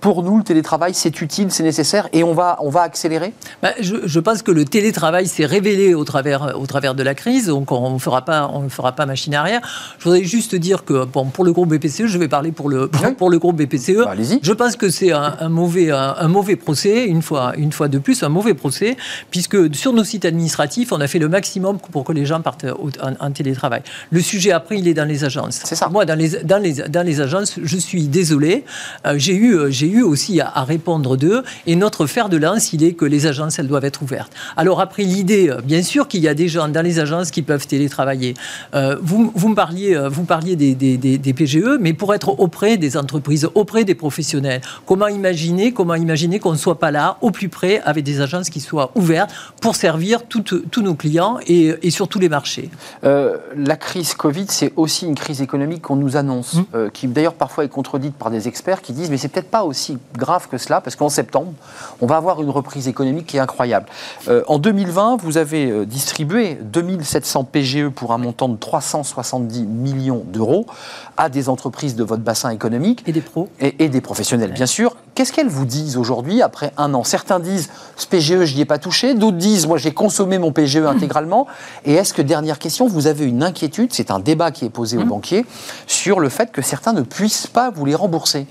pour 0.01 0.23
nous, 0.23 0.39
le 0.39 0.45
télétravail, 0.45 0.95
c'est 0.95 1.21
utile, 1.21 1.51
c'est 1.51 1.63
nécessaire 1.63 2.09
et 2.13 2.23
on 2.23 2.33
va, 2.33 2.59
on 2.61 2.71
va 2.71 2.83
accélérer? 2.83 3.33
Bah, 3.63 3.73
je, 3.81 3.97
je, 4.05 4.21
pense 4.21 4.43
que 4.43 4.53
le 4.53 4.65
télétravail 4.65 5.27
s'est 5.27 5.45
révélé 5.45 5.95
au 5.95 6.05
travers, 6.05 6.59
au 6.59 6.67
travers 6.67 6.95
de 6.95 7.03
la 7.03 7.15
crise, 7.15 7.47
donc 7.47 7.73
on 7.73 7.95
ne 7.95 7.99
fera, 7.99 8.25
pas, 8.25 8.49
on 8.53 8.69
fera 8.69 8.93
pas 8.93 9.07
machine 9.07 9.35
arrière. 9.35 9.61
Je 9.99 10.05
voudrais 10.05 10.25
juste 10.25 10.55
dire 10.55 10.85
que 10.85 11.05
bon, 11.05 11.27
pour 11.27 11.45
le 11.45 11.53
groupe 11.53 11.75
BPCE, 11.75 12.07
je 12.07 12.19
vais 12.19 12.29
parler 12.29 12.53
pour 12.53 12.69
le, 12.69 12.89
pour, 12.89 13.05
oui. 13.05 13.15
pour 13.19 13.31
le 13.31 13.39
groupe 13.39 13.57
BPCE. 13.57 14.05
Bah, 14.05 14.15
je 14.41 14.53
pense 14.53 14.77
que 14.77 14.89
c'est 14.91 15.13
un, 15.13 15.37
un, 15.41 15.49
mauvais, 15.49 15.91
un, 15.91 16.15
un, 16.19 16.29
mauvais 16.29 16.57
procès, 16.57 17.07
une 17.07 17.23
fois, 17.23 17.55
une 17.57 17.73
fois 17.73 17.89
de 17.89 17.99
plus, 17.99 18.23
un 18.23 18.29
mauvais 18.29 18.55
procès, 18.55 18.97
puisque 19.31 19.75
sur 19.75 19.93
nos 19.93 20.05
sites 20.05 20.25
administratifs, 20.25 20.93
on 20.93 21.01
a 21.01 21.09
fait 21.09 21.19
le 21.19 21.29
maximum 21.29 21.79
pour 21.79 22.05
que 22.05 22.13
les 22.13 22.27
gens 22.27 22.41
partent 22.41 22.67
au, 22.67 22.91
en, 23.03 23.27
en, 23.27 23.31
télétravail. 23.33 23.83
Le 24.11 24.21
sujet, 24.21 24.53
après, 24.53 24.79
il 24.79 24.87
est 24.87 24.95
dans 24.95 25.09
les 25.09 25.25
agences. 25.25 25.61
C'est 25.65 25.75
ça. 25.75 25.89
Moi, 25.89 26.05
dans 26.05 26.17
les, 26.17 26.29
dans, 26.45 26.63
les, 26.63 26.75
dans 26.75 27.05
les 27.05 27.21
agences, 27.21 27.59
je 27.61 27.77
suis 27.77 28.07
désolé. 28.07 28.65
Euh, 29.07 29.15
j'ai 29.17 29.35
eu, 29.35 29.59
j'ai 29.71 29.88
eu 29.89 30.03
aussi 30.03 30.41
à, 30.41 30.51
à 30.55 30.65
répondre 30.65 31.17
d'eux. 31.17 31.43
Et 31.67 31.77
notre 31.77 32.07
fer 32.07 32.29
de 32.29 32.37
lance, 32.37 32.73
il 32.73 32.83
est 32.85 32.93
que 32.93 33.05
les 33.05 33.27
agences, 33.27 33.59
elles 33.59 33.69
doivent 33.69 33.85
être 33.85 34.03
ouvertes. 34.03 34.33
Alors 34.57 34.81
après, 34.81 35.03
l'idée, 35.03 35.53
bien 35.65 35.83
sûr 35.83 36.09
qu'il 36.09 36.21
y 36.21 36.29
a 36.29 36.35
des 36.35 36.49
gens 36.49 36.69
dans 36.69 36.83
les 36.83 36.99
agences 36.99 37.31
qui 37.31 37.43
peuvent 37.43 37.67
télétravailler. 37.67 38.35
Euh, 38.75 38.97
vous, 39.03 39.33
vous, 39.35 39.49
me 39.49 39.55
parliez, 39.55 39.99
vous 40.11 40.25
parliez 40.25 40.57
des, 40.57 40.75
des, 40.75 40.97
des, 40.97 41.19
des, 41.19 41.35
PGE, 41.35 41.79
mais 41.81 41.93
pour 41.93 42.15
être 42.15 42.41
auprès 42.41 42.77
des 42.77 42.97
entreprises, 42.97 43.49
auprès 43.55 43.85
des 43.85 43.95
professionnels, 43.95 44.61
comment 44.87 45.09
imaginer, 45.09 45.73
comment 45.73 45.95
imaginer 45.95 46.39
qu'on 46.39 46.53
ne 46.53 46.57
soit 46.57 46.79
pas 46.79 46.91
là, 46.91 47.19
au 47.21 47.31
plus 47.31 47.49
près, 47.49 47.81
avec 47.85 48.05
des 48.05 48.21
agences 48.21 48.51
qui 48.51 48.61
soient 48.61 48.91
ouvertes 48.95 49.31
pour 49.61 49.77
servir 49.77 50.23
tous 50.25 50.83
nos 50.83 50.95
clients 50.95 51.39
et, 51.47 51.75
et, 51.83 51.91
sur 51.91 52.09
tous 52.09 52.19
les 52.19 52.29
marchés? 52.29 52.71
Euh, 53.05 53.37
La 53.57 53.77
crise 53.77 54.15
Covid, 54.15 54.47
c'est 54.49 54.73
aussi 54.77 55.07
une 55.07 55.15
crise 55.15 55.41
économique 55.43 55.83
qu'on 55.83 55.97
nous 55.97 56.17
annonce, 56.17 56.55
mmh. 56.55 56.63
euh, 56.75 56.91
qui 56.91 57.07
d'ailleurs 57.07 57.35
parfois 57.35 57.65
est 57.65 57.69
contredite 57.69 58.15
par 58.15 58.31
des 58.31 58.49
experts 58.49 58.83
qui 58.83 58.93
disent 58.93 59.11
mais 59.11 59.17
c'est 59.17 59.29
peut-être 59.29 59.51
pas 59.51 59.65
aussi 59.65 59.78
grave 60.17 60.49
que 60.49 60.59
cela, 60.59 60.81
parce 60.81 60.97
qu'en 60.97 61.09
septembre, 61.09 61.53
on 62.01 62.07
va 62.07 62.17
avoir 62.17 62.43
une 62.43 62.51
reprise 62.51 62.89
économique 62.89 63.27
qui 63.27 63.37
est 63.37 63.41
incroyable. 63.41 63.87
Euh, 64.29 64.43
en 64.47 64.59
2020, 64.59 65.17
vous 65.17 65.39
avez 65.39 65.71
euh, 65.71 65.87
distribué 65.87 66.59
2700 66.63 67.45
PGE 67.45 67.89
pour 67.89 68.13
un 68.13 68.19
montant 68.19 68.49
de 68.49 68.57
370 68.57 69.63
millions 69.63 70.25
d'euros 70.27 70.67
à 71.17 71.29
des 71.29 71.49
entreprises 71.49 71.97
de 71.97 72.05
votre 72.05 72.23
bassin 72.23 72.51
économique. 72.51 73.03
Et 73.07 73.13
des 73.13 73.21
pros. 73.21 73.49
Et, 73.61 73.85
et 73.85 73.89
des 73.89 74.01
professionnels, 74.01 74.51
ouais. 74.51 74.55
bien 74.55 74.67
sûr. 74.67 74.97
Qu'est-ce 75.15 75.33
qu'elles 75.33 75.49
vous 75.49 75.65
disent 75.65 75.97
aujourd'hui, 75.97 76.43
après 76.43 76.73
un 76.77 76.95
an? 76.95 77.03
Certains 77.03 77.41
disent, 77.41 77.71
ce 77.97 78.07
PGE, 78.07 78.45
je 78.45 78.55
n'y 78.55 78.61
ai 78.61 78.65
pas 78.65 78.79
touché. 78.79 79.15
D'autres 79.15 79.37
disent, 79.37 79.67
moi, 79.67 79.77
j'ai 79.77 79.93
consommé 79.93 80.39
mon 80.39 80.53
PGE 80.53 80.77
intégralement. 80.87 81.47
Et 81.85 81.95
est-ce 81.95 82.15
que, 82.15 82.23
dernière 82.23 82.59
question, 82.59 82.87
vous 82.87 83.07
avez 83.09 83.25
une 83.25 83.43
inquiétude, 83.43 83.93
c'est 83.93 84.11
un 84.11 84.21
débat 84.21 84.51
qui 84.51 84.65
est 84.65 84.71
posé 84.71 84.97
aux 84.97 85.05
banquiers, 85.05 85.45
sur 85.87 86.21
le 86.21 86.29
fait 86.29 86.53
que 86.53 86.63
certains 86.63 86.93
ne 86.93 87.03
puissent 87.03 87.49
pas 87.49 87.71
vous 87.71 87.85
les 87.85 87.95
rembourser? 87.95 88.47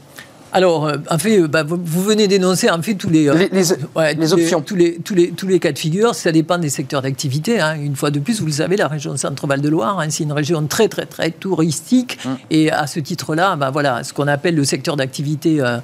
Alors, 0.53 0.87
euh, 0.87 0.97
en 1.09 1.17
fait, 1.17 1.41
bah, 1.41 1.63
vous, 1.63 2.03
venez 2.03 2.27
d'énoncer 2.27 2.69
en 2.69 2.81
fait 2.81 2.95
tous 2.95 3.09
les, 3.09 3.27
euh, 3.27 3.33
les, 3.33 3.49
les, 3.49 3.73
ouais, 3.95 4.13
les 4.13 4.33
options, 4.33 4.61
tous, 4.61 4.75
les, 4.75 4.97
tous, 4.97 5.13
les, 5.13 5.31
tous 5.31 5.47
les 5.47 5.59
cas 5.59 5.71
de 5.71 5.77
figure. 5.77 6.15
Ça 6.15 6.31
dépend 6.31 6.57
des 6.57 6.69
secteurs 6.69 7.01
d'activité. 7.01 7.59
Hein. 7.59 7.75
Une 7.81 7.95
fois 7.95 8.11
de 8.11 8.19
plus, 8.19 8.39
vous 8.39 8.45
le 8.45 8.51
savez, 8.51 8.77
la 8.77 8.87
région 8.87 9.17
Centre-Val 9.17 9.61
de 9.61 9.69
Loire, 9.69 9.99
hein, 9.99 10.07
c'est 10.09 10.23
une 10.23 10.31
région 10.31 10.65
très 10.67 10.87
très 10.87 11.05
très 11.05 11.31
touristique. 11.31 12.17
Mmh. 12.23 12.29
Et 12.51 12.71
à 12.71 12.87
ce 12.87 12.99
titre-là, 12.99 13.55
bah, 13.55 13.71
voilà, 13.71 14.03
ce 14.03 14.13
qu'on 14.13 14.27
appelle 14.27 14.55
le 14.55 14.63
secteur 14.63 14.95
d'activité 14.95 15.61
euh, 15.61 15.77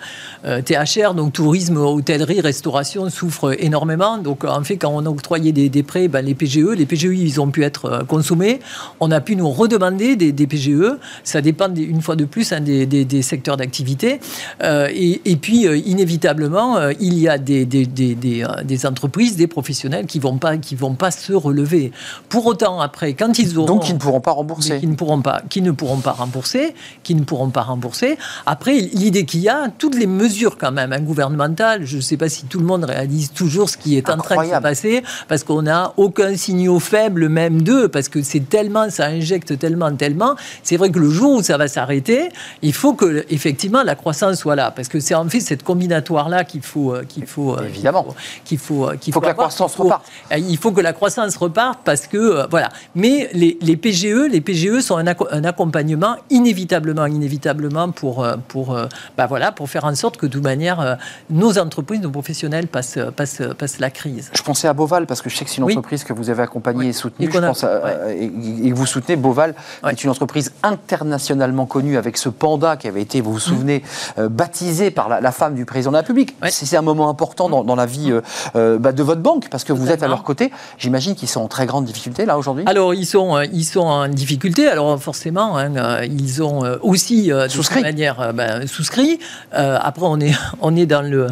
euh, 0.45 0.61
THR, 0.61 1.13
donc 1.13 1.33
tourisme, 1.33 1.77
hôtellerie, 1.77 2.41
restauration, 2.41 3.09
souffre 3.09 3.55
énormément. 3.61 4.17
Donc, 4.17 4.45
en 4.45 4.63
fait, 4.63 4.77
quand 4.77 4.91
on 4.93 5.05
a 5.05 5.09
octroyé 5.09 5.51
des, 5.51 5.69
des 5.69 5.83
prêts, 5.83 6.07
bah, 6.07 6.21
les 6.21 6.35
PGE, 6.35 6.75
les 6.77 6.85
PGE, 6.85 7.05
ils 7.05 7.41
ont 7.41 7.51
pu 7.51 7.63
être 7.63 8.05
consommés. 8.07 8.59
On 8.99 9.11
a 9.11 9.19
pu 9.19 9.35
nous 9.35 9.49
redemander 9.49 10.15
des, 10.15 10.31
des 10.31 10.47
PGE. 10.47 10.97
Ça 11.23 11.41
dépend 11.41 11.73
une 11.75 12.01
fois 12.01 12.15
de 12.15 12.25
plus 12.25 12.51
hein, 12.53 12.61
des, 12.61 12.85
des, 12.85 13.21
secteurs 13.21 13.57
d'activité. 13.57 14.19
Et, 14.61 15.21
et, 15.25 15.35
puis, 15.35 15.65
inévitablement, 15.65 16.89
il 16.99 17.17
y 17.17 17.27
a 17.27 17.37
des, 17.37 17.65
des, 17.65 17.85
des, 17.85 18.15
des, 18.15 18.85
entreprises, 18.85 19.35
des 19.35 19.47
professionnels 19.47 20.05
qui 20.05 20.19
ne 20.19 20.23
vont, 20.23 20.37
pas, 20.37 20.57
qui 20.57 20.75
vont 20.75 20.95
pas 20.95 21.11
se 21.11 21.33
relever. 21.33 21.91
Pour 22.29 22.45
autant, 22.45 22.79
après, 22.81 23.13
quand 23.13 23.37
ils 23.39 23.57
auront... 23.57 23.67
Donc, 23.67 23.83
qui 23.83 23.93
ne 23.93 23.99
pourront 23.99 24.21
pas 24.21 24.31
rembourser. 24.31 24.79
Qui 24.79 24.87
ne 24.87 24.95
pourront 24.95 25.21
pas, 25.21 25.41
qui 25.49 25.61
ne 25.61 25.71
pourront 25.71 25.97
pas 25.97 26.11
rembourser, 26.11 26.75
qui 27.03 27.15
ne 27.15 27.23
pourront 27.23 27.49
pas 27.49 27.61
rembourser. 27.61 28.17
Après, 28.45 28.73
l'idée 28.79 29.25
qu'il 29.25 29.41
y 29.41 29.49
a, 29.49 29.69
toutes 29.77 29.95
les 29.95 30.07
mesures 30.07 30.57
quand 30.57 30.71
même 30.71 30.93
hein, 30.93 30.99
gouvernementales, 30.99 31.85
je 31.85 31.97
ne 31.97 32.01
sais 32.01 32.17
pas 32.17 32.29
si 32.29 32.45
tout 32.45 32.59
le 32.59 32.65
monde 32.65 32.83
réalise 32.85 33.31
toujours 33.31 33.69
ce 33.69 33.77
qui 33.77 33.97
est 33.97 34.09
en 34.09 34.17
train 34.17 34.43
de 34.43 34.49
se 34.49 34.59
passer, 34.59 35.03
parce 35.27 35.43
qu'on 35.43 35.63
n'a 35.63 35.93
aucun 35.97 36.35
signaux 36.35 36.79
faible 36.79 37.29
même 37.29 37.61
d'eux, 37.61 37.87
parce 37.87 38.09
que 38.09 38.21
c'est 38.21 38.49
tellement, 38.49 38.89
ça 38.89 39.07
injecte 39.07 39.57
tellement, 39.57 39.93
tellement. 39.95 40.35
C'est 40.63 40.77
vrai 40.77 40.91
que 40.91 40.99
le 40.99 41.09
jour 41.09 41.35
où 41.35 41.43
ça 41.43 41.57
va 41.57 41.67
s'arrêter, 41.67 42.29
il 42.61 42.73
faut 42.73 42.93
que 42.93 43.25
effectivement 43.29 43.83
la 43.83 43.95
croissance 43.95 44.42
soit 44.43 44.55
là, 44.57 44.71
parce 44.71 44.89
que 44.89 44.99
c'est 44.99 45.15
en 45.15 45.27
fait 45.29 45.39
cette 45.39 45.63
combinatoire 45.63 46.27
là 46.27 46.43
qu'il 46.43 46.61
faut, 46.61 46.93
euh, 46.93 47.05
qu'il 47.07 47.25
faut, 47.25 47.55
euh, 47.55 47.65
évidemment, 47.65 48.05
qu'il 48.43 48.57
faut, 48.57 48.89
qu'il 48.99 49.13
faut, 49.13 49.19
faut, 49.19 49.21
que 49.21 49.27
la 49.27 49.33
croissance 49.33 49.75
reparte. 49.75 50.05
Il 50.37 50.57
faut 50.57 50.73
que 50.73 50.81
la 50.81 50.91
croissance 50.91 51.37
reparte 51.37 51.79
parce 51.85 52.07
que 52.07 52.17
euh, 52.17 52.47
voilà. 52.51 52.69
Mais 52.93 53.29
les, 53.33 53.57
les, 53.61 53.77
PGE, 53.77 54.27
les 54.29 54.41
PGE 54.41 54.81
sont 54.81 54.97
un, 54.97 55.05
un, 55.07 55.43
accompagnement 55.45 56.17
inévitablement, 56.29 57.05
inévitablement 57.05 57.91
pour 57.91 58.25
pour 58.49 58.77
bah 59.17 59.27
voilà 59.27 59.51
pour 59.53 59.69
faire 59.69 59.85
en 59.85 59.95
sorte 59.95 60.17
que 60.17 60.25
de 60.25 60.31
toute 60.33 60.43
manière 60.43 60.97
nos 61.29 61.57
entreprises, 61.57 62.01
nos 62.01 62.11
professionnels 62.11 62.67
passent, 62.67 62.99
passent, 63.15 63.41
passent 63.57 63.79
la 63.79 63.91
crise. 63.91 64.29
Je 64.33 64.41
pensais 64.41 64.67
à 64.67 64.73
Boval 64.73 65.05
parce 65.05 65.21
que 65.21 65.29
je 65.29 65.37
sais 65.37 65.45
que 65.45 65.51
c'est 65.51 65.61
une 65.61 65.65
entreprise 65.65 66.03
que 66.03 66.13
vous 66.13 66.29
avez 66.29 66.43
accompagnée 66.43 66.89
et 66.89 66.93
soutenue. 66.93 67.29
je 67.31 67.39
pense 67.39 67.63
et, 68.09 68.69
que 68.69 68.75
vous 68.75 68.85
soutenez 68.85 69.15
Boval, 69.15 69.55
qui 69.83 69.89
est 69.89 70.03
une 70.03 70.09
entreprise 70.09 70.51
internationalement 70.63 71.65
connue 71.65 71.97
avec 71.97 72.17
ce 72.17 72.29
panda 72.29 72.75
qui 72.75 72.87
avait 72.89 73.01
été, 73.01 73.21
vous 73.21 73.33
vous 73.33 73.39
souvenez, 73.39 73.83
euh, 74.17 74.29
baptisé 74.33 74.91
par 74.91 75.09
la, 75.09 75.31
femme 75.31 75.55
du 75.55 75.65
président 75.65 75.91
de 75.91 75.95
la 75.95 76.01
République. 76.01 76.35
C'est 76.49 76.75
un 76.75 76.81
moment 76.81 77.09
important 77.09 77.63
dans, 77.63 77.75
la 77.75 77.85
vie 77.85 78.11
euh, 78.11 78.21
euh, 78.55 78.77
bah, 78.77 78.91
de 78.91 79.03
votre 79.03 79.21
banque 79.21 79.47
parce 79.49 79.63
que 79.63 79.73
vous 79.73 79.89
êtes 79.89 80.03
à 80.03 80.07
leur 80.07 80.23
côté. 80.23 80.51
J'imagine 80.77 81.15
qu'ils 81.15 81.29
sont 81.29 81.41
en 81.41 81.47
très 81.47 81.65
grande 81.65 81.85
difficulté 81.85 82.25
là 82.25 82.37
aujourd'hui. 82.37 82.65
Alors 82.67 82.93
ils 82.93 83.05
sont, 83.05 83.39
ils 83.41 83.63
sont 83.63 83.81
en 83.81 84.07
difficulté. 84.07 84.67
Alors 84.67 85.01
forcément, 85.01 85.57
hein, 85.57 86.03
ils 86.03 86.43
ont 86.43 86.63
aussi 86.81 87.27
de 87.27 87.47
souscrit. 87.47 87.81
manière 87.81 88.33
ben, 88.33 88.67
souscrit. 88.67 89.19
après, 89.51 90.05
on 90.05 90.19
est, 90.19 90.33
on 90.61 90.75
est 90.75 90.85
dans 90.85 91.01
le 91.01 91.27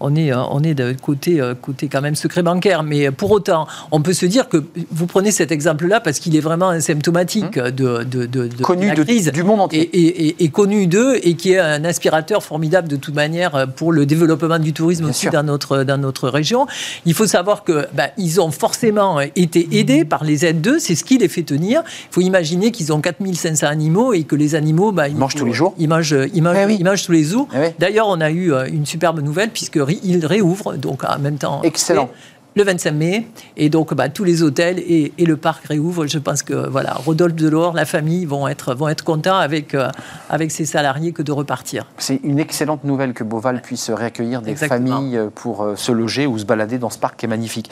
on 0.00 0.14
est, 0.14 0.32
euh, 0.32 0.42
on 0.50 0.62
est 0.62 0.74
de 0.74 0.94
côté, 1.00 1.40
euh, 1.40 1.54
côté 1.54 1.88
quand 1.88 2.00
même 2.00 2.14
secret 2.14 2.42
bancaire. 2.42 2.82
Mais 2.82 3.10
pour 3.10 3.30
autant, 3.30 3.66
on 3.90 4.00
peut 4.00 4.12
se 4.12 4.26
dire 4.26 4.48
que 4.48 4.62
vous 4.90 5.06
prenez 5.06 5.30
cet 5.30 5.50
exemple-là 5.52 6.00
parce 6.00 6.18
qu'il 6.18 6.36
est 6.36 6.40
vraiment 6.40 6.78
symptomatique 6.80 7.56
hum. 7.56 7.70
de, 7.70 8.04
de, 8.04 8.26
de, 8.26 8.62
connu 8.62 8.88
la 8.88 8.94
crise 8.94 9.30
du 9.32 9.42
monde 9.42 9.60
entier. 9.60 9.80
Et, 9.80 10.44
et, 10.44 10.48
connu 10.48 10.86
d'eux 10.86 11.18
et 11.22 11.34
qui 11.34 11.52
est 11.52 11.58
un 11.58 11.84
aspirateur 11.84 12.42
formidable 12.42 12.88
de 12.88 12.96
toute 12.96 13.14
manière 13.14 13.66
pour 13.76 13.92
le 13.92 14.06
développement 14.06 14.58
du 14.58 14.72
tourisme 14.72 15.06
aussi 15.06 15.28
dans 15.28 15.42
notre, 15.42 15.82
dans 15.84 15.98
notre 15.98 16.28
région. 16.28 16.66
Il 17.04 17.14
faut 17.14 17.26
savoir 17.26 17.64
que 17.64 17.86
ben, 17.92 18.08
ils 18.16 18.40
ont 18.40 18.50
forcément 18.50 19.20
été 19.20 19.68
aidés 19.72 20.04
par 20.04 20.24
les 20.24 20.46
aides 20.46 20.60
d'eux, 20.60 20.78
c'est 20.78 20.94
ce 20.94 21.04
qui 21.04 21.18
les 21.18 21.28
fait 21.28 21.42
tenir. 21.42 21.82
Il 22.10 22.14
faut 22.14 22.20
imaginer 22.20 22.70
qu'ils 22.70 22.92
ont 22.92 23.00
4500 23.00 23.66
animaux 23.66 24.12
et 24.12 24.22
que 24.22 24.36
les 24.36 24.54
animaux... 24.54 24.92
Ben, 24.92 25.08
ils, 25.08 25.16
mangent 25.16 25.34
tous 25.34 25.44
les 25.44 25.52
jours 25.52 25.74
Ils 25.78 25.88
mangent, 25.88 26.14
ils 26.32 26.42
mangent, 26.42 26.56
eh 26.68 26.74
ils 26.74 26.84
mangent 26.84 27.04
tous 27.04 27.12
les 27.12 27.24
jours. 27.24 27.48
Eh 27.54 27.74
D'ailleurs, 27.78 28.08
on 28.08 28.20
a 28.20 28.30
eu 28.30 28.52
euh, 28.52 28.66
une 28.66 28.86
superbe 28.86 29.20
nouvelle 29.20 29.50
puisque 29.50 29.78
il 30.02 30.24
réouvre, 30.26 30.74
donc 30.76 31.04
en 31.04 31.18
même 31.18 31.38
temps. 31.38 31.62
Excellent 31.62 32.10
le 32.56 32.64
25 32.64 32.90
mai. 32.92 33.26
Et 33.56 33.68
donc, 33.68 33.94
bah, 33.94 34.08
tous 34.08 34.24
les 34.24 34.42
hôtels 34.42 34.78
et, 34.78 35.12
le 35.18 35.36
parc 35.36 35.66
réouvrent. 35.66 36.06
Je 36.06 36.18
pense 36.18 36.42
que 36.42 36.68
voilà, 36.68 36.94
Rodolphe 36.94 37.34
Delors, 37.34 37.74
la 37.74 37.84
famille 37.84 38.24
vont 38.24 38.48
être, 38.48 38.74
vont 38.74 38.88
être 38.88 39.04
contents 39.04 39.36
avec, 39.36 39.74
euh, 39.74 39.90
avec 40.30 40.50
ses 40.50 40.64
salariés 40.64 41.12
que 41.12 41.22
de 41.22 41.32
repartir. 41.32 41.86
C'est 41.98 42.20
une 42.24 42.38
excellente 42.38 42.84
nouvelle 42.84 43.12
que 43.12 43.24
Beauval 43.24 43.60
puisse 43.60 43.90
réaccueillir 43.90 44.40
des 44.40 44.56
familles 44.56 45.16
euh, 45.16 45.28
pour 45.34 45.62
euh, 45.62 45.76
se 45.76 45.92
loger 45.92 46.26
ou 46.26 46.38
se 46.38 46.44
balader 46.44 46.78
dans 46.78 46.90
ce 46.90 46.98
parc 46.98 47.18
qui 47.18 47.26
est 47.26 47.28
magnifique. 47.28 47.70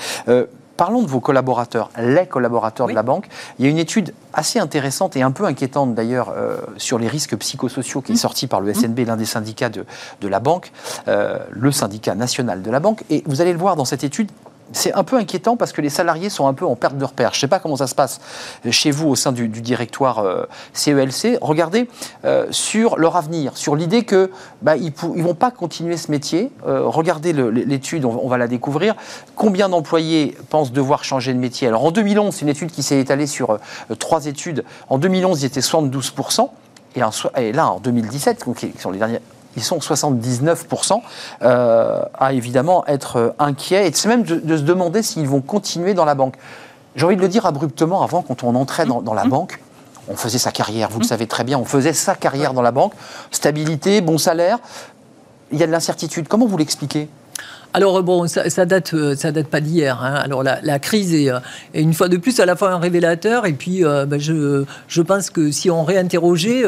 Parlons 0.77 1.03
de 1.03 1.07
vos 1.07 1.21
collaborateurs, 1.21 1.91
les 1.99 2.27
collaborateurs 2.27 2.89
de 2.89 2.93
la 2.93 3.03
banque. 3.03 3.29
Il 3.59 3.65
y 3.65 3.69
a 3.69 3.71
une 3.71 3.79
étude 3.79 4.13
assez 4.33 4.59
intéressante 4.59 5.17
et 5.17 5.23
un 5.23 5.31
peu 5.31 5.45
inquiétante 5.45 5.95
d'ailleurs 5.95 6.33
euh, 6.37 6.57
sur 6.79 6.99
les 6.99 7.07
risques 7.07 7.37
psychosociaux 7.37 8.01
qui 8.01 8.13
est 8.13 8.15
mmh. 8.17 8.19
sortie 8.19 8.47
par 8.49 8.61
le 8.61 8.73
mmh. 8.73 8.75
SNB, 8.75 8.99
l'un 9.07 9.17
des 9.17 9.25
syndicats 9.25 9.69
de, 9.69 9.85
de 10.21 10.29
la 10.29 10.41
banque, 10.41 10.73
euh, 11.07 11.39
le 11.51 11.71
syndicat 11.71 12.15
national 12.15 12.63
de 12.63 12.71
la 12.71 12.81
banque. 12.81 13.05
Et 13.11 13.23
vous 13.27 13.41
allez 13.41 13.53
le 13.53 13.59
voir 13.59 13.77
dans 13.77 13.85
cette 13.85 14.03
étude, 14.03 14.31
c'est 14.73 14.93
un 14.95 15.05
peu 15.05 15.17
inquiétant 15.17 15.57
parce 15.57 15.73
que 15.73 15.81
les 15.81 15.91
salariés 15.91 16.31
sont 16.31 16.47
un 16.47 16.55
peu 16.55 16.65
en 16.65 16.77
perte 16.77 16.97
de 16.97 17.05
repère. 17.05 17.31
Je 17.33 17.39
ne 17.39 17.41
sais 17.41 17.49
pas 17.49 17.59
comment 17.59 17.77
ça 17.77 17.87
se 17.87 17.95
passe 17.95 18.21
chez 18.71 18.91
vous 18.91 19.09
au 19.09 19.17
sein 19.17 19.33
du, 19.33 19.49
directoire 19.49 20.25
CELC. 20.73 21.25
Euh, 21.25 21.39
Regardez 21.41 21.89
euh, 22.25 22.47
sur 22.51 22.97
leur 22.97 23.17
avenir, 23.17 23.57
sur 23.57 23.77
l'idée 23.77 24.05
que 24.05 24.31
bah, 24.63 24.77
ils 24.77 24.93
ne 25.15 25.23
vont 25.23 25.35
pas 25.35 25.51
continuer 25.51 25.97
ce 25.97 26.11
métier. 26.11 26.51
Euh, 26.67 26.83
regardez 26.87 27.33
l'étude, 27.33 28.05
on, 28.05 28.29
va 28.29 28.39
la 28.39 28.49
découvrir. 28.49 28.95
Combien 29.37 29.69
d'employés 29.69 30.37
pensent 30.51 30.73
devoir 30.73 31.05
changer 31.05 31.35
de 31.35 31.39
métier? 31.39 31.69
Alors 31.69 31.85
en 31.85 31.91
2011, 31.91 32.35
c'est 32.35 32.43
une 32.43 32.49
étude 32.49 32.71
qui 32.71 32.83
s'est 32.83 32.99
étalée 32.99 33.27
sur 33.27 33.59
trois 33.99 34.27
études. 34.27 34.65
En 34.89 34.99
2011, 34.99 35.43
il 35.43 35.47
était 35.47 35.61
72 35.61 36.15
et, 36.97 37.01
et, 37.41 37.53
là, 37.53 37.71
en 37.71 37.81
2017, 37.81 38.45
qui 38.57 38.73
sont 38.79 38.91
les 38.91 38.99
derniers 38.99 39.21
ils 39.57 39.63
sont 39.63 39.79
79% 39.79 41.01
euh, 41.43 42.03
à 42.15 42.33
évidemment 42.33 42.85
être 42.87 43.17
euh, 43.17 43.31
inquiets 43.39 43.89
et 43.89 43.93
c'est 43.93 44.09
même 44.09 44.23
de, 44.23 44.57
se 44.57 44.63
demander 44.63 45.03
s'ils 45.03 45.29
vont 45.29 45.41
continuer 45.41 45.95
dans 45.95 46.05
la 46.05 46.15
banque. 46.15 46.35
J'ai 46.97 47.07
envie 47.07 47.17
de 47.17 47.21
le 47.21 47.29
dire 47.29 47.47
abruptement, 47.47 48.03
avant, 48.03 48.23
quand 48.23 48.45
on 48.45 48.55
entrait 48.55 48.87
dans, 48.87 49.15
la 49.15 49.25
mmh. 49.25 49.29
banque, 49.29 49.61
on 50.09 50.17
faisait 50.17 50.39
sa 50.39 50.53
carrière, 50.53 50.91
vous 50.91 51.01
le 51.01 51.05
mmh. 51.05 51.09
savez 51.09 51.27
très 51.27 51.45
bien, 51.45 51.59
on 51.59 51.65
faisait 51.65 51.93
sa 51.93 52.15
carrière 52.15 52.55
dans 52.55 52.63
la 52.63 52.71
banque, 52.71 52.93
stabilité, 53.33 54.01
bon 54.01 54.19
salaire, 54.19 54.59
il 55.51 55.59
y 55.59 55.63
a 55.63 55.67
de 55.67 55.73
l'incertitude. 55.73 56.29
Comment 56.29 56.47
vous 56.47 56.57
l'expliquez? 56.57 57.09
Alors 57.77 58.05
bon, 58.05 58.29
ça, 58.29 58.49
ça, 58.51 58.67
date, 58.67 58.95
euh, 58.95 59.17
ça 59.17 59.33
date 59.33 59.49
pas 59.49 59.61
d'hier. 59.61 60.01
Hein. 60.01 60.15
Alors 60.15 60.45
la, 60.45 60.79
crise 60.79 61.13
euh, 61.13 61.41
est, 61.75 61.83
une 61.83 61.93
fois 61.93 62.09
de 62.09 62.17
plus 62.17 62.39
à 62.39 62.47
la 62.47 62.55
fois 62.55 62.71
un 62.71 62.79
révélateur 62.79 63.47
et 63.47 63.53
puis 63.53 63.85
euh, 63.85 64.07
ben, 64.07 64.21
je, 64.21 64.65
je, 64.87 65.03
pense 65.03 65.29
que 65.29 65.51
si 65.51 65.73
on 65.73 65.83
réinterrogeait, 65.83 66.63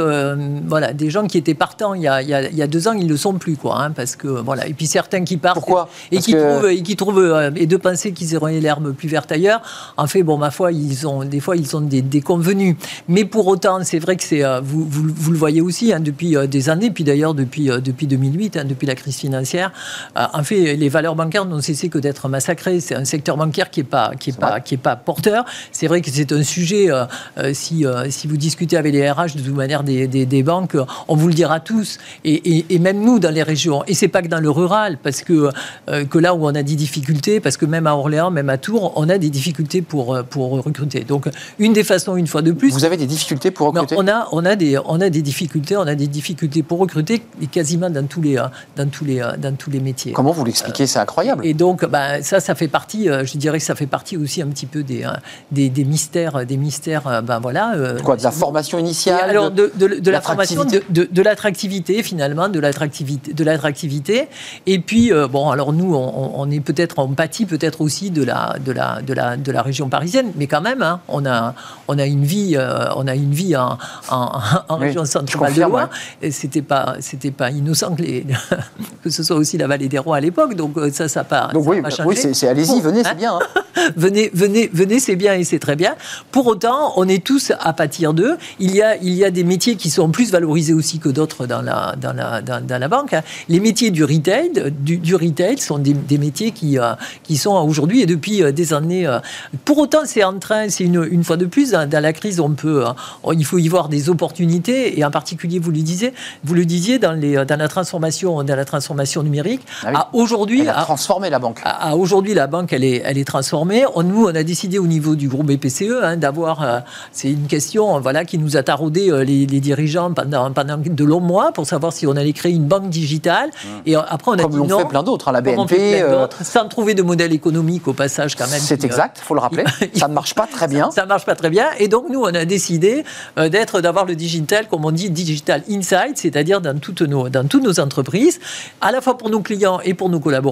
voilà, 0.67 0.93
des 0.93 1.09
gens 1.09 1.29
qui 1.29 1.39
étaient 1.39 1.55
partants 1.55 1.95
il 1.95 2.03
y 2.03 2.09
a, 2.09 2.23
il 2.23 2.29
y 2.29 2.63
a, 2.63 2.67
deux 2.67 2.89
ans, 2.89 2.93
ils 2.93 3.05
ne 3.05 3.09
le 3.09 3.17
sont 3.17 3.35
plus 3.35 3.57
quoi, 3.57 3.81
hein, 3.81 3.93
parce 3.93 4.17
que 4.17 4.27
voilà. 4.27 4.67
Et 4.67 4.75
puis 4.75 4.87
certains 4.87 5.23
qui 5.23 5.37
partent 5.37 5.55
Pourquoi? 5.55 5.89
et, 6.11 6.19
qui 6.19 6.33
trouvent, 6.33 6.69
et 6.69 6.83
qui 6.83 6.97
trouvent 6.97 7.53
et 7.55 7.67
de 7.67 7.77
penser 7.77 8.11
qu'ils 8.11 8.37
auraient 8.37 8.59
l'herbe 8.59 8.93
plus 8.93 9.09
verte 9.09 9.31
ailleurs. 9.31 9.63
En 9.97 10.09
fait, 10.09 10.25
bon, 10.25 10.37
ma 10.37 10.51
foi, 10.51 10.73
ils 10.73 11.07
ont 11.07 11.23
des 11.25 11.39
fois 11.39 11.57
ils 11.57 11.77
ont 11.77 11.83
des, 11.83 12.03
des 12.03 12.21
convenus. 12.21 12.75
Mais 13.07 13.25
pour 13.25 13.47
autant, 13.47 13.79
c'est 13.85 14.01
vrai 14.01 14.17
que 14.17 14.25
c'est 14.25 14.43
vous, 14.61 14.85
vous, 14.85 15.05
vous, 15.15 15.31
le 15.31 15.39
voyez 15.39 15.61
aussi 15.61 15.93
hein, 15.93 16.01
depuis 16.01 16.35
des 16.49 16.69
années, 16.69 16.91
puis 16.91 17.05
d'ailleurs 17.05 17.35
depuis 17.35 17.67
depuis 17.67 18.09
2008, 18.09 18.59
depuis 18.67 18.89
la 18.89 18.97
crise 18.97 19.17
financière. 19.17 19.73
en 20.17 20.43
fait, 20.43 20.75
les 20.75 20.96
valeurs 20.97 21.15
bancaires 21.15 21.45
n'ont 21.45 21.61
cessé 21.61 21.91
que 21.91 21.99
d'être 21.99 22.29
massacrées. 22.29 22.81
C'est 22.81 22.95
un 22.95 23.05
secteur 23.05 23.37
bancaire 23.37 23.71
qui 23.71 23.81
n'est 23.81 23.85
pas, 23.85 24.13
qui 24.19 24.31
est 24.31 24.39
pas, 24.39 24.61
qui 24.61 24.75
est 24.75 24.79
pas 24.79 24.97
porteur. 24.97 25.45
C'est 25.71 25.89
vrai 25.89 26.01
que 26.01 26.11
c'est 26.11 26.33
un 26.33 26.43
sujet, 26.43 26.91
euh, 26.91 27.05
euh, 27.37 27.53
si, 27.53 27.85
euh, 27.85 28.07
si 28.09 28.27
vous 28.27 28.39
discutez 28.39 28.79
avec 28.79 28.95
les 28.95 29.11
RH 29.11 29.37
de 29.37 29.43
toute 29.43 29.55
manière 29.55 29.83
des, 29.83 30.07
des, 30.07 30.43
banques, 30.43 30.77
on 31.09 31.15
vous 31.15 31.29
le 31.29 31.35
dira 31.35 31.61
tous. 31.61 31.99
Et, 32.25 32.65
et, 32.75 32.79
même 32.79 33.01
nous, 33.03 33.19
dans 33.19 33.31
les 33.31 33.43
régions. 33.43 33.85
Et 33.87 33.95
c'est 33.95 34.09
pas 34.09 34.23
que 34.23 34.29
dans 34.29 34.41
le 34.41 34.49
rural, 34.49 34.97
parce 35.03 35.21
que, 35.23 35.51
que 35.87 36.19
là 36.19 36.35
où 36.35 36.47
on 36.47 36.55
a 36.55 36.63
des 36.63 36.77
difficultés, 36.77 37.41
parce 37.41 37.57
que 37.59 37.67
même 37.67 37.87
à 37.87 37.95
Orléans, 37.95 38.31
même 38.31 38.49
à 38.49 38.57
Tours, 38.57 38.93
on 38.97 39.09
a 39.11 39.19
des 39.19 39.29
difficultés 39.29 39.83
pour, 39.83 40.19
pour 40.31 40.51
recruter. 40.51 41.01
Donc, 41.01 41.29
une 41.59 41.73
des 41.75 41.85
façons, 41.85 42.17
une 42.17 42.27
fois 42.27 42.43
de 42.43 42.53
plus. 42.53 42.73
Vous 42.73 42.85
avez 42.85 42.97
des 42.97 43.07
difficultés 43.07 43.51
pour 43.51 43.67
recruter? 43.69 43.97
on, 43.99 44.09
a, 44.09 44.29
on, 44.33 44.45
a 44.45 44.57
des, 44.57 44.79
on 44.87 45.01
a 45.01 45.11
des 45.11 45.23
difficultés, 45.23 45.77
on 45.77 45.87
a 45.87 45.95
des 45.95 46.07
difficultés 46.07 46.63
pour 46.63 46.79
recruter, 46.79 47.23
et 47.43 47.47
quasiment 47.49 47.91
dans 47.91 48.07
tous 48.07 48.23
les, 48.23 48.37
dans 48.77 48.89
tous 48.89 49.05
les, 49.05 49.23
dans 49.39 49.57
tous 49.57 49.71
les 49.71 49.81
métiers. 49.81 50.13
Comment 50.13 50.33
vous 50.33 50.45
l'expliquez 50.45 50.86
C'est 50.87 50.99
incroyable. 50.99 51.45
Et 51.45 51.55
donc, 51.55 51.85
bah, 51.85 52.23
ça, 52.23 52.41
ça 52.41 52.55
fait 52.55 52.69
partie, 52.69 53.09
euh, 53.09 53.25
je 53.25 53.37
dirais 53.39 53.59
que 53.59 53.65
ça 53.65 53.75
fait 53.75 53.87
partie 53.87 54.17
aussi 54.17 54.43
un 54.43 54.47
petit 54.49 54.67
peu 54.67 54.83
des, 54.83 55.05
euh, 55.05 55.11
des, 55.51 55.69
des 55.69 55.85
mystères, 55.85 56.47
des 56.47 56.57
mystères, 56.57 57.23
ben 57.23 57.39
voilà. 57.39 57.75
Quoi, 58.03 58.17
de 58.17 58.23
la 58.23 58.31
formation 58.31 58.79
initiale 58.79 59.31
Alors, 59.31 59.51
de, 59.51 59.73
de, 59.77 60.11
la 60.11 60.21
formation, 60.21 60.65
de, 60.65 61.23
l'attractivité, 61.23 62.03
finalement, 62.03 62.49
de 62.49 62.61
l'attractivité, 62.61 63.33
de 63.33 63.45
l'attractivité. 63.45 64.29
Et 64.67 64.79
puis, 64.79 65.11
bon, 65.31 65.51
alors 65.51 65.73
nous, 65.73 65.95
on, 65.95 66.51
est 66.51 66.61
peut-être 66.61 66.99
en 66.99 67.09
pâtit 67.09 67.47
peut-être 67.47 67.81
aussi 67.81 68.11
de 68.11 68.23
la, 68.23 68.57
de, 68.65 68.73
la, 68.73 69.03
de, 69.03 69.13
la, 69.13 69.37
de 69.37 69.53
la 69.53 69.63
région 69.63 69.89
parisienne, 69.89 70.33
mais 70.37 70.47
quand 70.47 70.61
même, 70.61 70.83
hein, 70.83 71.01
on, 71.09 71.27
a, 71.27 71.55
on 71.89 71.99
a 71.99 72.07
une 72.07 72.25
vie, 72.25 72.57
on 72.97 73.07
a 73.07 73.15
une 73.15 73.33
vie 73.33 73.57
en, 73.57 73.79
en, 74.11 74.77
région 74.77 75.05
centrale 75.05 75.55
de 75.55 75.63
Loire. 75.63 75.91
Et 76.23 76.31
c'était 76.31 76.63
pas, 76.63 76.97
c'était 77.01 77.31
pas 77.31 77.51
innocent 77.51 77.95
que, 77.95 78.03
les, 78.03 78.27
que 79.03 79.11
ce 79.11 79.23
soit 79.23 79.37
aussi 79.37 79.59
la 79.59 79.67
vallée 79.67 79.89
des 79.89 79.99
rois 79.99 80.17
à 80.17 80.21
l'époque. 80.21 80.55
Donc, 80.55 80.76
ça, 80.93 81.09
ça 81.09 81.27
donc 81.53 81.67
oui, 81.67 81.83
oui 82.05 82.17
c'est 82.17 82.49
allez-y, 82.49 82.81
venez, 82.81 83.03
c'est 83.03 83.11
hein 83.11 83.15
bien. 83.15 83.35
Hein. 83.35 83.63
venez, 83.97 84.31
venez, 84.33 84.71
venez, 84.73 85.01
c'est 85.01 85.17
bien 85.17 85.35
et 85.35 85.45
c'est 85.45 85.59
très 85.59 85.77
bien. 85.77 85.95
Pour 86.31 86.47
autant, 86.47 86.93
on 86.97 87.09
est 87.09 87.25
tous 87.25 87.53
à 87.59 87.73
pâtir 87.73 88.15
d'eux. 88.15 88.37
Il 88.59 88.75
y 88.75 88.83
a, 88.83 88.97
il 88.97 89.13
y 89.13 89.25
a 89.25 89.31
des 89.31 89.45
métiers 89.45 89.77
qui 89.77 89.91
sont 89.91 90.11
plus 90.11 90.31
valorisés 90.31 90.73
aussi 90.73 90.99
que 90.99 91.09
d'autres 91.09 91.47
dans 91.47 91.63
la, 91.63 91.95
dans 92.01 92.13
la, 92.13 92.41
dans, 92.43 92.81
la 92.81 92.89
banque. 92.89 93.13
Hein. 93.15 93.23
Les 93.49 93.61
métiers 93.61 93.91
du 93.91 94.05
retail, 94.05 94.73
du, 94.79 94.99
du 94.99 95.15
retail 95.15 95.59
sont 95.59 95.79
des, 95.79 95.93
des 95.93 96.19
métiers 96.19 96.53
qui, 96.53 96.79
euh, 96.79 96.95
qui 97.23 97.37
sont 97.37 97.55
aujourd'hui 97.55 98.03
et 98.03 98.07
depuis 98.07 98.43
euh, 98.43 98.53
des 98.53 98.73
années. 98.73 99.07
Euh, 99.07 99.19
pour 99.65 99.79
autant, 99.79 100.03
c'est 100.05 100.25
en 100.25 100.39
train, 100.39 100.69
c'est 100.69 100.85
une, 100.85 101.07
une 101.11 101.25
fois 101.25 101.37
de 101.37 101.47
plus, 101.47 101.73
dans, 101.73 101.89
la 101.91 102.13
crise, 102.13 102.41
on 102.41 102.51
peut, 102.51 102.85
il 103.33 103.45
faut 103.45 103.59
y 103.59 103.69
voir 103.69 103.89
des 103.89 104.09
opportunités 104.09 104.99
et 104.99 105.05
en 105.05 105.11
particulier, 105.11 105.59
vous 105.59 105.71
le 105.71 105.79
disiez, 105.79 106.13
vous 106.45 106.55
le 106.55 106.65
disiez 106.65 106.99
dans, 106.99 107.13
les, 107.13 107.45
dans 107.45 107.57
la 107.57 107.69
transformation, 107.69 108.43
dans 108.43 108.57
la 108.57 108.65
transformation 108.65 109.23
numérique. 109.23 109.63
Ah 109.85 110.09
aujourd'hui, 110.13 110.56
elle 110.63 110.71
a 110.71 110.83
transformé 110.83 111.31
la 111.31 111.39
banque. 111.39 111.63
Aujourd'hui, 111.95 112.35
la 112.35 112.47
banque, 112.47 112.73
elle 112.73 112.85
est, 112.85 113.03
elle 113.05 113.19
est 113.19 113.25
transformée. 113.25 113.85
nous, 114.05 114.27
on 114.27 114.35
a 114.35 114.43
décidé 114.43 114.79
au 114.79 114.87
niveau 114.87 115.17
du 115.17 115.29
groupe 115.29 115.47
BPCE 115.47 116.03
hein, 116.03 116.17
d'avoir, 116.17 116.83
c'est 117.13 117.31
une 117.31 117.47
question, 117.47 118.01
voilà, 118.01 118.25
qui 118.25 118.39
nous 118.39 118.57
a 118.57 118.63
taraudé 118.63 119.11
les, 119.25 119.47
les 119.47 119.61
dirigeants 119.61 120.13
pendant, 120.13 120.51
pendant 120.53 120.77
de 120.77 121.05
longs 121.05 121.21
mois 121.21 121.53
pour 121.53 121.67
savoir 121.67 121.93
si 121.93 122.07
on 122.07 122.17
allait 122.17 122.33
créer 122.33 122.53
une 122.53 122.67
banque 122.67 122.89
digitale. 122.89 123.51
Mmh. 123.51 123.69
Et 123.87 123.97
après, 123.97 124.33
on 124.33 124.35
a 124.35 124.43
Comme 124.43 124.53
dit 124.53 124.67
non. 124.69 124.79
fait 124.79 124.89
plein 124.89 125.03
d'autres, 125.03 125.29
hein, 125.29 125.33
la 125.33 125.41
BNP. 125.41 126.03
Euh... 126.03 126.27
Sans 126.43 126.69
trouver 126.69 126.95
de 126.95 127.03
modèle 127.03 127.33
économique 127.33 127.89
au 127.89 127.93
passage, 127.93 128.35
quand 128.37 128.49
même. 128.51 128.61
C'est 128.61 128.85
exact, 128.85 129.19
il 129.21 129.25
faut 129.25 129.35
le 129.35 129.41
rappeler. 129.41 129.65
ça 129.95 130.09
ne 130.09 130.15
marche 130.15 130.35
pas 130.35 130.47
très 130.47 130.69
bien. 130.69 130.91
Ça 130.91 131.03
ne 131.03 131.09
marche 131.09 131.25
pas 131.25 131.35
très 131.35 131.51
bien. 131.51 131.67
Et 131.79 131.89
donc, 131.89 132.07
nous, 132.11 132.21
on 132.21 132.35
a 132.35 132.45
décidé 132.45 133.05
euh, 133.39 133.49
d'être, 133.49 133.81
d'avoir 133.81 134.05
le 134.05 134.15
digital, 134.15 134.67
comme 134.69 134.85
on 134.85 134.93
dit, 134.93 135.11
digital 135.11 135.63
inside, 135.71 136.15
c'est-à-dire 136.17 136.61
dans 136.61 136.79
toutes, 136.79 137.03
nos, 137.03 137.29
dans 137.29 137.47
toutes 137.47 137.65
nos 137.65 137.81
entreprises, 137.81 138.41
à 138.81 138.93
la 138.93 139.01
fois 139.01 139.19
pour 139.19 139.31
nos 139.31 139.41
clients 139.41 139.81
et 139.85 139.95
pour 139.95 140.09
nos 140.09 140.21
collaborateurs. 140.21 140.46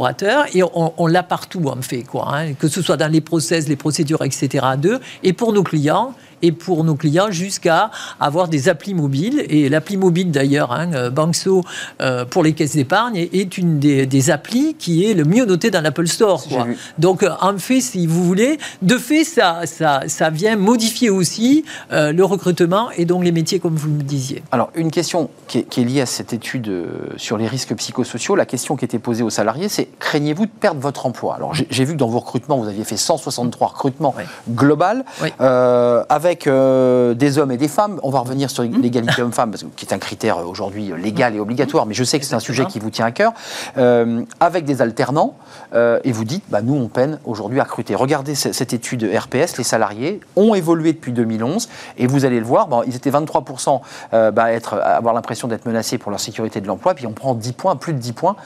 Et 0.53 0.62
on, 0.62 1.07
l'a 1.07 1.22
partout, 1.22 1.64
en 1.66 1.82
fait, 1.82 2.03
quoi. 2.03 2.34
Hein. 2.34 2.55
que 2.55 2.68
ce 2.68 2.82
soit 2.82 2.97
dans 2.97 3.11
les 3.11 3.20
process, 3.20 3.68
les 3.68 3.76
procédures, 3.76 4.22
etc. 4.22 4.64
Deux. 4.78 5.01
Et 5.22 5.32
pour 5.32 5.53
nos 5.53 5.62
clients 5.62 6.14
et 6.43 6.53
pour 6.53 6.85
nos 6.85 6.95
clients 6.95 7.30
jusqu'à 7.30 7.91
avoir 8.20 8.49
des 8.49 8.68
applis 8.68 8.95
mobiles. 8.95 9.45
Et 9.49 9.68
l'appli 9.68 9.97
mobile 9.97 10.30
d'ailleurs, 10.30 10.72
hein, 10.72 10.93
euh, 10.95 11.11
Bankso 11.11 11.64
euh, 12.01 12.24
pour 12.24 12.43
les 12.43 12.53
caisses 12.53 12.76
d'épargne 12.76 13.16
est 13.16 13.59
une 13.59 13.78
des, 13.78 14.30
applis 14.30 14.74
qui 14.74 15.05
est 15.05 15.14
le 15.14 15.24
mieux 15.24 15.45
noté 15.45 15.70
dans 15.70 15.80
l'Apple 15.80 16.07
Store. 16.07 16.43
Donc 16.99 17.22
euh, 17.22 17.30
en 17.41 17.59
fait, 17.59 17.80
si 17.80 18.07
vous 18.07 18.24
voulez, 18.24 18.59
de 18.82 18.97
fait, 18.97 19.24
ça, 19.24 19.62
ça, 19.64 20.03
ça 20.07 20.30
vient 20.30 20.57
modifier 20.57 21.11
aussi 21.11 21.64
le 21.91 22.22
recrutement 22.22 22.91
et 22.93 23.05
donc 23.05 23.24
les 23.24 23.32
métiers 23.32 23.59
comme 23.59 23.76
vous 23.76 23.89
le 23.89 24.03
disiez. 24.03 24.43
Alors 24.53 24.70
une 24.74 24.91
question 24.91 25.30
qui 25.47 25.59
est, 25.59 25.85
liée 25.85 26.01
à 26.01 26.07
cette 26.07 26.32
étude 26.32 26.70
sur 27.16 27.37
les 27.37 27.47
risques 27.47 27.74
psychosociaux, 27.74 28.37
la 28.37 28.47
question 28.47 28.76
qui 28.76 28.85
était 28.85 28.99
posée 28.99 29.22
aux 29.22 29.30
salariés, 29.30 29.68
c'est 29.68 29.89
craignez-vous 29.99 30.47
de 30.47 30.51
perdre 30.51 30.80
votre 30.80 31.07
emploi? 31.07 31.35
Alors 31.35 31.53
j'ai 31.55 31.85
vu 31.85 31.93
que 31.93 31.99
dans 31.99 32.09
vos 32.09 32.20
recrutements, 32.20 32.57
vous 32.57 32.68
aviez 32.68 32.85
fait 32.85 32.97
163 32.97 33.68
recrutements 33.68 34.14
global 34.49 35.05
avec 35.39 36.24
euh, 36.47 37.14
des 37.14 37.39
hommes 37.39 37.51
et 37.51 37.57
des 37.57 37.68
femmes. 37.68 38.01
On 38.03 38.11
va 38.11 38.20
revenir 38.20 38.51
sur 38.51 38.64
mmh. 38.64 38.81
l'égalité 38.81 39.22
homme-femme, 39.22 39.53
qui 39.77 39.87
est 39.87 39.93
un 39.93 39.99
critère 39.99 40.39
euh, 40.39 40.45
aujourd'hui 40.45 40.93
euh, 40.93 40.97
légal 40.97 41.35
et 41.35 41.41
obligatoire, 41.41 41.87
mais 41.87 41.95
je 41.95 42.05
sais 42.05 42.18
que 42.18 42.25
c'est 42.25 42.35
un 42.35 42.41
sujet 42.41 42.64
qui 42.66 42.79
vous 42.79 42.91
tient 42.91 43.07
à 43.07 43.12
cœur. 43.12 43.33
avec 44.41 44.64
des 44.64 44.83
alternants, 44.83 45.37
et 45.75 46.12
vous 46.12 46.25
dites, 46.25 46.45
bah, 46.49 46.62
nous, 46.62 46.75
on 46.75 46.89
peine 46.89 47.18
aujourd'hui 47.25 47.61
à 47.61 47.64
recruter. 47.64 47.95
Regardez 47.95 48.35
cette 48.35 48.72
étude 48.72 49.05
RPS, 49.05 49.57
les 49.59 49.64
salariés 49.64 50.20
ont 50.37 50.55
évolué 50.55 50.93
depuis 50.93 51.12
2011, 51.12 51.68
et 51.99 52.07
vous 52.07 52.25
allez 52.25 52.39
le 52.39 52.47
voir, 52.47 52.68
ils 52.87 52.97
étaient 52.97 53.11
23% 53.11 53.81
bah, 54.33 54.53
être, 54.53 54.75
avoir 54.75 55.14
l'impression 55.14 55.49
d'être 55.49 55.66
menacés 55.66 55.99
pour 55.99 56.11
leur 56.11 56.20
sécurité 56.20 56.61
de 56.61 56.66
l'emploi, 56.66 56.95
puis 56.95 57.07
on 57.07 57.12
prend 57.12 57.35
10 57.35 57.53
points, 57.53 57.77
plus 57.77 57.93
de 57.93 57.99
10 57.99 58.12
points, 58.12 58.37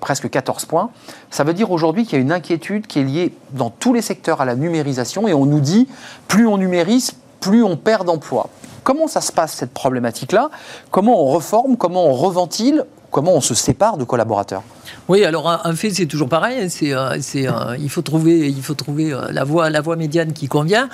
presque 0.00 0.28
14 0.28 0.64
points. 0.66 0.90
Ça 1.30 1.44
veut 1.44 1.54
dire 1.54 1.70
aujourd'hui 1.70 2.04
qu'il 2.04 2.18
y 2.18 2.20
a 2.20 2.22
une 2.22 2.32
inquiétude 2.32 2.86
qui 2.86 3.00
est 3.00 3.04
liée 3.04 3.34
dans 3.52 3.70
tous 3.70 3.94
les 3.94 4.02
secteurs 4.02 4.40
à 4.40 4.44
la 4.44 4.54
numérisation, 4.54 5.28
et 5.28 5.34
on 5.34 5.46
nous 5.46 5.60
dit, 5.60 5.88
plus 6.28 6.46
on 6.46 6.58
numérise, 6.58 6.91
plus 7.40 7.62
on 7.62 7.76
perd 7.76 8.06
d'emplois. 8.06 8.48
Comment 8.84 9.06
ça 9.06 9.20
se 9.20 9.32
passe 9.32 9.52
cette 9.52 9.72
problématique-là? 9.72 10.50
Comment 10.90 11.22
on 11.22 11.26
reforme? 11.26 11.76
Comment 11.76 12.06
on 12.06 12.14
reventile? 12.14 12.84
Comment 13.10 13.32
on 13.32 13.40
se 13.40 13.54
sépare 13.54 13.96
de 13.96 14.04
collaborateurs? 14.04 14.62
Oui, 15.08 15.24
alors 15.24 15.60
en 15.64 15.72
fait, 15.74 15.90
c'est 15.90 16.06
toujours 16.06 16.28
pareil. 16.28 16.70
C'est, 16.70 16.92
euh, 16.92 17.16
c'est, 17.20 17.48
euh, 17.48 17.76
il 17.78 17.90
faut 17.90 18.02
trouver, 18.02 18.48
il 18.48 18.62
faut 18.62 18.74
trouver 18.74 19.12
euh, 19.12 19.30
la 19.30 19.44
voie, 19.44 19.68
la 19.68 19.80
voie 19.80 19.96
médiane 19.96 20.32
qui 20.32 20.48
convient. 20.48 20.88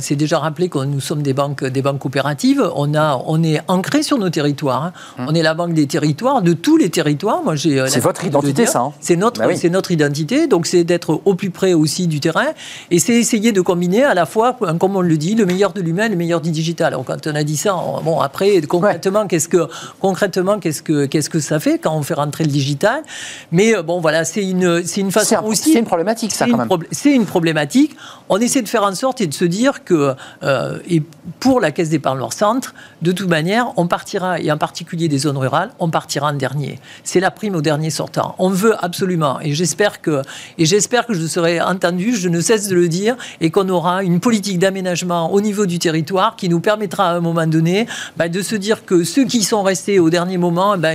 c'est 0.00 0.16
déjà 0.16 0.38
rappelé 0.38 0.68
que 0.68 0.78
nous 0.78 1.00
sommes 1.00 1.22
des 1.22 1.34
banques, 1.34 1.64
des 1.64 1.82
banques 1.82 1.98
coopératives. 1.98 2.62
On 2.74 2.94
a, 2.94 3.22
on 3.26 3.42
est 3.42 3.60
ancré 3.68 4.02
sur 4.02 4.18
nos 4.18 4.30
territoires. 4.30 4.84
Hein. 4.84 4.92
Hum. 5.18 5.26
On 5.28 5.34
est 5.34 5.42
la 5.42 5.54
banque 5.54 5.74
des 5.74 5.86
territoires, 5.86 6.42
de 6.42 6.52
tous 6.52 6.76
les 6.76 6.90
territoires. 6.90 7.42
Moi, 7.44 7.54
j'ai. 7.54 7.84
C'est 7.88 8.00
votre 8.00 8.24
identité, 8.24 8.66
ça. 8.66 8.80
Hein. 8.80 8.92
c'est 9.00 9.16
notre, 9.16 9.40
bah 9.40 9.54
c'est 9.54 9.70
notre 9.70 9.90
identité. 9.90 10.46
Donc, 10.46 10.66
c'est 10.66 10.84
d'être 10.84 11.20
au 11.24 11.34
plus 11.34 11.50
près 11.50 11.74
aussi 11.74 12.06
du 12.06 12.20
terrain, 12.20 12.52
et 12.90 12.98
c'est 12.98 13.14
essayer 13.14 13.52
de 13.52 13.60
combiner 13.60 14.04
à 14.04 14.14
la 14.14 14.26
fois, 14.26 14.56
comme 14.78 14.96
on 14.96 15.00
le 15.00 15.16
dit, 15.16 15.34
le 15.34 15.46
meilleur 15.46 15.72
de 15.72 15.80
l'humain, 15.80 16.08
le 16.08 16.16
meilleur 16.16 16.40
du 16.40 16.50
digital. 16.50 16.88
Alors, 16.94 17.04
quand 17.04 17.26
on 17.26 17.34
a 17.34 17.44
dit 17.44 17.56
ça, 17.56 17.74
bon, 18.04 18.20
après, 18.20 18.60
concrètement, 18.62 19.26
qu'est-ce 19.26 19.48
que, 19.48 19.68
concrètement, 20.00 20.58
qu'est-ce 20.58 20.82
que, 20.82 21.06
qu'est-ce 21.06 21.30
que 21.30 21.40
ça 21.40 21.60
fait 21.60 21.78
quand 21.78 21.94
on 21.94 22.02
fait 22.02 22.14
rentrer 22.14 22.44
le 22.44 22.50
digital? 22.50 23.02
Mais 23.52 23.76
euh, 23.76 23.82
bon, 23.82 24.00
voilà, 24.00 24.24
c'est 24.24 24.44
une, 24.44 24.84
c'est 24.84 25.00
une 25.00 25.12
façon 25.12 25.36
aussi. 25.44 25.72
C'est 25.72 25.78
une 25.78 25.84
problématique, 25.84 26.32
ça, 26.32 26.46
quand 26.46 26.56
même. 26.56 26.68
C'est 26.90 27.12
une 27.12 27.26
problématique. 27.26 27.96
On 28.28 28.38
essaie 28.38 28.62
de 28.62 28.68
faire 28.68 28.84
en 28.84 28.94
sorte 28.94 29.20
et 29.20 29.26
de 29.26 29.34
se 29.34 29.44
dire 29.44 29.84
que, 29.84 30.14
euh, 30.42 30.78
et 30.88 31.02
pour 31.40 31.60
la 31.60 31.70
Caisse 31.70 31.90
d'épargne 31.90 32.18
leur 32.18 32.32
centre, 32.32 32.74
de 33.02 33.12
toute 33.12 33.28
manière, 33.28 33.72
on 33.76 33.86
partira, 33.86 34.40
et 34.40 34.50
en 34.50 34.58
particulier 34.58 35.08
des 35.08 35.18
zones 35.18 35.36
rurales, 35.36 35.70
on 35.78 35.90
partira 35.90 36.28
en 36.28 36.32
dernier. 36.32 36.78
C'est 37.02 37.20
la 37.20 37.30
prime 37.30 37.54
au 37.54 37.60
dernier 37.60 37.90
sortant. 37.90 38.34
On 38.38 38.48
veut 38.48 38.74
absolument, 38.82 39.40
et 39.40 39.52
j'espère 39.52 40.00
que, 40.00 40.22
et 40.58 40.64
j'espère 40.64 41.06
que 41.06 41.14
je 41.14 41.26
serai 41.26 41.60
entendu, 41.60 42.16
je 42.16 42.28
ne 42.28 42.40
cesse 42.40 42.68
de 42.68 42.74
le 42.74 42.88
dire, 42.88 43.16
et 43.40 43.50
qu'on 43.50 43.68
aura 43.68 44.02
une 44.02 44.20
politique 44.20 44.58
d'aménagement 44.58 45.32
au 45.32 45.40
niveau 45.40 45.66
du 45.66 45.78
territoire 45.78 46.36
qui 46.36 46.48
nous 46.48 46.60
permettra 46.60 47.10
à 47.10 47.14
un 47.14 47.20
moment 47.20 47.46
donné 47.46 47.86
bah, 48.16 48.28
de 48.28 48.42
se 48.42 48.56
dire 48.56 48.84
que 48.84 49.04
ceux 49.04 49.24
qui 49.24 49.42
sont 49.42 49.62
restés 49.62 49.98
au 49.98 50.10
dernier 50.10 50.38
moment, 50.38 50.76
bah, 50.78 50.90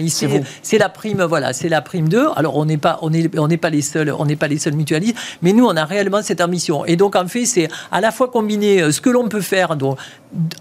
c'est 0.62 0.78
la 0.78 0.90
prime, 0.90 1.24
voilà, 1.24 1.54
c'est 1.54 1.70
la 1.70 1.82
prime 1.82 2.10
2. 2.10 2.19
Alors 2.36 2.58
on 2.58 2.66
n'est 2.66 2.78
pas, 2.78 3.00
on 3.02 3.14
est, 3.14 3.38
on 3.38 3.48
n'est 3.48 3.58
pas 3.58 3.70
les 3.70 3.82
seuls, 3.82 4.14
on 4.18 4.26
n'est 4.26 4.36
pas 4.36 4.48
les 4.48 4.60
seuls 4.60 4.74
mutualistes, 4.74 5.18
mais 5.42 5.54
nous 5.54 5.66
on 5.66 5.76
a 5.76 5.86
réellement 5.86 6.22
cette 6.22 6.42
ambition. 6.42 6.86
Et 6.86 6.96
donc 6.96 7.16
en 7.16 7.28
fait, 7.28 7.46
c'est 7.46 7.70
à 7.92 8.02
la 8.02 8.12
fois 8.12 8.30
combiner 8.30 8.82
euh, 8.82 8.92
ce 8.92 9.02
que 9.02 9.10
l'on 9.10 9.28
peut 9.28 9.42
faire 9.42 9.76
donc, 9.76 9.98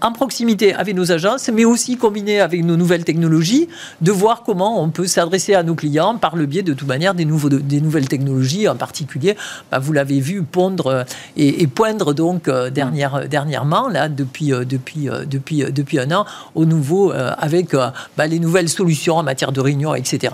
en 0.01 0.11
proximité 0.11 0.73
avec 0.73 0.95
nos 0.95 1.11
agences, 1.11 1.49
mais 1.53 1.65
aussi 1.65 1.97
combiner 1.97 2.41
avec 2.41 2.63
nos 2.63 2.75
nouvelles 2.75 3.03
technologies, 3.03 3.67
de 4.01 4.11
voir 4.11 4.43
comment 4.43 4.81
on 4.81 4.89
peut 4.89 5.07
s'adresser 5.07 5.53
à 5.53 5.63
nos 5.63 5.75
clients 5.75 6.17
par 6.17 6.35
le 6.35 6.45
biais 6.45 6.63
de 6.63 6.73
toute 6.73 6.87
manière 6.87 7.13
des, 7.13 7.25
nouveaux, 7.25 7.49
des 7.49 7.81
nouvelles 7.81 8.07
technologies, 8.07 8.67
en 8.67 8.75
particulier, 8.75 9.35
bah, 9.71 9.79
vous 9.79 9.93
l'avez 9.93 10.19
vu, 10.19 10.43
pondre 10.43 10.87
euh, 10.87 11.03
et, 11.37 11.67
poindre 11.67 12.13
donc 12.13 12.47
euh, 12.47 12.69
dernière, 12.69 13.27
dernièrement, 13.27 13.87
là, 13.87 14.09
depuis, 14.09 14.49
depuis, 14.49 15.07
depuis, 15.29 15.63
depuis 15.71 15.99
un 15.99 16.11
an, 16.11 16.25
au 16.55 16.65
nouveau, 16.65 17.11
avec 17.11 17.73
bah, 18.17 18.27
les 18.27 18.39
nouvelles 18.39 18.69
solutions 18.69 19.17
en 19.17 19.23
matière 19.23 19.51
de 19.51 19.61
réunion, 19.61 19.95
etc., 19.95 20.29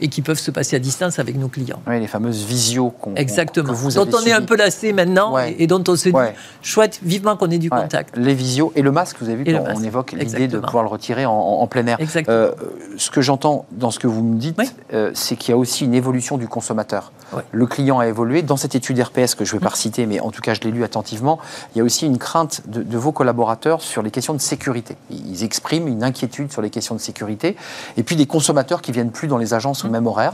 et 0.00 0.08
qui 0.08 0.22
peuvent 0.22 0.38
se 0.38 0.50
passer 0.50 0.65
à 0.74 0.78
distance 0.78 1.18
avec 1.18 1.36
nos 1.36 1.48
clients. 1.48 1.80
Oui, 1.86 2.00
les 2.00 2.06
fameuses 2.06 2.44
visios 2.44 2.90
qu'on 2.90 3.14
Exactement. 3.14 3.72
Vous 3.72 3.92
dont 3.92 4.08
on 4.12 4.26
est 4.26 4.32
un 4.32 4.42
peu 4.42 4.56
lassé 4.56 4.92
maintenant 4.92 5.38
et, 5.38 5.66
dont 5.66 5.82
on 5.86 5.96
se 5.96 6.08
dit 6.08 6.14
chouette, 6.62 7.00
vivement 7.02 7.36
qu'on 7.36 7.50
ait 7.50 7.58
du 7.58 7.70
contact. 7.70 8.16
Les 8.16 8.34
visios 8.34 8.72
et 8.74 8.82
le 8.82 8.92
masque, 8.92 9.16
vous 9.20 9.28
avez 9.28 9.44
vu, 9.44 9.56
on, 9.56 9.82
évoque 9.82 10.12
l'idée 10.12 10.48
de 10.48 10.58
pouvoir 10.58 10.84
le 10.84 10.90
retirer 10.90 11.26
en, 11.26 11.66
plein 11.66 11.86
air. 11.86 11.98
Euh, 12.28 12.52
ce 12.96 13.10
que 13.10 13.20
j'entends 13.20 13.66
dans 13.72 13.90
ce 13.90 13.98
que 13.98 14.06
vous 14.06 14.22
me 14.22 14.38
dites, 14.38 14.58
euh, 14.92 15.10
c'est 15.14 15.36
qu'il 15.36 15.50
y 15.50 15.54
a 15.54 15.56
aussi 15.56 15.84
une 15.84 15.94
évolution 15.94 16.38
du 16.38 16.48
consommateur. 16.48 17.12
Le 17.52 17.66
client 17.66 17.98
a 17.98 18.06
évolué. 18.06 18.42
Dans 18.42 18.56
cette 18.56 18.74
étude 18.74 19.00
RPS 19.00 19.34
que 19.34 19.44
je 19.44 19.54
ne 19.54 19.58
vais 19.58 19.64
pas 19.64 19.72
mmh. 19.72 19.76
citer, 19.76 20.06
mais 20.06 20.20
en 20.20 20.30
tout 20.30 20.40
cas 20.40 20.54
je 20.54 20.60
l'ai 20.60 20.70
lu 20.70 20.84
attentivement, 20.84 21.38
il 21.74 21.78
y 21.78 21.80
a 21.80 21.84
aussi 21.84 22.06
une 22.06 22.18
crainte 22.18 22.62
de, 22.66 22.96
vos 22.96 23.12
collaborateurs 23.12 23.82
sur 23.82 24.02
les 24.02 24.10
questions 24.10 24.34
de 24.34 24.40
sécurité. 24.40 24.96
Ils 25.10 25.44
expriment 25.44 25.88
une 25.88 26.04
inquiétude 26.04 26.52
sur 26.52 26.62
les 26.62 26.70
questions 26.70 26.94
de 26.94 27.00
sécurité. 27.00 27.56
Et 27.96 28.02
puis 28.02 28.16
des 28.16 28.26
consommateurs 28.26 28.80
qui 28.80 28.92
viennent 28.92 29.10
plus 29.10 29.28
dans 29.28 29.38
les 29.38 29.54
agences 29.54 29.84
au 29.84 29.88
mmh. 29.88 29.92
même 29.92 30.06
horaire. 30.06 30.32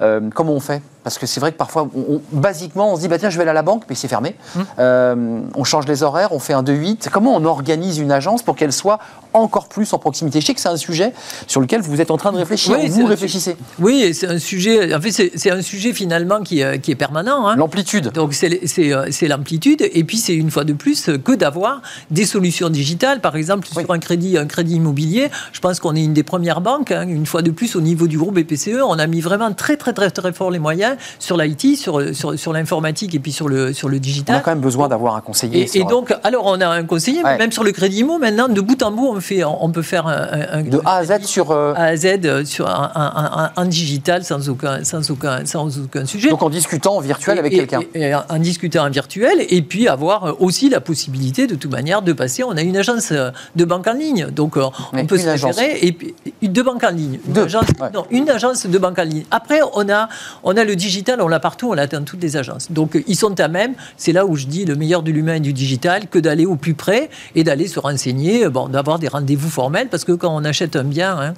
Euh, 0.00 0.30
comment 0.34 0.52
on 0.52 0.60
fait? 0.60 0.82
Parce 1.04 1.18
que 1.18 1.26
c'est 1.26 1.38
vrai 1.38 1.52
que 1.52 1.58
parfois, 1.58 1.86
on, 1.94 2.20
basiquement, 2.32 2.92
on 2.92 2.96
se 2.96 3.02
dit 3.02 3.08
bah 3.08 3.18
tiens, 3.18 3.28
je 3.28 3.36
vais 3.36 3.42
aller 3.42 3.50
à 3.50 3.54
la 3.54 3.62
banque, 3.62 3.84
mais 3.90 3.94
c'est 3.94 4.08
fermé. 4.08 4.34
Euh, 4.78 5.40
on 5.54 5.62
change 5.62 5.86
les 5.86 6.02
horaires, 6.02 6.32
on 6.32 6.38
fait 6.38 6.54
un 6.54 6.62
2-8. 6.62 7.10
Comment 7.10 7.36
on 7.36 7.44
organise 7.44 7.98
une 7.98 8.10
agence 8.10 8.42
pour 8.42 8.56
qu'elle 8.56 8.72
soit 8.72 8.98
encore 9.34 9.68
plus 9.68 9.92
en 9.92 9.98
proximité? 9.98 10.40
Je 10.40 10.46
sais 10.46 10.54
que 10.54 10.60
c'est 10.60 10.68
un 10.68 10.78
sujet 10.78 11.12
sur 11.46 11.60
lequel 11.60 11.82
vous 11.82 12.00
êtes 12.00 12.10
en 12.10 12.16
train 12.16 12.32
de 12.32 12.38
réfléchir. 12.38 12.78
vous 12.88 13.04
réfléchissez. 13.04 13.56
Oui, 13.78 14.14
c'est 14.14 14.28
un 14.28 14.38
sujet. 14.38 14.94
En 14.94 15.00
fait, 15.00 15.30
c'est 15.34 15.50
un 15.50 15.60
sujet 15.60 15.92
finalement 15.92 16.40
euh, 16.52 16.78
qui, 16.78 16.90
est 16.90 16.94
permanent. 16.94 17.46
Hein. 17.46 17.56
L'amplitude. 17.56 18.10
Donc 18.12 18.34
euh, 18.42 19.06
c'est 19.10 19.28
l'amplitude. 19.28 19.86
Et 19.92 20.04
puis 20.04 20.16
c'est 20.16 20.34
une 20.34 20.50
fois 20.50 20.64
de 20.64 20.72
plus 20.72 21.10
que 21.22 21.32
d'avoir 21.32 21.82
des 22.10 22.24
solutions 22.24 22.70
digitales. 22.70 23.20
Par 23.20 23.36
exemple, 23.36 23.68
sur 23.68 23.90
un 23.90 23.98
crédit, 23.98 24.38
un 24.38 24.46
crédit 24.46 24.76
immobilier, 24.76 25.30
je 25.52 25.60
pense 25.60 25.80
qu'on 25.80 25.94
est 25.94 26.02
une 26.02 26.14
des 26.14 26.22
premières 26.22 26.62
banques. 26.62 26.92
Hein. 26.92 27.06
une 27.06 27.26
fois 27.26 27.42
de 27.42 27.50
plus, 27.50 27.76
au 27.76 27.82
niveau 27.82 28.06
du 28.06 28.16
groupe 28.16 28.40
BPCE, 28.40 28.80
on 28.82 28.98
a 28.98 29.06
mis 29.06 29.20
vraiment 29.20 29.52
très 29.52 29.76
très 29.76 29.92
très 29.92 30.10
très 30.10 30.32
fort 30.32 30.50
les 30.50 30.58
moyens 30.58 30.93
sur 31.18 31.36
l'IT, 31.36 31.76
sur, 31.76 32.14
sur, 32.14 32.38
sur 32.38 32.52
l'informatique 32.52 33.14
et 33.14 33.18
puis 33.18 33.32
sur 33.32 33.48
le, 33.48 33.72
sur 33.72 33.88
le 33.88 33.98
digital. 33.98 34.36
On 34.36 34.38
a 34.38 34.42
quand 34.42 34.50
même 34.52 34.60
besoin 34.60 34.88
d'avoir 34.88 35.16
un 35.16 35.20
conseiller. 35.20 35.68
Et, 35.74 35.84
donc, 35.84 36.14
alors 36.22 36.46
on 36.46 36.60
a 36.60 36.68
un 36.68 36.84
conseiller, 36.84 37.22
mais 37.22 37.38
même 37.38 37.52
sur 37.52 37.64
le 37.64 37.72
crédit 37.72 37.98
immo, 37.98 38.18
maintenant, 38.18 38.48
de 38.48 38.60
bout 38.60 38.82
en 38.82 38.90
bout, 38.90 39.08
on, 39.08 39.20
fait, 39.20 39.44
on 39.44 39.70
peut 39.70 39.82
faire 39.82 40.06
un, 40.06 40.62
de 40.62 40.80
A 40.84 40.96
à 40.96 41.04
Z 41.04 41.24
sur 41.24 41.52
A 41.52 41.74
à 41.76 41.96
Z 41.96 42.44
sur 42.44 42.68
un, 42.68 43.66
digital 43.66 44.24
sans 44.24 44.48
aucun, 44.48 44.84
sans 44.84 45.10
aucun, 45.10 45.44
sans 45.46 45.78
aucun 45.78 46.04
sujet. 46.04 46.30
Donc 46.30 46.42
en 46.42 46.50
discutant 46.50 46.96
en 46.96 47.00
virtuel 47.00 47.38
avec 47.38 47.52
quelqu'un. 47.52 47.80
En 48.28 48.38
discutant 48.38 48.84
en 48.84 48.90
virtuel, 48.90 49.44
et 49.48 49.62
puis 49.62 49.88
avoir 49.88 50.40
aussi 50.40 50.68
la 50.68 50.80
possibilité 50.80 51.46
de 51.46 51.54
toute 51.54 51.70
manière 51.70 52.02
de 52.02 52.12
passer. 52.12 52.44
On 52.44 52.56
a 52.56 52.62
une 52.62 52.76
agence 52.76 53.12
de 53.12 53.64
banque 53.64 53.86
en 53.86 53.92
ligne, 53.92 54.26
donc 54.30 54.56
on 54.56 55.06
peut 55.06 55.18
se 55.18 55.28
référer 55.28 55.78
et 55.82 55.92
puis 55.92 56.14
de 56.42 56.62
banque 56.62 56.84
en 56.84 56.90
ligne. 56.90 57.18
Une, 57.28 57.38
agence, 57.38 57.66
non, 57.92 58.04
une 58.10 58.30
agence 58.30 58.66
de 58.66 58.78
banque 58.78 58.98
en 58.98 59.04
ligne. 59.04 59.24
Après, 59.30 59.60
on 59.74 59.88
a, 59.88 60.08
on 60.42 60.56
a 60.56 60.64
le 60.64 60.76
digital, 60.84 61.20
on 61.20 61.28
l'a 61.28 61.40
partout, 61.40 61.70
on 61.70 61.72
l'a 61.72 61.86
dans 61.86 62.04
toutes 62.04 62.22
les 62.22 62.36
agences. 62.36 62.70
Donc, 62.70 63.02
ils 63.06 63.16
sont 63.16 63.40
à 63.40 63.48
même, 63.48 63.74
c'est 63.96 64.12
là 64.12 64.26
où 64.26 64.36
je 64.36 64.46
dis 64.46 64.64
le 64.64 64.74
meilleur 64.76 65.02
de 65.02 65.10
l'humain 65.10 65.36
et 65.36 65.40
du 65.40 65.52
digital, 65.52 66.08
que 66.08 66.18
d'aller 66.18 66.46
au 66.46 66.56
plus 66.56 66.74
près 66.74 67.08
et 67.34 67.44
d'aller 67.44 67.68
se 67.68 67.80
renseigner, 67.80 68.48
bon, 68.48 68.68
d'avoir 68.68 68.98
des 68.98 69.08
rendez-vous 69.08 69.48
formels, 69.48 69.88
parce 69.88 70.04
que 70.04 70.12
quand 70.12 70.34
on 70.34 70.44
achète 70.44 70.76
un 70.76 70.84
bien, 70.84 71.18
hein, 71.18 71.34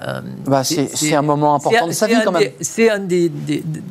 euh, 0.00 0.20
bah, 0.46 0.62
c'est 0.62 1.14
un 1.14 1.22
moment 1.22 1.56
important 1.56 1.88
de 1.88 1.92
sa 1.92 2.06
vie 2.06 2.14
quand 2.24 2.30
même. 2.30 2.50
C'est 2.60 2.88
un, 2.88 3.00
des, 3.00 3.32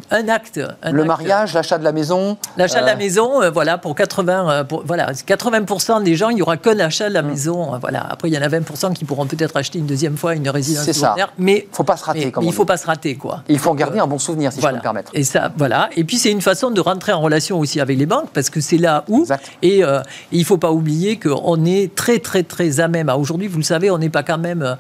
un 0.10 0.30
acte. 0.30 0.60
le 0.84 1.04
mariage, 1.04 1.54
l'achat 1.54 1.78
de 1.78 1.84
la 1.84 1.92
maison. 1.92 2.38
L'achat 2.56 2.82
de 2.82 2.86
la 2.86 2.94
euh, 2.94 2.98
maison, 2.98 3.42
euh, 3.42 3.50
voilà, 3.50 3.78
pour 3.78 3.94
80, 3.94 4.66
pour, 4.66 4.84
voilà, 4.86 5.12
80% 5.12 6.04
des 6.04 6.16
gens, 6.16 6.30
il 6.30 6.36
n'y 6.36 6.42
aura 6.42 6.58
que 6.58 6.70
l'achat 6.70 7.10
de 7.10 7.14
la 7.14 7.22
mm. 7.22 7.28
maison. 7.28 7.78
Voilà. 7.80 8.08
Après, 8.10 8.30
il 8.30 8.34
y 8.34 8.38
en 8.38 8.42
a 8.42 8.48
20% 8.48 8.94
qui 8.94 9.04
pourront 9.04 9.26
peut-être 9.26 9.58
acheter 9.58 9.80
une 9.80 9.86
deuxième 9.86 10.16
fois 10.16 10.36
une 10.36 10.48
résidence 10.50 10.90
secondaire. 10.90 11.34
Mais 11.38 11.68
il 11.70 11.76
faut 11.76 11.84
pas 11.84 11.98
se 11.98 12.06
rater. 12.06 12.32
Mais, 12.38 12.44
il 12.44 12.48
ne 12.48 12.54
faut 12.54 12.66
pas 12.66 12.78
se 12.78 12.88
rater, 12.88 13.16
quoi. 13.16 13.44
il 13.50 13.60
faut 13.60 13.72
en 13.72 13.76
garder 13.76 14.00
un 14.00 14.08
bon 14.08 14.20
souvenir, 14.20 14.54
si 14.54 14.62
je 14.62 14.68
peux 14.68 14.74
me 14.74 14.82
permettre. 14.82 15.12
Et 15.14 15.24
ça, 15.24 15.52
voilà. 15.58 15.90
Et 15.98 16.06
puis 16.06 16.18
c'est 16.18 16.32
une 16.32 16.42
façon 16.42 16.72
de 16.72 16.80
rentrer 16.80 17.12
en 17.12 17.20
relation 17.20 17.60
aussi 17.60 17.82
avec 17.82 17.98
les 17.98 18.06
banques, 18.06 18.30
parce 18.34 18.50
que 18.50 18.62
c'est 18.62 18.78
là 18.78 19.04
où. 19.10 19.26
Et, 19.62 19.84
il 20.32 20.40
ne 20.40 20.46
faut 20.46 20.58
pas 20.58 20.72
oublier 20.72 21.20
qu'on 21.20 21.66
est 21.66 21.94
très, 21.96 22.20
très, 22.20 22.44
très 22.44 22.80
à 22.80 22.88
même. 22.88 23.10
Aujourd'hui, 23.10 23.48
vous 23.48 23.58
le 23.58 23.64
savez, 23.64 23.92
on 23.92 23.98
n'est 23.98 24.10
pas 24.10 24.24
quand 24.24 24.38
même 24.38 24.78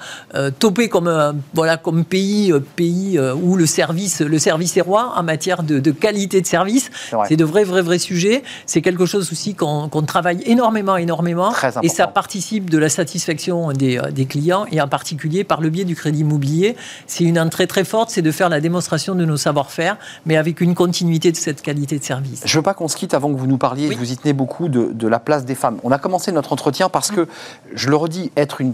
topé 0.60 0.88
comme, 0.88 1.08
voilà, 1.54 1.78
comme 1.78 2.06
pays, 2.06 2.52
euh, 2.52 2.60
pays 2.60 3.18
euh, 3.18 3.34
où 3.34 3.56
le 3.56 3.66
service, 3.66 4.22
le 4.22 4.40
service 4.40 4.78
est 4.78 4.82
roi 4.82 5.14
en 5.16 5.24
matière 5.24 5.64
de, 5.64 5.80
qualité 5.92 6.42
de 6.42 6.46
service. 6.46 6.90
C'est 7.28 7.36
de 7.36 7.46
vrais, 7.46 7.64
vrais, 7.64 7.82
vrais 7.82 8.00
sujets. 8.00 8.44
C'est 8.66 8.82
quelque 8.82 9.06
chose 9.06 9.32
aussi 9.32 9.56
qu'on 9.56 9.90
travaille 10.06 10.42
énormément, 10.46 10.98
énormément. 10.98 11.54
Et 11.82 11.90
ça 11.90 12.08
participe 12.08 12.70
de 12.70 12.78
la 12.78 12.90
satisfaction 12.90 13.72
des, 13.72 13.98
euh, 13.98 14.12
des, 14.12 14.26
clients 14.26 14.66
et 14.72 14.82
en 14.82 14.88
particulier 14.88 15.44
par 15.44 15.62
le 15.62 15.70
biais 15.70 15.86
du 15.86 15.96
crédit 15.96 16.20
immobilier. 16.20 16.76
C'est 17.06 17.24
une 17.24 17.40
entrée 17.40 17.68
très 17.68 17.84
forte, 17.84 18.10
c'est 18.10 18.22
de 18.22 18.32
faire 18.32 18.50
la 18.50 18.60
démonstration 18.60 19.16
de 19.16 19.26
nos 19.26 19.38
savoir-faire, 19.38 19.98
mais 20.26 20.38
avec 20.38 20.62
une 20.62 20.76
continuité 20.76 21.32
de 21.32 21.38
cette 21.38 21.62
qualité 21.62 21.98
de 21.98 22.04
service. 22.04 22.42
Je 22.46 22.52
ne 22.52 22.60
veux 22.60 22.64
pas 22.64 22.74
qu'on 22.74 22.88
se 22.88 22.98
quitte 22.98 23.14
avant 23.14 23.32
que 23.32 23.38
vous 23.38 23.48
nous 23.48 23.58
parliez, 23.58 23.94
vous 23.96 24.12
y 24.12 24.18
tenez 24.18 24.34
beaucoup, 24.34 24.68
de, 24.68 24.92
de 24.92 25.08
la 25.08 25.20
place 25.20 25.46
des 25.46 25.56
femmes. 25.56 25.78
On 25.84 25.92
a 25.92 25.98
commencé 25.98 26.32
notre 26.32 26.54
entretien 26.54 26.90
parce 26.90 27.12
que, 27.12 27.28
je 27.74 27.90
le 27.90 27.96
redis, 27.96 28.32
être 28.36 28.62
une 28.62 28.74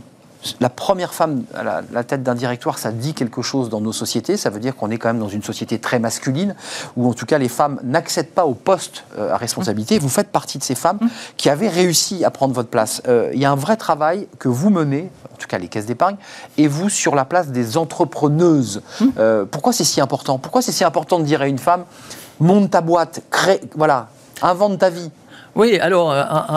la 0.60 0.70
première 0.70 1.14
femme 1.14 1.44
à 1.54 1.64
la, 1.64 2.04
tête 2.04 2.24
d'un 2.24 2.36
directoire, 2.36 2.78
ça 2.78 2.92
dit 2.92 3.14
quelque 3.14 3.42
chose 3.42 3.70
dans 3.70 3.82
nos 3.82 3.94
sociétés. 3.94 4.38
Ça 4.38 4.50
veut 4.50 4.60
dire 4.60 4.76
qu'on 4.76 4.90
est 4.90 4.98
quand 4.98 5.10
même 5.10 5.20
dans 5.20 5.30
une 5.30 5.44
société 5.44 5.80
très 5.80 6.00
masculine, 6.00 6.56
où 6.98 7.10
en 7.10 7.14
tout 7.14 7.26
cas 7.26 7.38
les 7.38 7.50
femmes 7.50 7.80
n'accèdent 7.84 8.32
pas 8.32 8.46
au 8.46 8.54
poste 8.54 9.06
euh, 9.18 9.34
à 9.34 9.38
responsabilité. 9.38 10.00
Vous 10.00 10.10
faites 10.10 10.30
partie 10.30 10.58
de 10.58 10.64
ces 10.64 10.76
femmes 10.76 11.00
qui 11.38 11.50
avaient 11.50 11.70
réussi 11.70 12.26
à 12.26 12.32
prendre 12.32 12.54
votre 12.54 12.70
place. 12.70 13.02
Euh, 13.08 13.32
il 13.34 13.40
y 13.40 13.46
a 13.46 13.52
un 13.52 13.56
vrai 13.56 13.78
travail 13.78 14.28
que 14.40 14.50
vous 14.50 14.70
menez, 14.70 15.10
en 15.34 15.38
tout 15.38 15.48
cas 15.48 15.58
les 15.58 15.68
caisses 15.68 15.86
d'épargne, 15.86 16.18
et 16.58 16.68
vous 16.68 16.90
sur 16.90 17.16
la 17.16 17.26
place 17.26 17.48
des 17.48 17.78
entrepreneuses. 17.78 18.82
Euh, 19.18 19.46
pourquoi 19.46 19.74
c'est 19.74 19.84
si 19.84 20.02
important? 20.02 20.40
Pourquoi 20.40 20.62
c'est 20.62 20.72
si 20.72 20.84
important 20.84 21.20
de 21.20 21.26
dire 21.26 21.42
à 21.42 21.48
une 21.48 21.60
femme 21.60 21.86
monte 22.40 22.72
ta 22.72 22.82
boîte, 22.82 23.22
crée, 23.30 23.62
voilà, 23.76 24.08
invente 24.42 24.80
ta 24.80 24.90
vie 24.90 25.12
oui, 25.56 25.78
alors, 25.78 26.16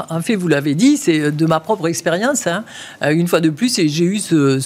en 0.09 0.21
fait, 0.23 0.37
vous 0.37 0.49
l'avez 0.49 0.75
dit, 0.75 0.97
c'est 0.97 1.31
de 1.31 1.47
ma 1.47 1.61
propre 1.61 1.87
expérience. 1.87 2.47
Hein. 2.47 2.65
Euh, 3.03 3.11
une 3.11 3.29
fois 3.29 3.41
de 3.41 3.51
plus, 3.51 3.77
j'ai 3.77 4.05
eu 4.05 4.19
ce, 4.19 4.59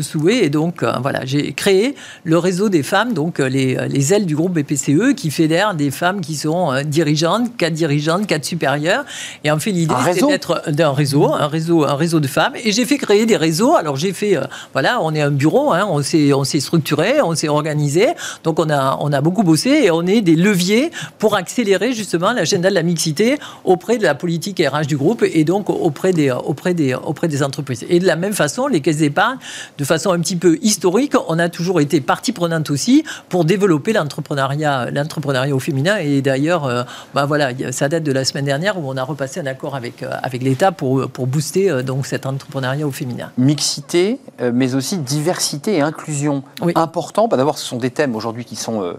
souhait. 0.00 0.44
Et 0.44 0.50
donc, 0.50 0.82
euh, 0.82 0.92
voilà, 1.00 1.24
j'ai 1.24 1.52
créé 1.52 1.96
le 2.22 2.38
réseau 2.38 2.68
des 2.68 2.84
femmes, 2.84 3.12
donc 3.12 3.40
euh, 3.40 3.48
les, 3.48 3.76
les, 3.88 4.14
ailes 4.14 4.26
du 4.26 4.36
groupe 4.36 4.52
BPCE, 4.52 5.14
qui 5.16 5.30
fédère 5.32 5.74
des 5.74 5.90
femmes 5.90 6.20
qui 6.20 6.36
sont 6.36 6.72
dirigeantes, 6.84 7.56
quatre 7.56 7.72
dirigeantes, 7.72 8.28
quatre 8.28 8.44
supérieures. 8.44 9.04
Et 9.42 9.50
en 9.50 9.58
fait, 9.58 9.72
l'idée, 9.72 9.94
c'est 10.12 10.26
d'être 10.26 10.70
d'un 10.70 10.92
réseau, 10.92 11.32
un 11.32 11.48
réseau, 11.48 11.84
un 11.84 11.96
réseau 11.96 12.20
de 12.20 12.28
femmes. 12.28 12.52
Et 12.64 12.70
j'ai 12.70 12.84
fait 12.84 12.98
créer 12.98 13.26
des 13.26 13.36
réseaux. 13.36 13.74
Alors, 13.74 13.96
j'ai 13.96 14.12
fait, 14.12 14.38
voilà, 14.72 15.00
on 15.02 15.12
est 15.12 15.22
un 15.22 15.32
bureau, 15.32 15.72
hein, 15.72 15.88
on 15.88 16.02
s'est 16.44 16.60
structuré, 16.60 17.20
on 17.20 17.34
s'est 17.34 17.48
organisé. 17.48 18.08
Donc, 18.44 18.60
on 18.60 18.70
a, 18.70 18.96
on 19.00 19.12
a 19.12 19.20
beaucoup 19.20 19.42
bossé 19.42 19.70
et 19.70 19.90
on 19.90 20.06
est 20.06 20.20
des 20.20 20.36
leviers 20.36 20.92
pour 21.18 21.34
accélérer 21.34 21.92
justement 21.92 22.32
l'agenda 22.32 22.70
de 22.70 22.74
la 22.74 22.84
mixité 22.84 23.38
auprès 23.72 23.96
de 23.96 24.02
la 24.02 24.14
politique 24.14 24.62
RH 24.62 24.86
du 24.86 24.98
groupe 24.98 25.24
et 25.24 25.44
donc 25.44 25.70
auprès 25.70 26.12
des, 26.12 26.30
auprès 26.30 26.74
des, 26.74 26.92
auprès 26.94 27.26
des 27.26 27.42
entreprises. 27.42 27.86
Et 27.88 27.98
de 28.00 28.06
la 28.06 28.16
même 28.16 28.34
façon, 28.34 28.66
les 28.66 28.80
caisses 28.80 28.98
d'épargne, 28.98 29.38
de 29.78 29.84
façon 29.84 30.12
un 30.12 30.20
petit 30.20 30.36
peu 30.36 30.58
historique, 30.60 31.14
on 31.28 31.38
a 31.38 31.48
toujours 31.48 31.80
été 31.80 32.02
partie 32.02 32.32
prenante 32.32 32.70
aussi 32.70 33.02
pour 33.30 33.46
développer 33.46 33.94
l'entrepreneuriat, 33.94 34.90
l'entrepreneuriat 34.90 35.54
au 35.54 35.58
féminin. 35.58 35.96
Et 35.96 36.20
d'ailleurs, 36.20 36.66
euh, 36.66 36.82
bah 37.14 37.24
voilà, 37.24 37.50
ça 37.72 37.88
date 37.88 38.02
de 38.02 38.12
la 38.12 38.26
semaine 38.26 38.44
dernière 38.44 38.78
où 38.78 38.90
on 38.90 38.96
a 38.98 39.02
repassé 39.02 39.40
un 39.40 39.46
accord 39.46 39.74
avec, 39.74 40.02
euh, 40.02 40.10
avec 40.22 40.42
l'État 40.42 40.70
pour, 40.70 41.08
pour 41.08 41.26
booster 41.26 41.70
euh, 41.70 41.82
donc 41.82 42.06
cet 42.06 42.26
entrepreneuriat 42.26 42.86
au 42.86 42.90
féminin. 42.90 43.30
Mixité, 43.38 44.18
mais 44.52 44.74
aussi 44.74 44.98
diversité 44.98 45.76
et 45.76 45.80
inclusion. 45.80 46.42
Important, 46.74 47.26
bah 47.26 47.38
d'abord, 47.38 47.56
ce 47.56 47.64
sont 47.64 47.78
des 47.78 47.90
thèmes 47.90 48.14
aujourd'hui 48.14 48.44
qui 48.44 48.56
sont 48.56 48.94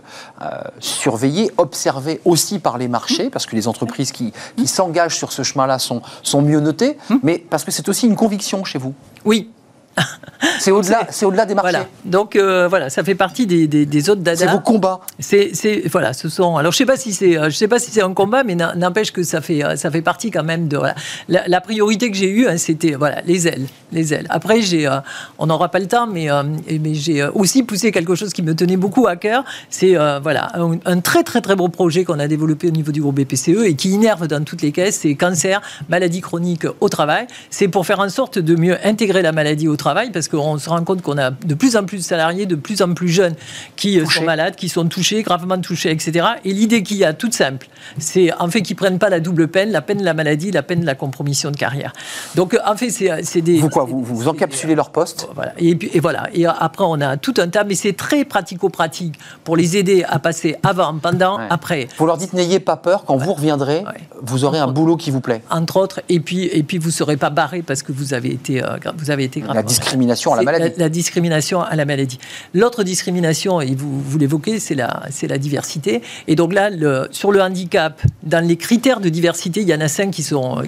surveillés, 0.79 1.51
observés 1.57 2.21
aussi 2.25 2.59
par 2.59 2.77
les 2.77 2.87
marchés, 2.87 3.29
parce 3.29 3.45
que 3.45 3.55
les 3.55 3.67
entreprises 3.67 4.11
qui, 4.11 4.33
qui 4.55 4.62
s'engagent 4.67 5.17
sur 5.17 5.31
ce 5.31 5.43
chemin-là 5.43 5.79
sont, 5.79 6.01
sont 6.21 6.41
mieux 6.41 6.59
notés, 6.59 6.97
hmm. 7.09 7.17
mais 7.23 7.37
parce 7.37 7.63
que 7.63 7.71
c'est 7.71 7.89
aussi 7.89 8.07
une 8.07 8.15
conviction 8.15 8.63
chez 8.63 8.79
vous. 8.79 8.93
Oui, 9.25 9.49
c'est 10.59 10.71
au-delà, 10.71 11.07
c'est 11.09 11.25
au-delà 11.25 11.45
des 11.45 11.55
marchés. 11.55 11.71
Voilà. 11.71 11.87
Donc 12.05 12.35
euh, 12.35 12.67
voilà, 12.67 12.89
ça 12.89 13.03
fait 13.03 13.15
partie 13.15 13.45
des, 13.45 13.67
des, 13.67 14.09
autres 14.09 14.21
dada. 14.21 14.37
C'est 14.37 14.51
vos 14.51 14.59
combats. 14.59 15.01
C'est, 15.19 15.51
voilà, 15.91 16.13
ce 16.13 16.29
sont. 16.29 16.57
Alors 16.57 16.71
je 16.71 16.77
sais 16.77 16.85
pas 16.85 16.97
si 16.97 17.13
c'est, 17.13 17.33
je 17.33 17.55
sais 17.55 17.67
pas 17.67 17.79
si 17.79 17.91
c'est 17.91 18.01
un 18.01 18.13
combat, 18.13 18.43
mais 18.43 18.55
n'empêche 18.55 19.11
que 19.11 19.23
ça 19.23 19.41
fait, 19.41 19.61
ça 19.77 19.91
fait 19.91 20.01
partie 20.01 20.31
quand 20.31 20.43
même 20.43 20.67
de. 20.67 20.77
Voilà. 20.77 20.95
La, 21.27 21.61
priorité 21.61 22.11
que 22.11 22.17
j'ai 22.17 22.29
eue, 22.29 22.47
hein, 22.47 22.57
c'était 22.57 22.91
voilà 22.91 23.21
les 23.21 23.47
ailes, 23.47 23.67
les 23.91 24.13
ailes. 24.13 24.27
Après 24.29 24.61
j'ai, 24.61 24.85
euh, 24.85 24.97
on 25.37 25.47
n'aura 25.47 25.69
pas 25.69 25.79
le 25.79 25.87
temps, 25.87 26.07
mais 26.07 26.29
euh, 26.29 26.43
mais 26.81 26.93
j'ai 26.93 27.23
aussi 27.23 27.63
poussé 27.63 27.91
quelque 27.91 28.15
chose 28.15 28.33
qui 28.33 28.41
me 28.41 28.53
tenait 28.53 28.75
beaucoup 28.75 29.07
à 29.07 29.15
cœur. 29.15 29.43
C'est 29.69 29.95
voilà 30.21 30.51
un, 30.85 30.99
très 30.99 31.23
très 31.23 31.41
très 31.41 31.55
beau 31.55 31.69
projet 31.69 32.03
qu'on 32.03 32.19
a 32.19 32.27
développé 32.27 32.67
au 32.67 32.71
niveau 32.71 32.91
du 32.91 33.01
groupe 33.01 33.19
BPCE 33.19 33.63
et 33.65 33.75
qui 33.75 33.91
innerve 33.91 34.27
dans 34.27 34.43
toutes 34.43 34.61
les 34.61 34.71
caisses. 34.71 34.99
C'est 35.01 35.15
cancer, 35.15 35.61
maladie 35.89 36.21
chronique 36.21 36.65
au 36.81 36.89
travail. 36.89 37.27
C'est 37.49 37.67
pour 37.67 37.85
faire 37.85 37.99
en 37.99 38.09
sorte 38.09 38.39
de 38.39 38.55
mieux 38.55 38.77
intégrer 38.85 39.21
la 39.21 39.31
maladie 39.31 39.67
au 39.67 39.75
travail 39.75 39.82
travail 39.83 40.11
parce 40.11 40.29
qu'on 40.29 40.57
se 40.57 40.69
rend 40.69 40.83
compte 40.83 41.01
qu'on 41.01 41.17
a 41.17 41.31
de 41.31 41.53
plus 41.53 41.75
en 41.75 41.83
plus 41.83 41.97
de 41.97 42.03
salariés, 42.03 42.45
de 42.45 42.55
plus 42.55 42.81
en 42.81 42.93
plus 42.93 43.09
jeunes 43.09 43.35
qui 43.75 43.99
euh, 43.99 44.05
sont 44.05 44.23
malades, 44.23 44.55
qui 44.55 44.69
sont 44.69 44.87
touchés, 44.87 45.21
gravement 45.23 45.59
touchés, 45.59 45.91
etc. 45.91 46.25
Et 46.45 46.53
l'idée 46.53 46.83
qu'il 46.83 46.97
y 46.97 47.03
a, 47.03 47.13
toute 47.13 47.33
simple, 47.33 47.67
c'est 47.97 48.33
en 48.39 48.47
fait 48.49 48.61
qu'ils 48.61 48.77
prennent 48.77 48.99
pas 48.99 49.09
la 49.09 49.19
double 49.19 49.49
peine, 49.49 49.71
la 49.71 49.81
peine 49.81 49.97
de 49.97 50.05
la 50.05 50.13
maladie, 50.13 50.51
la 50.51 50.63
peine 50.63 50.81
de 50.81 50.85
la 50.85 50.95
compromission 50.95 51.51
de 51.51 51.57
carrière. 51.57 51.91
Donc 52.35 52.57
en 52.65 52.75
fait, 52.77 52.89
c'est 52.89 53.41
des. 53.41 53.59
Vous 53.59 53.69
quoi 53.69 53.83
Vous, 53.83 54.03
vous 54.03 54.27
encapsulez 54.27 54.75
leur 54.75 54.91
poste? 54.91 55.27
Voilà. 55.35 55.53
Et, 55.57 55.75
puis, 55.75 55.89
et 55.93 55.99
voilà. 55.99 56.29
Et 56.33 56.45
après, 56.45 56.85
on 56.87 57.01
a 57.01 57.17
tout 57.17 57.33
un 57.37 57.49
tas, 57.49 57.65
mais 57.65 57.75
c'est 57.75 57.93
très 57.93 58.23
pratico-pratique 58.23 59.19
pour 59.43 59.57
les 59.57 59.75
aider 59.75 60.05
à 60.07 60.19
passer 60.19 60.55
avant, 60.63 60.97
pendant, 60.97 61.37
après. 61.49 61.87
Vous 61.97 62.05
leur 62.05 62.17
dites 62.17 62.33
n'ayez 62.33 62.59
pas 62.59 62.77
peur, 62.77 63.03
quand 63.05 63.17
vous 63.17 63.33
reviendrez, 63.33 63.83
vous 64.21 64.45
aurez 64.45 64.59
un 64.59 64.67
boulot 64.67 64.95
qui 64.95 65.11
vous 65.11 65.21
plaît. 65.21 65.41
Entre 65.49 65.77
autres, 65.77 66.01
et 66.07 66.19
puis, 66.19 66.45
et 66.45 66.63
puis 66.63 66.77
vous 66.77 66.87
ne 66.87 66.93
serez 66.93 67.17
pas 67.17 67.29
barré 67.29 67.61
parce 67.61 67.83
que 67.83 67.91
vous 67.91 68.13
avez 68.13 68.31
été, 68.31 68.63
euh, 68.63 68.77
vous 68.97 69.11
avez 69.11 69.25
été 69.25 69.41
gravement 69.41 69.63
discrimination 69.79 70.33
à 70.33 70.37
la 70.37 70.43
maladie. 70.43 70.73
La, 70.77 70.89
discrimination 70.89 71.61
à 71.61 71.75
la 71.75 71.85
maladie. 71.85 72.19
L'autre 72.53 72.83
discrimination, 72.83 73.61
et 73.61 73.75
vous, 73.75 74.01
vous 74.01 74.17
l'évoquez, 74.17 74.59
c'est 74.59 74.75
la, 74.75 75.03
la 75.21 75.37
diversité. 75.37 76.01
Et 76.27 76.35
donc 76.35 76.53
là, 76.53 76.69
le, 76.69 77.07
sur 77.11 77.31
le 77.31 77.41
handicap, 77.41 78.01
dans 78.23 78.45
les 78.45 78.57
critères 78.57 78.99
de 78.99 79.09
diversité, 79.09 79.61
il 79.61 79.67
y 79.67 79.73
en 79.73 79.81
a 79.81 79.87
cinq 79.87 80.11
qui 80.11 80.23
sont 80.23 80.59
euh, 80.59 80.63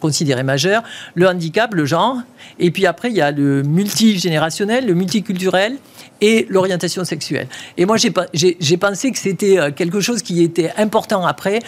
considérés 0.00 0.42
majeurs. 0.42 0.82
Le 1.14 1.28
handicap, 1.28 1.74
le 1.74 1.84
genre, 1.84 2.16
et 2.58 2.70
puis 2.70 2.86
après, 2.86 3.10
il 3.10 3.16
y 3.16 3.20
a 3.20 3.30
le 3.30 3.62
multigénérationnel, 3.62 4.86
le 4.86 4.94
multiculturel 4.94 5.76
et 6.20 6.46
l'orientation 6.50 7.04
sexuelle. 7.04 7.48
Et 7.76 7.86
moi, 7.86 7.96
j'ai 7.96 8.76
pensé 8.76 9.12
que 9.12 9.18
c'était 9.18 9.58
euh, 9.58 9.70
quelque 9.70 10.00
chose 10.00 10.22
qui 10.22 10.42
était 10.42 10.72
important 10.76 11.24
après, 11.24 11.60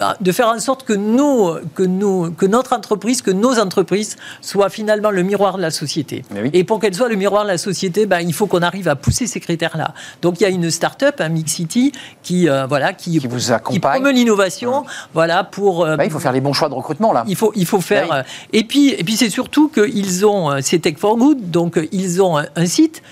ah, 0.00 0.16
de 0.20 0.32
faire 0.32 0.48
en 0.48 0.58
sorte 0.58 0.84
que, 0.84 0.92
nous, 0.92 1.54
que, 1.74 1.82
nous, 1.82 2.30
que 2.32 2.46
notre 2.46 2.72
entreprise, 2.72 3.22
que 3.22 3.30
nos 3.30 3.58
entreprises 3.58 4.16
soient 4.40 4.68
finalement 4.68 5.10
le 5.10 5.22
miroir 5.22 5.56
de 5.56 5.62
la 5.62 5.70
société. 5.70 6.24
Et 6.52 6.64
pour 6.64 6.80
qu'elles 6.80 6.94
soient 6.94 7.08
le 7.08 7.16
miroir 7.16 7.44
de 7.44 7.48
la 7.48 7.58
société, 7.58 8.06
ben, 8.06 8.20
il 8.20 8.32
faut 8.32 8.46
qu'on 8.46 8.62
arrive 8.62 8.88
à 8.88 8.96
pousser 8.96 9.26
ces 9.26 9.40
critères-là. 9.40 9.94
Donc 10.22 10.40
il 10.40 10.44
y 10.44 10.46
a 10.46 10.50
une 10.50 10.70
start-up, 10.70 11.20
un 11.20 11.28
Mix 11.28 11.52
City, 11.52 11.92
qui, 12.22 12.48
euh, 12.48 12.66
voilà, 12.66 12.92
qui, 12.92 13.18
qui, 13.18 13.26
vous 13.26 13.52
accompagne. 13.52 13.74
qui 13.74 13.80
promeut 13.80 14.12
l'innovation. 14.12 14.84
Voilà, 15.14 15.44
pour, 15.44 15.84
euh, 15.84 15.96
bah, 15.96 16.04
il 16.04 16.10
faut 16.10 16.18
faire 16.18 16.32
les 16.32 16.40
bons 16.40 16.52
choix 16.52 16.68
de 16.68 16.74
recrutement, 16.74 17.12
là. 17.12 17.24
Il 17.26 17.36
faut, 17.36 17.52
il 17.54 17.66
faut 17.66 17.80
faire. 17.80 18.08
Bah 18.08 18.16
euh, 18.18 18.22
et 18.52 18.64
puis, 18.64 18.90
et 18.90 19.04
puis 19.04 19.16
c'est 19.16 19.30
surtout 19.30 19.68
qu'ils 19.68 20.26
ont, 20.26 20.60
c'est 20.60 20.78
Tech 20.78 20.96
for 20.98 21.16
Good, 21.16 21.50
donc 21.50 21.80
ils 21.92 22.22
ont 22.22 22.36
un, 22.36 22.66
site 22.66 23.02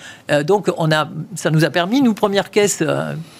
donc, 0.44 0.70
on 0.76 0.90
a, 0.90 1.08
ça 1.34 1.50
nous 1.50 1.64
a 1.64 1.70
permis, 1.70 2.00
nous, 2.00 2.14
première 2.14 2.50
caisse 2.50 2.82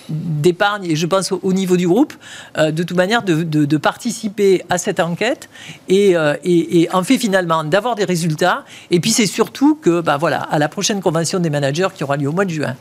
d'épargne, 0.08 0.84
et 0.84 0.96
je 0.96 1.06
pense 1.06 1.32
au, 1.32 1.52
niveau 1.52 1.76
du 1.76 1.88
groupe, 1.88 2.12
de 2.58 2.82
toute 2.82 2.96
manière, 2.96 3.22
de, 3.22 3.76
participer 3.76 4.62
à 4.68 4.78
cette 4.78 5.00
enquête 5.00 5.48
et, 5.88 6.14
et, 6.44 6.88
en 6.92 7.02
fait, 7.02 7.18
finalement, 7.18 7.64
d'avoir 7.64 7.94
des 7.94 8.04
résultats. 8.04 8.64
Et 8.90 9.00
puis, 9.00 9.10
c'est 9.10 9.26
surtout 9.26 9.76
que, 9.76 10.00
bah, 10.00 10.18
voilà, 10.18 10.42
à 10.42 10.58
la 10.58 10.68
prochaine 10.68 11.00
convention 11.00 11.40
des 11.40 11.50
managers 11.50 11.88
qui 11.94 12.04
aura 12.04 12.16
lieu 12.16 12.28
au 12.28 12.32
mois 12.32 12.44
de 12.44 12.50
juin, 12.50 12.76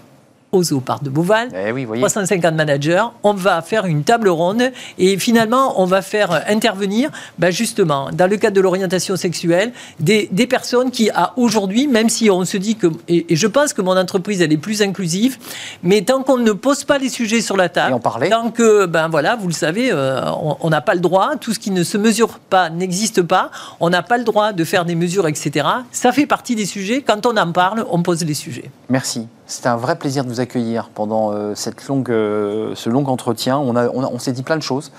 au 0.53 0.63
Zoopart 0.63 1.01
de 1.01 1.09
Beauval, 1.09 1.49
eh 1.53 1.97
350 1.97 2.55
managers. 2.55 3.03
On 3.23 3.33
va 3.33 3.61
faire 3.61 3.85
une 3.85 4.03
table 4.03 4.29
ronde 4.29 4.63
et 4.97 5.17
finalement, 5.17 5.81
on 5.81 5.85
va 5.85 6.01
faire 6.01 6.43
intervenir, 6.47 7.09
bah, 7.37 7.51
justement, 7.51 8.09
dans 8.13 8.29
le 8.29 8.37
cadre 8.37 8.55
de 8.55 8.61
l'orientation 8.61 9.15
sexuelle, 9.15 9.73
des, 9.99 10.29
des, 10.31 10.47
personnes 10.47 10.91
qui, 10.91 11.09
à 11.09 11.33
aujourd'hui, 11.35 11.87
même 11.87 12.09
si 12.09 12.29
on 12.29 12.45
se 12.45 12.57
dit 12.57 12.75
que, 12.75 12.87
et, 13.07 13.35
je 13.35 13.47
pense 13.47 13.73
que 13.73 13.81
mon 13.81 13.97
entreprise, 13.97 14.41
elle 14.41 14.53
est 14.53 14.57
plus 14.57 14.81
inclusive, 14.81 15.37
mais 15.81 16.01
tant 16.01 16.23
qu'on 16.23 16.37
ne 16.37 16.51
pose 16.51 16.83
pas 16.83 16.99
les 16.99 17.09
sujets 17.09 17.41
sur 17.41 17.57
la 17.57 17.69
table, 17.69 17.99
tant 18.29 18.51
que, 18.51 18.85
ben 18.85 19.07
voilà, 19.09 19.35
vous 19.35 19.47
le 19.47 19.53
savez, 19.53 19.89
euh, 19.91 20.21
on 20.61 20.69
n'a 20.69 20.81
pas 20.81 20.93
le 20.93 21.01
droit, 21.01 21.31
tout 21.39 21.53
ce 21.53 21.59
qui 21.59 21.71
ne 21.71 21.83
se 21.83 21.97
mesure 21.97 22.39
pas 22.39 22.69
n'existe 22.69 23.23
pas, 23.23 23.49
on 23.79 23.89
n'a 23.89 24.03
pas 24.03 24.17
le 24.17 24.23
droit 24.23 24.53
de 24.53 24.63
faire 24.63 24.85
des 24.85 24.95
mesures, 24.95 25.27
etc. 25.27 25.67
Ça 25.91 26.11
fait 26.11 26.25
partie 26.25 26.55
des 26.55 26.65
sujets. 26.65 27.01
Quand 27.01 27.25
on 27.25 27.35
en 27.37 27.51
parle, 27.51 27.85
on 27.89 28.03
pose 28.03 28.23
les 28.23 28.33
sujets. 28.33 28.69
Merci. 28.89 29.27
C'était 29.45 29.67
un 29.67 29.75
vrai 29.75 29.97
plaisir 29.97 30.23
de 30.23 30.29
vous 30.29 30.39
accueillir 30.39 30.89
pendant 30.93 31.33
euh, 31.33 31.53
cette 31.53 31.85
longue, 31.87 32.09
euh, 32.09 32.73
ce 32.75 32.89
long 32.89 33.05
entretien. 33.07 33.57
On, 33.57 33.75
a, 33.75 33.89
on, 33.89 34.17
s'est 34.17 34.31
dit 34.31 34.43
plein 34.43 34.55
de 34.55 34.61
choses. 34.61 34.91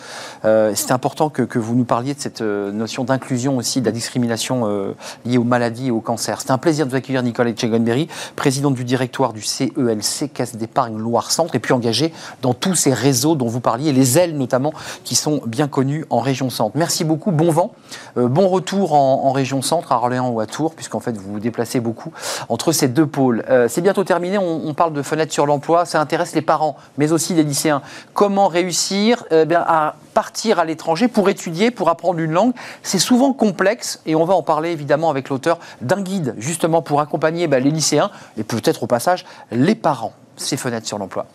Euh, 0.45 0.74
C'était 0.74 0.92
important 0.92 1.30
que, 1.30 1.42
que, 1.42 1.59
vous 1.59 1.74
nous 1.74 1.84
parliez 1.84 2.12
de 2.12 2.20
cette 2.20 2.42
notion 2.42 3.05
d'inclusion 3.05 3.57
aussi, 3.57 3.80
de 3.80 3.86
la 3.86 3.92
discrimination 3.92 4.95
liée 5.24 5.38
aux 5.38 5.45
maladies 5.45 5.88
et 5.88 5.90
au 5.90 6.01
cancer. 6.01 6.40
C'était 6.40 6.53
un 6.53 6.59
plaisir 6.59 6.84
de 6.84 6.90
vous 6.90 6.97
accueillir, 6.97 7.22
Nicole 7.22 7.49
Etchegonberry, 7.49 8.09
présidente 8.36 8.74
du 8.74 8.84
directoire 8.84 9.32
du 9.32 9.40
CELC, 9.42 10.30
Caisse 10.32 10.57
d'épargne 10.57 10.99
Loire-Centre, 10.99 11.55
et 11.55 11.59
puis 11.59 11.72
engagée 11.72 12.12
dans 12.42 12.53
tous 12.53 12.74
ces 12.74 12.92
réseaux 12.92 13.36
dont 13.36 13.47
vous 13.47 13.61
parliez, 13.61 13.92
les 13.92 14.18
ailes 14.18 14.36
notamment, 14.36 14.74
qui 15.05 15.14
sont 15.14 15.40
bien 15.47 15.68
connues 15.68 16.05
en 16.11 16.20
région 16.20 16.51
Centre. 16.51 16.76
Merci 16.76 17.05
beaucoup, 17.05 17.30
bon 17.30 17.51
vent, 17.51 17.72
bon 18.16 18.49
retour 18.49 18.92
en, 18.92 19.24
en, 19.24 19.32
région 19.32 19.62
Centre, 19.62 19.92
à 19.92 19.97
Orléans 19.97 20.28
ou 20.28 20.40
à 20.40 20.47
Tours, 20.47 20.74
puisqu'en 20.74 21.01
fait 21.01 21.16
vous 21.16 21.32
vous 21.32 21.40
déplacez 21.40 21.80
beaucoup 21.80 22.12
entre 22.51 22.72
ces 22.72 22.88
deux 22.88 23.07
pôles. 23.07 23.45
C'est 23.68 23.80
bientôt 23.80 24.05
terminé 24.05 24.34
on, 24.39 24.74
parle 24.74 24.93
de 24.93 25.03
fenêtres 25.03 25.32
sur 25.32 25.47
l'emploi, 25.47 25.85
ça 25.85 26.01
intéresse 26.01 26.35
les 26.35 26.43
parents, 26.43 26.76
mais 26.99 27.12
aussi 27.12 27.35
les 27.35 27.43
lycéens. 27.43 27.82
Comment 28.12 28.49
réussir 28.49 29.24
eh 29.30 29.45
à 29.55 29.97
partir 30.14 30.59
à 30.59 30.64
l'étranger 30.64 31.09
pour 31.09 31.28
étudier, 31.28 31.70
pour 31.70 31.89
apprendre 31.89 32.20
une 32.20 32.32
langue? 32.32 32.53
C'est 32.82 32.99
souvent 32.99 33.32
complexe 33.32 34.01
et 34.07 34.14
on 34.14 34.24
va 34.24 34.35
en 34.35 34.43
parler 34.43 34.70
évidemment 34.70 35.11
avec 35.11 35.28
l'auteur 35.28 35.59
d'un 35.80 36.03
guide 36.03 36.35
justement 36.39 36.82
pour 36.82 37.01
accompagner 37.01 37.47
bah, 37.47 37.61
les 37.61 37.70
lycéens 37.70 38.11
et 38.37 38.45
peut-être 38.45 38.82
au 38.82 38.87
passage 38.87 39.24
les 39.51 39.74
parents. 39.74 40.12
Ces 40.37 40.57
fenêtres 40.57 40.87
sur 40.87 40.99
l'emploi. 40.99 41.26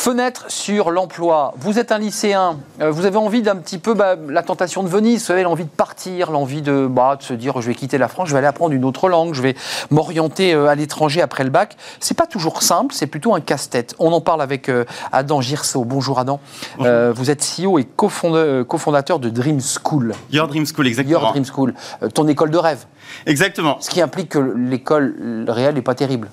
Fenêtre 0.00 0.46
sur 0.48 0.90
l'emploi. 0.90 1.52
Vous 1.58 1.78
êtes 1.78 1.92
un 1.92 1.98
lycéen, 1.98 2.56
euh, 2.80 2.90
vous 2.90 3.04
avez 3.04 3.18
envie 3.18 3.42
d'un 3.42 3.56
petit 3.56 3.76
peu 3.76 3.92
bah, 3.92 4.16
la 4.30 4.42
tentation 4.42 4.82
de 4.82 4.88
Venise, 4.88 5.26
vous 5.26 5.32
avez 5.32 5.42
l'envie 5.42 5.64
de 5.64 5.68
partir, 5.68 6.30
l'envie 6.30 6.62
de, 6.62 6.86
bah, 6.86 7.16
de, 7.16 7.22
se 7.22 7.34
dire 7.34 7.60
je 7.60 7.66
vais 7.66 7.74
quitter 7.74 7.98
la 7.98 8.08
France, 8.08 8.28
je 8.28 8.32
vais 8.32 8.38
aller 8.38 8.46
apprendre 8.46 8.72
une 8.72 8.86
autre 8.86 9.10
langue, 9.10 9.34
je 9.34 9.42
vais 9.42 9.54
m'orienter 9.90 10.54
euh, 10.54 10.68
à 10.68 10.74
l'étranger 10.74 11.20
après 11.20 11.44
le 11.44 11.50
bac. 11.50 11.76
C'est 12.00 12.16
pas 12.16 12.26
toujours 12.26 12.62
simple, 12.62 12.94
c'est 12.94 13.08
plutôt 13.08 13.34
un 13.34 13.40
casse-tête. 13.40 13.94
On 13.98 14.10
en 14.14 14.22
parle 14.22 14.40
avec 14.40 14.70
euh, 14.70 14.86
Adam 15.12 15.42
Girso. 15.42 15.84
Bonjour 15.84 16.18
Adam. 16.18 16.40
vous 16.78 17.30
êtes 17.30 17.44
CEO 17.44 17.78
et 17.78 17.84
cofondateur 17.84 19.18
de 19.18 19.28
Dream 19.28 19.60
School. 19.60 20.14
Your 20.32 20.48
Dream 20.48 20.64
School, 20.64 20.86
exactement. 20.86 21.20
Your 21.20 21.30
Dream 21.32 21.44
School, 21.44 21.74
ton 22.14 22.26
école 22.26 22.50
de 22.50 22.56
rêve. 22.56 22.86
Exactement. 23.26 23.78
Ce 23.80 23.90
qui 23.90 24.00
implique 24.00 24.30
que 24.30 24.38
l'école 24.38 25.44
réelle 25.48 25.74
n'est 25.74 25.82
pas 25.82 25.94
terrible. 25.94 26.28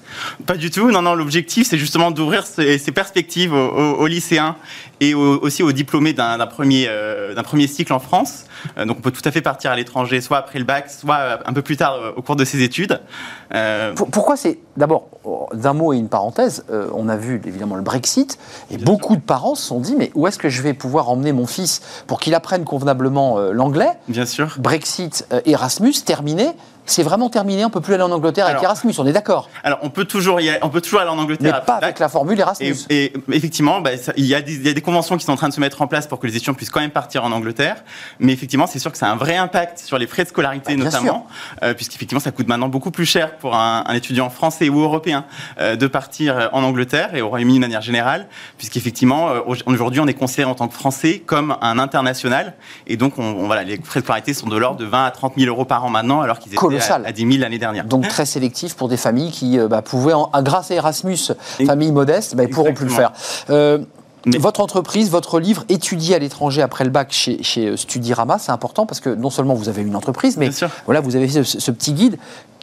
Pas 0.46 0.56
du 0.56 0.72
tout. 0.72 0.92
Non, 0.92 1.02
non. 1.02 1.16
L'objectif, 1.16 1.68
c'est 1.68 1.78
justement 1.78 2.12
d'ouvrir 2.12 2.46
ces, 2.46 2.80
perspectives 2.92 3.54
aux, 3.54 4.08
lycéens 4.08 4.56
et 5.00 5.14
aussi 5.14 5.64
aux 5.64 5.72
diplômés 5.72 6.14
d'un 6.14 6.48
premier, 6.48 6.88
euh, 6.90 7.34
d'un 7.36 7.44
premier 7.44 7.68
cycle 7.68 7.94
en 7.94 8.00
France. 8.00 8.46
Euh, 8.78 8.86
donc, 8.86 8.98
on 9.00 9.02
peut 9.02 9.12
tout 9.12 9.22
à 9.26 9.32
fait 9.32 9.42
partir 9.42 9.72
à 9.72 9.76
l'étranger, 9.76 10.22
soit 10.22 10.38
après 10.38 10.60
le 10.60 10.66
bac, 10.66 10.90
soit 10.90 11.40
un 11.46 11.54
peu 11.54 11.62
plus 11.62 11.78
tard 11.78 11.94
euh, 11.94 12.12
au 12.16 12.22
cours 12.22 12.36
de 12.36 12.46
ses 12.46 12.62
études. 12.64 13.00
Pourquoi 14.12 14.36
c'est 14.36 14.60
d'abord 14.76 15.08
d'un 15.54 15.74
mot 15.74 15.94
et 15.94 15.98
une 15.98 16.10
parenthèse 16.10 16.66
On 16.94 17.08
a 17.08 17.16
vu 17.16 17.42
évidemment 17.46 17.76
le 17.76 17.82
Brexit 17.82 18.38
et 18.70 18.78
beaucoup 18.78 19.16
de 19.16 19.22
parents 19.22 19.56
se 19.56 19.66
sont 19.66 19.80
dit 19.80 19.96
mais 19.96 20.12
où 20.16 20.28
est-ce 20.28 20.38
que 20.38 20.50
je 20.50 20.62
vais 20.62 20.74
pouvoir 20.74 21.10
emmener 21.10 21.32
mon 21.32 21.48
fils 21.48 21.82
pour 22.08 22.20
qu'il 22.20 22.36
apprenne 22.36 22.66
convenablement 22.66 23.40
l'anglais? 23.52 23.92
Bien 24.10 24.26
sûr. 24.26 24.56
Brexit, 24.60 25.26
Erasmus 25.46 25.94
terminé 26.06 26.50
c'est 26.88 27.04
vraiment 27.04 27.30
terminé, 27.30 27.66
on 27.66 27.70
peut 27.70 27.82
plus 27.82 27.94
aller 27.94 28.04
en 28.04 28.12
Angleterre 28.12 28.48
avec 28.48 28.64
Erasmus, 28.64 28.94
on 28.98 29.06
est 29.06 29.14
d'accord 29.14 29.50
Alors 29.64 29.80
on 29.82 29.90
peut 29.90 30.06
toujours 30.06 30.40
y 30.42 30.50
aller, 30.50 30.60
on 30.62 30.70
peut 30.70 30.82
toujours 30.82 31.02
aller 31.02 31.10
en 31.10 31.18
Angleterre. 31.18 31.60
Mais 31.60 31.66
pas 31.66 31.76
avec 31.76 32.00
la 32.00 32.10
formule 32.10 32.40
Erasmus. 32.40 32.76
Et, 32.90 33.14
effectivement, 33.32 33.82
bah, 33.82 33.92
il, 34.16 34.26
y 34.26 34.34
a 34.34 34.42
des, 34.42 34.82
conventions 34.82 35.18
qui 35.18 35.26
sont 35.26 35.34
en 35.34 35.36
train 35.36 35.50
de 35.50 35.54
se 35.54 35.60
mettre 35.60 35.82
en 35.82 35.88
place 35.88 36.08
pour 36.08 36.20
que 36.20 36.28
les 36.28 36.36
étudiants 36.36 36.54
puissent 36.54 36.70
quand 36.70 36.80
même 36.80 36.92
partir 36.92 37.24
en 37.26 37.32
Angleterre. 37.32 37.84
Mais 38.20 38.34
effectivement, 38.34 38.68
c'est 38.68 38.80
sûr 38.80 38.92
que 38.92 38.98
ça 38.98 39.08
a 39.08 39.12
un 39.12 39.16
vrai 39.16 39.36
impact 39.36 39.80
sur 39.80 39.98
les 39.98 40.08
frais 40.08 40.24
de 40.24 40.30
scolarité 40.30 40.76
bah, 40.76 40.84
notamment, 40.84 41.28
euh, 41.64 41.74
puisqu'effectivement 41.74 42.22
ça 42.22 42.32
coûte 42.32 42.48
maintenant 42.48 42.70
beaucoup 42.70 42.92
plus 42.92 43.06
cher 43.06 43.38
pour 43.38 43.56
un, 43.56 43.84
étudiant 43.94 44.30
français 44.30 44.70
ou 44.70 44.80
européen 44.80 45.26
euh, 45.60 45.76
de 45.76 45.88
partir 45.88 46.50
en 46.54 46.64
Angleterre 46.64 47.16
et 47.16 47.22
au 47.22 47.30
Royaume-Uni 47.30 47.58
de 47.58 47.62
manière 47.62 47.82
générale, 47.82 48.28
puisqu'effectivement 48.58 49.30
euh, 49.30 49.40
aujourd'hui 49.66 50.00
on 50.00 50.08
est 50.08 50.14
considéré 50.14 50.50
en 50.50 50.56
tant 50.56 50.68
que 50.68 50.74
Français 50.74 51.22
comme 51.26 51.58
un 51.62 51.80
international 51.80 52.54
et 52.86 52.98
donc 52.98 53.18
on, 53.18 53.46
voilà 53.46 53.64
les 53.64 53.80
frais 53.82 54.00
de 54.00 54.06
scolarité 54.06 54.34
sont 54.34 54.48
de 54.48 54.58
l'ordre 54.58 54.80
de 54.80 54.86
20 54.86 55.06
à 55.06 55.12
30 55.12 55.34
000 55.38 55.50
euros 55.50 55.66
par 55.66 55.84
an 55.84 55.90
maintenant 55.90 56.22
alors 56.22 56.40
qu'ils 56.40 56.54
étaient 56.54 56.77
à, 56.78 57.12
10 57.12 57.22
000 57.22 57.42
l'année 57.42 57.60
dernière. 57.60 57.86
Donc 57.86 58.08
très 58.08 58.26
sélectif 58.26 58.76
pour 58.76 58.88
des 58.88 58.98
familles 58.98 59.32
qui 59.32 59.60
euh, 59.60 59.68
bah, 59.68 59.82
pouvaient, 59.82 60.14
grâce 60.42 60.72
à 60.72 60.76
Erasmus, 60.76 61.18
familles 61.66 61.92
modestes, 61.92 62.36
bah, 62.36 62.44
ils 62.44 62.50
pourront 62.50 62.74
plus 62.74 62.86
le 62.86 62.92
faire. 62.92 63.12
Euh, 63.50 63.80
votre 64.26 64.60
entreprise, 64.60 65.10
votre 65.10 65.40
livre, 65.40 65.64
étudié 65.70 66.16
à 66.16 66.20
l'étranger 66.20 66.62
après 66.62 66.84
le 66.84 66.90
bac 66.90 67.10
chez, 67.12 67.42
chez 67.44 67.68
euh, 67.68 67.78
Studirama, 67.78 68.40
c'est 68.40 68.52
important 68.52 68.86
parce 68.86 69.00
que 69.00 69.10
non 69.10 69.30
seulement 69.30 69.54
vous 69.54 69.70
avez 69.70 69.82
une 69.82 69.96
entreprise, 69.96 70.38
mais 70.38 70.50
voilà, 70.86 71.00
vous 71.00 71.16
avez 71.16 71.28
ce 71.44 71.72
petit 71.72 71.94
guide 71.94 72.18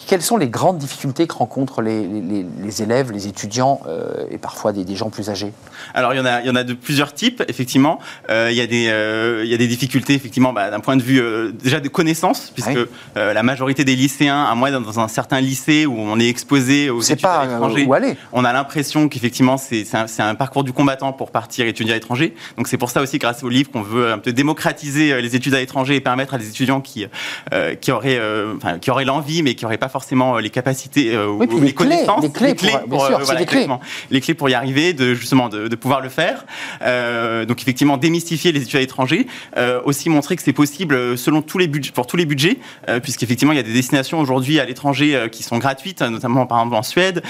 quelles 0.07 0.23
sont 0.23 0.37
les 0.37 0.49
grandes 0.49 0.79
difficultés 0.79 1.27
que 1.27 1.35
rencontrent 1.35 1.83
les, 1.83 2.83
élèves, 2.83 3.13
les 3.13 3.27
étudiants 3.27 3.81
euh, 3.87 4.27
et 4.31 4.39
parfois 4.39 4.73
des, 4.73 4.97
gens 4.97 5.11
plus 5.11 5.31
âgés? 5.31 5.53
Alors 5.95 6.13
il 6.15 6.17
y 6.19 6.21
en 6.21 6.27
a, 6.27 6.41
il 6.41 6.47
y 6.47 6.51
en 6.51 6.57
a 6.57 6.65
de 6.65 6.75
plusieurs 6.75 7.15
types. 7.15 7.43
Effectivement, 7.49 7.99
euh, 8.31 8.49
il 8.51 8.57
y 8.57 8.61
a 8.61 8.67
des, 8.67 8.89
euh, 8.89 9.43
il 9.45 9.51
y 9.51 9.55
a 9.55 9.57
des 9.57 9.67
difficultés 9.67 10.15
effectivement 10.15 10.53
bah, 10.53 10.71
d'un 10.71 10.81
point 10.81 10.97
de 10.97 11.03
vue 11.03 11.23
déjà 11.63 11.81
de 11.81 11.89
connaissances, 11.89 12.51
puisque 12.51 12.79
la 13.15 13.43
majorité 13.43 13.85
des 13.85 13.97
lycéens, 13.97 14.45
à 14.45 14.55
moins 14.55 14.71
dans 14.71 15.01
un 15.01 15.09
certain 15.09 15.41
lycée 15.41 15.87
où 15.87 15.97
on 15.99 16.19
est 16.19 16.29
exposé 16.29 16.91
aux 16.91 17.01
études 17.01 17.23
pas 17.23 17.41
à 17.41 17.47
l'étranger, 17.47 17.89
on 18.33 18.45
a 18.45 18.53
l'impression 18.53 19.09
qu'effectivement 19.09 19.57
c'est 19.57 19.87
un, 19.95 20.07
un, 20.19 20.35
parcours 20.35 20.65
du 20.65 20.73
combattant 20.73 21.13
pour 21.13 21.31
partir 21.31 21.67
étudier 21.67 21.93
à 21.93 21.95
l'étranger. 21.95 22.35
Donc 22.57 22.69
c'est 22.69 22.79
pour 22.79 22.91
ça 22.91 23.01
aussi, 23.01 23.19
grâce 23.19 23.43
au 23.43 23.49
livre, 23.49 23.71
qu'on 23.71 23.83
veut 23.83 24.13
un 24.13 24.19
peu 24.19 24.33
démocratiser 24.33 25.21
les 25.21 25.37
études 25.37 25.55
à 25.55 25.59
l'étranger 25.59 25.97
et 25.97 26.01
permettre 26.01 26.35
à 26.35 26.39
des 26.39 26.49
étudiants 26.49 26.81
qui 26.81 27.07
qui 27.81 27.93
auraient, 27.93 28.21
enfin, 28.57 28.79
qui 28.79 28.91
auraient 28.91 29.05
l'envie 29.05 29.43
mais 29.43 29.55
qui 29.55 29.65
n'auraient 29.65 29.79
pas 29.79 29.89
forcément 29.95 30.35
euh, 30.35 30.41
les 30.41 30.51
capacités 30.51 31.15
euh, 31.15 31.29
ou 31.29 31.41
les, 31.61 31.73
connaissances, 31.73 32.25
les 32.25 32.31
clés, 32.33 32.73
pour, 32.91 33.05
euh, 33.05 33.11
les, 34.11 34.21
clés. 34.21 34.35
pour 34.35 34.49
y 34.49 34.55
arriver, 34.55 34.93
de 34.93 35.15
justement 35.15 35.49
de, 35.49 35.73
pouvoir 35.77 36.01
le 36.01 36.09
faire. 36.09 36.47
donc 37.47 37.63
effectivement 37.63 37.97
démystifier 37.97 38.51
les 38.51 38.63
études 38.63 38.79
à 38.79 38.81
l'étranger, 38.81 39.29
aussi 39.85 40.11
montrer 40.11 40.35
que 40.35 40.43
c'est 40.43 40.53
possible 40.53 41.17
selon 41.17 41.43
tous 41.43 41.59
les 41.59 41.69
budgets, 41.69 41.93
pour 41.93 42.09
tous 42.09 42.17
les 42.17 42.27
budgets, 42.27 42.59
puisqu'effectivement 43.03 43.53
il 43.53 43.57
y 43.57 43.61
a 43.61 43.63
des 43.65 43.73
destinations 43.73 44.19
aujourd'hui 44.19 44.59
à 44.59 44.65
l'étranger 44.65 45.29
qui 45.31 45.45
sont 45.45 45.59
gratuites, 45.59 46.03
notamment 46.03 46.47
par 46.47 46.59
exemple 46.59 46.77
en 46.77 46.83
Suède, 46.83 47.23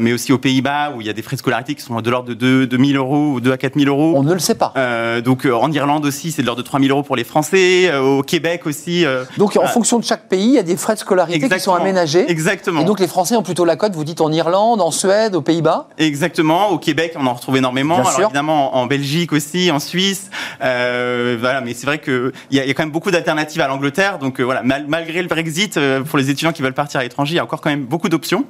mais 0.00 0.12
aussi 0.14 0.32
aux 0.32 0.38
Pays-Bas 0.38 0.92
où 0.96 1.02
il 1.02 1.06
y 1.06 1.10
a 1.10 1.12
des 1.12 1.22
frais 1.22 1.36
de 1.36 1.40
scolarité 1.40 1.74
qui 1.74 1.82
sont 1.82 2.00
de 2.00 2.10
l'ordre 2.10 2.30
de 2.30 2.34
2, 2.34 2.66
2 2.66 2.84
000 2.92 2.96
euros 2.96 3.34
ou 3.34 3.40
2 3.40 3.52
à 3.52 3.58
4 3.58 3.78
000 3.78 3.90
euros. 3.90 4.14
On 4.16 4.22
ne 4.22 4.32
le 4.32 4.38
sait 4.38 4.54
pas. 4.54 4.72
donc 5.20 5.44
en 5.44 5.70
Irlande 5.70 6.06
aussi 6.06 6.32
c'est 6.32 6.42
de 6.42 6.46
l'ordre 6.46 6.62
de 6.62 6.66
3 6.66 6.80
000 6.80 6.92
euros 6.92 7.02
pour 7.02 7.16
les 7.16 7.24
Français, 7.24 7.94
au 7.94 8.22
Québec 8.22 8.66
aussi. 8.66 9.04
donc 9.36 9.56
en 9.56 9.66
fonction 9.66 9.98
de 9.98 10.04
chaque 10.04 10.28
pays 10.28 10.46
il 10.46 10.54
y 10.54 10.58
a 10.58 10.62
des 10.62 10.76
frais 10.76 10.94
de 10.94 11.00
scolarité 11.00 11.48
qui 11.48 11.60
sont 11.60 11.74
aménagés 11.74 12.05
Exactement. 12.14 12.80
Et 12.80 12.84
donc 12.84 13.00
les 13.00 13.08
Français 13.08 13.36
ont 13.36 13.42
plutôt 13.42 13.64
la 13.64 13.76
cote, 13.76 13.94
vous 13.94 14.04
dites 14.04 14.20
en 14.20 14.32
Irlande, 14.32 14.80
en 14.80 14.90
Suède, 14.90 15.34
aux 15.34 15.42
Pays-Bas 15.42 15.88
Exactement. 15.98 16.70
Au 16.70 16.78
Québec, 16.78 17.14
on 17.16 17.26
en 17.26 17.34
retrouve 17.34 17.56
énormément. 17.56 17.96
Alors 17.96 18.20
évidemment, 18.20 18.76
en 18.76 18.86
Belgique 18.86 19.32
aussi, 19.32 19.70
en 19.70 19.78
Suisse. 19.78 20.30
Euh, 20.62 21.36
voilà, 21.38 21.60
mais 21.60 21.74
c'est 21.74 21.86
vrai 21.86 22.00
qu'il 22.00 22.32
y, 22.50 22.60
a, 22.60 22.66
y 22.66 22.70
a 22.70 22.74
quand 22.74 22.82
même 22.82 22.92
beaucoup 22.92 23.10
d'alternatives 23.10 23.60
à 23.60 23.68
l'Angleterre. 23.68 24.18
Donc 24.18 24.40
euh, 24.40 24.44
voilà, 24.44 24.62
malgré 24.62 25.22
le 25.22 25.28
Brexit, 25.28 25.76
euh, 25.76 26.02
pour 26.02 26.18
les 26.18 26.30
étudiants 26.30 26.52
qui 26.52 26.62
veulent 26.62 26.74
partir 26.74 27.00
à 27.00 27.02
l'étranger, 27.02 27.34
il 27.34 27.36
y 27.36 27.40
a 27.40 27.44
encore 27.44 27.60
quand 27.60 27.70
même 27.70 27.84
beaucoup 27.84 28.08
d'options. 28.08 28.44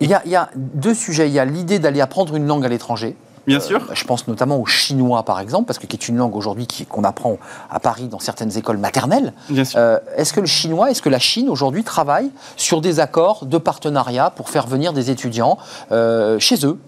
Il 0.00 0.10
y, 0.10 0.14
a, 0.14 0.22
il 0.24 0.30
y 0.32 0.36
a 0.36 0.50
deux 0.56 0.94
sujets. 0.94 1.28
Il 1.28 1.32
y 1.32 1.38
a 1.38 1.44
l'idée 1.44 1.78
d'aller 1.78 2.00
apprendre 2.00 2.34
une 2.34 2.46
langue 2.46 2.64
à 2.64 2.68
l'étranger. 2.68 3.16
Bien 3.46 3.60
sûr. 3.60 3.78
Euh, 3.78 3.94
je 3.94 4.04
pense 4.04 4.26
notamment 4.28 4.58
au 4.58 4.66
chinois, 4.66 5.22
par 5.22 5.40
exemple, 5.40 5.66
parce 5.66 5.78
que 5.78 5.86
qui 5.86 5.96
est 5.96 6.08
une 6.08 6.16
langue 6.16 6.36
aujourd'hui 6.36 6.66
qu'on 6.88 7.04
apprend 7.04 7.38
à 7.70 7.80
Paris 7.80 8.08
dans 8.08 8.18
certaines 8.18 8.56
écoles 8.56 8.78
maternelles. 8.78 9.32
Bien 9.48 9.64
sûr. 9.64 9.78
Euh, 9.78 9.98
est-ce 10.16 10.32
que 10.32 10.40
le 10.40 10.46
chinois, 10.46 10.90
est-ce 10.90 11.02
que 11.02 11.08
la 11.08 11.18
Chine 11.18 11.48
aujourd'hui 11.48 11.84
travaille 11.84 12.30
sur 12.56 12.80
des 12.80 13.00
accords 13.00 13.46
de 13.46 13.58
partenariat 13.58 14.30
pour 14.30 14.50
faire 14.50 14.66
venir 14.66 14.92
des 14.92 15.10
étudiants 15.10 15.58
euh, 15.92 16.38
chez 16.38 16.64
eux? 16.64 16.78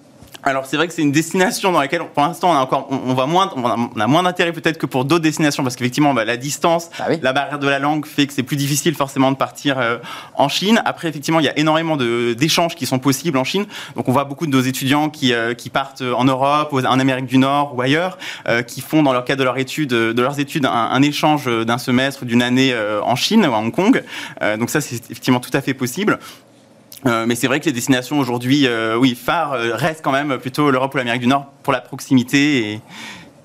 Alors 0.47 0.65
c'est 0.67 0.77
vrai 0.77 0.87
que 0.87 0.95
c'est 0.95 1.03
une 1.03 1.13
destination 1.13 1.73
dans 1.73 1.81
laquelle 1.81 2.03
pour 2.15 2.23
l'instant 2.23 2.51
on 2.51 2.55
a 2.55 2.61
encore 2.61 2.87
on, 2.91 3.15
va 3.15 3.27
moins 3.27 3.53
on 3.57 4.01
a, 4.01 4.07
moins 4.07 4.23
d'intérêt 4.23 4.53
peut-être 4.53 4.79
que 4.79 4.87
pour 4.87 5.05
d'autres 5.05 5.23
destinations 5.25 5.63
parce 5.65 5.75
qu'effectivement 5.75 6.15
bah, 6.15 6.25
la 6.25 6.37
distance, 6.37 6.89
Ah 7.01 7.07
oui. 7.11 7.19
la 7.21 7.33
barrière 7.33 7.59
de 7.59 7.69
la 7.69 7.79
langue 7.81 8.07
fait 8.07 8.27
que 8.27 8.33
c'est 8.33 8.45
plus 8.45 8.57
difficile 8.57 8.95
forcément 8.95 9.33
de 9.33 9.37
partir 9.37 9.79
euh, 9.79 9.99
en 10.35 10.49
Chine. 10.49 10.81
Après 10.85 11.09
effectivement 11.09 11.41
il 11.41 11.47
y 11.47 11.49
a 11.49 11.59
énormément 11.59 11.97
de- 11.97 12.33
d'échanges 12.35 12.77
qui 12.77 12.87
sont 12.87 12.99
possibles 13.01 13.39
en 13.39 13.45
Chine. 13.45 13.67
Donc 13.97 14.09
on 14.09 14.13
voit 14.13 14.25
beaucoup 14.25 14.47
de 14.47 14.53
nos 14.53 14.61
étudiants 14.61 15.11
qui, 15.11 15.33
euh, 15.35 15.55
qui 15.55 15.69
partent 15.69 16.03
en 16.03 16.25
Europe, 16.25 16.73
en 16.73 16.99
Amérique 17.01 17.27
du 17.27 17.39
Nord 17.39 17.75
ou 17.77 17.83
ailleurs, 17.83 18.17
euh, 18.49 18.63
qui 18.63 18.81
font 18.81 19.03
dans 19.03 19.13
leur 19.13 19.25
cadre 19.25 19.41
de 19.41 19.45
leur 19.45 19.59
étude 19.59 19.89
de 19.91 20.23
leurs 20.23 20.39
études 20.39 20.67
un, 20.67 20.71
un 20.71 21.03
échange 21.03 21.47
d'un 21.67 21.79
semestre 21.79 22.23
ou 22.23 22.27
d'une 22.27 22.43
année 22.43 22.73
euh, 22.73 23.03
en 23.03 23.17
Chine 23.17 23.45
ou 23.47 23.53
à 23.53 23.59
Hong 23.59 23.75
Kong. 23.75 24.03
Euh, 24.43 24.57
donc 24.57 24.71
ça 24.71 24.81
c'est 24.81 24.95
effectivement 25.11 25.41
tout 25.41 25.51
à 25.55 25.61
fait 25.61 25.75
possible. 25.75 26.19
Euh, 27.05 27.27
mais 27.27 27.35
c'est 27.35 27.47
vrai 27.47 27.61
que 27.61 27.67
les 27.67 27.73
destinations 27.73 28.19
aujourd'hui, 28.19 28.67
euh, 28.67 28.97
oui, 28.97 29.15
phares, 29.15 29.53
euh, 29.53 29.75
restent 29.75 30.03
quand 30.03 30.13
même 30.13 30.39
plutôt 30.39 30.71
l'Europe 30.71 30.95
ou 30.95 30.97
l'Amérique 30.97 31.21
du 31.21 31.27
Nord 31.27 31.53
pour 31.63 31.73
la 31.73 31.81
proximité. 31.81 32.73
Et... 32.73 32.81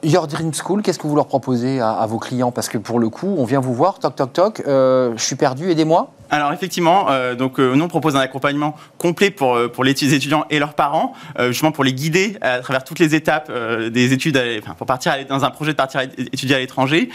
Your 0.03 0.27
Dream 0.27 0.51
School, 0.53 0.81
qu'est-ce 0.81 0.99
que 0.99 1.07
vous 1.07 1.15
leur 1.15 1.27
proposez 1.27 1.79
à, 1.79 1.91
à 1.91 2.05
vos 2.07 2.17
clients? 2.17 2.51
Parce 2.51 2.69
que 2.69 2.77
pour 2.77 2.99
le 2.99 3.09
coup, 3.09 3.35
on 3.37 3.45
vient 3.45 3.59
vous 3.59 3.73
voir, 3.73 3.99
toc 3.99 4.15
toc 4.15 4.33
toc, 4.33 4.63
euh, 4.67 5.13
je 5.15 5.23
suis 5.23 5.35
perdu, 5.35 5.69
aidez-moi. 5.71 6.11
Alors 6.33 6.53
effectivement, 6.53 7.07
euh, 7.09 7.35
donc 7.35 7.59
euh, 7.59 7.75
nous 7.75 7.83
on 7.83 7.87
propose 7.89 8.15
un 8.15 8.19
accompagnement 8.21 8.73
complet 8.97 9.31
pour 9.31 9.57
pour 9.73 9.83
les 9.83 9.91
étudiants 9.91 10.45
et 10.49 10.59
leurs 10.59 10.75
parents, 10.75 11.11
justement 11.49 11.73
pour 11.73 11.83
les 11.83 11.91
guider 11.93 12.37
à 12.39 12.59
travers 12.59 12.85
toutes 12.85 12.99
les 12.99 13.15
étapes 13.15 13.51
des 13.91 14.13
études, 14.13 14.37
à- 14.37 14.43
enfin, 14.63 14.73
pour 14.77 14.87
partir 14.87 15.11
à- 15.11 15.23
dans 15.25 15.43
un 15.43 15.49
projet 15.49 15.71
de 15.73 15.75
partir 15.77 15.99
étudier 16.17 16.55
à 16.55 16.59
l'étranger. 16.59 17.09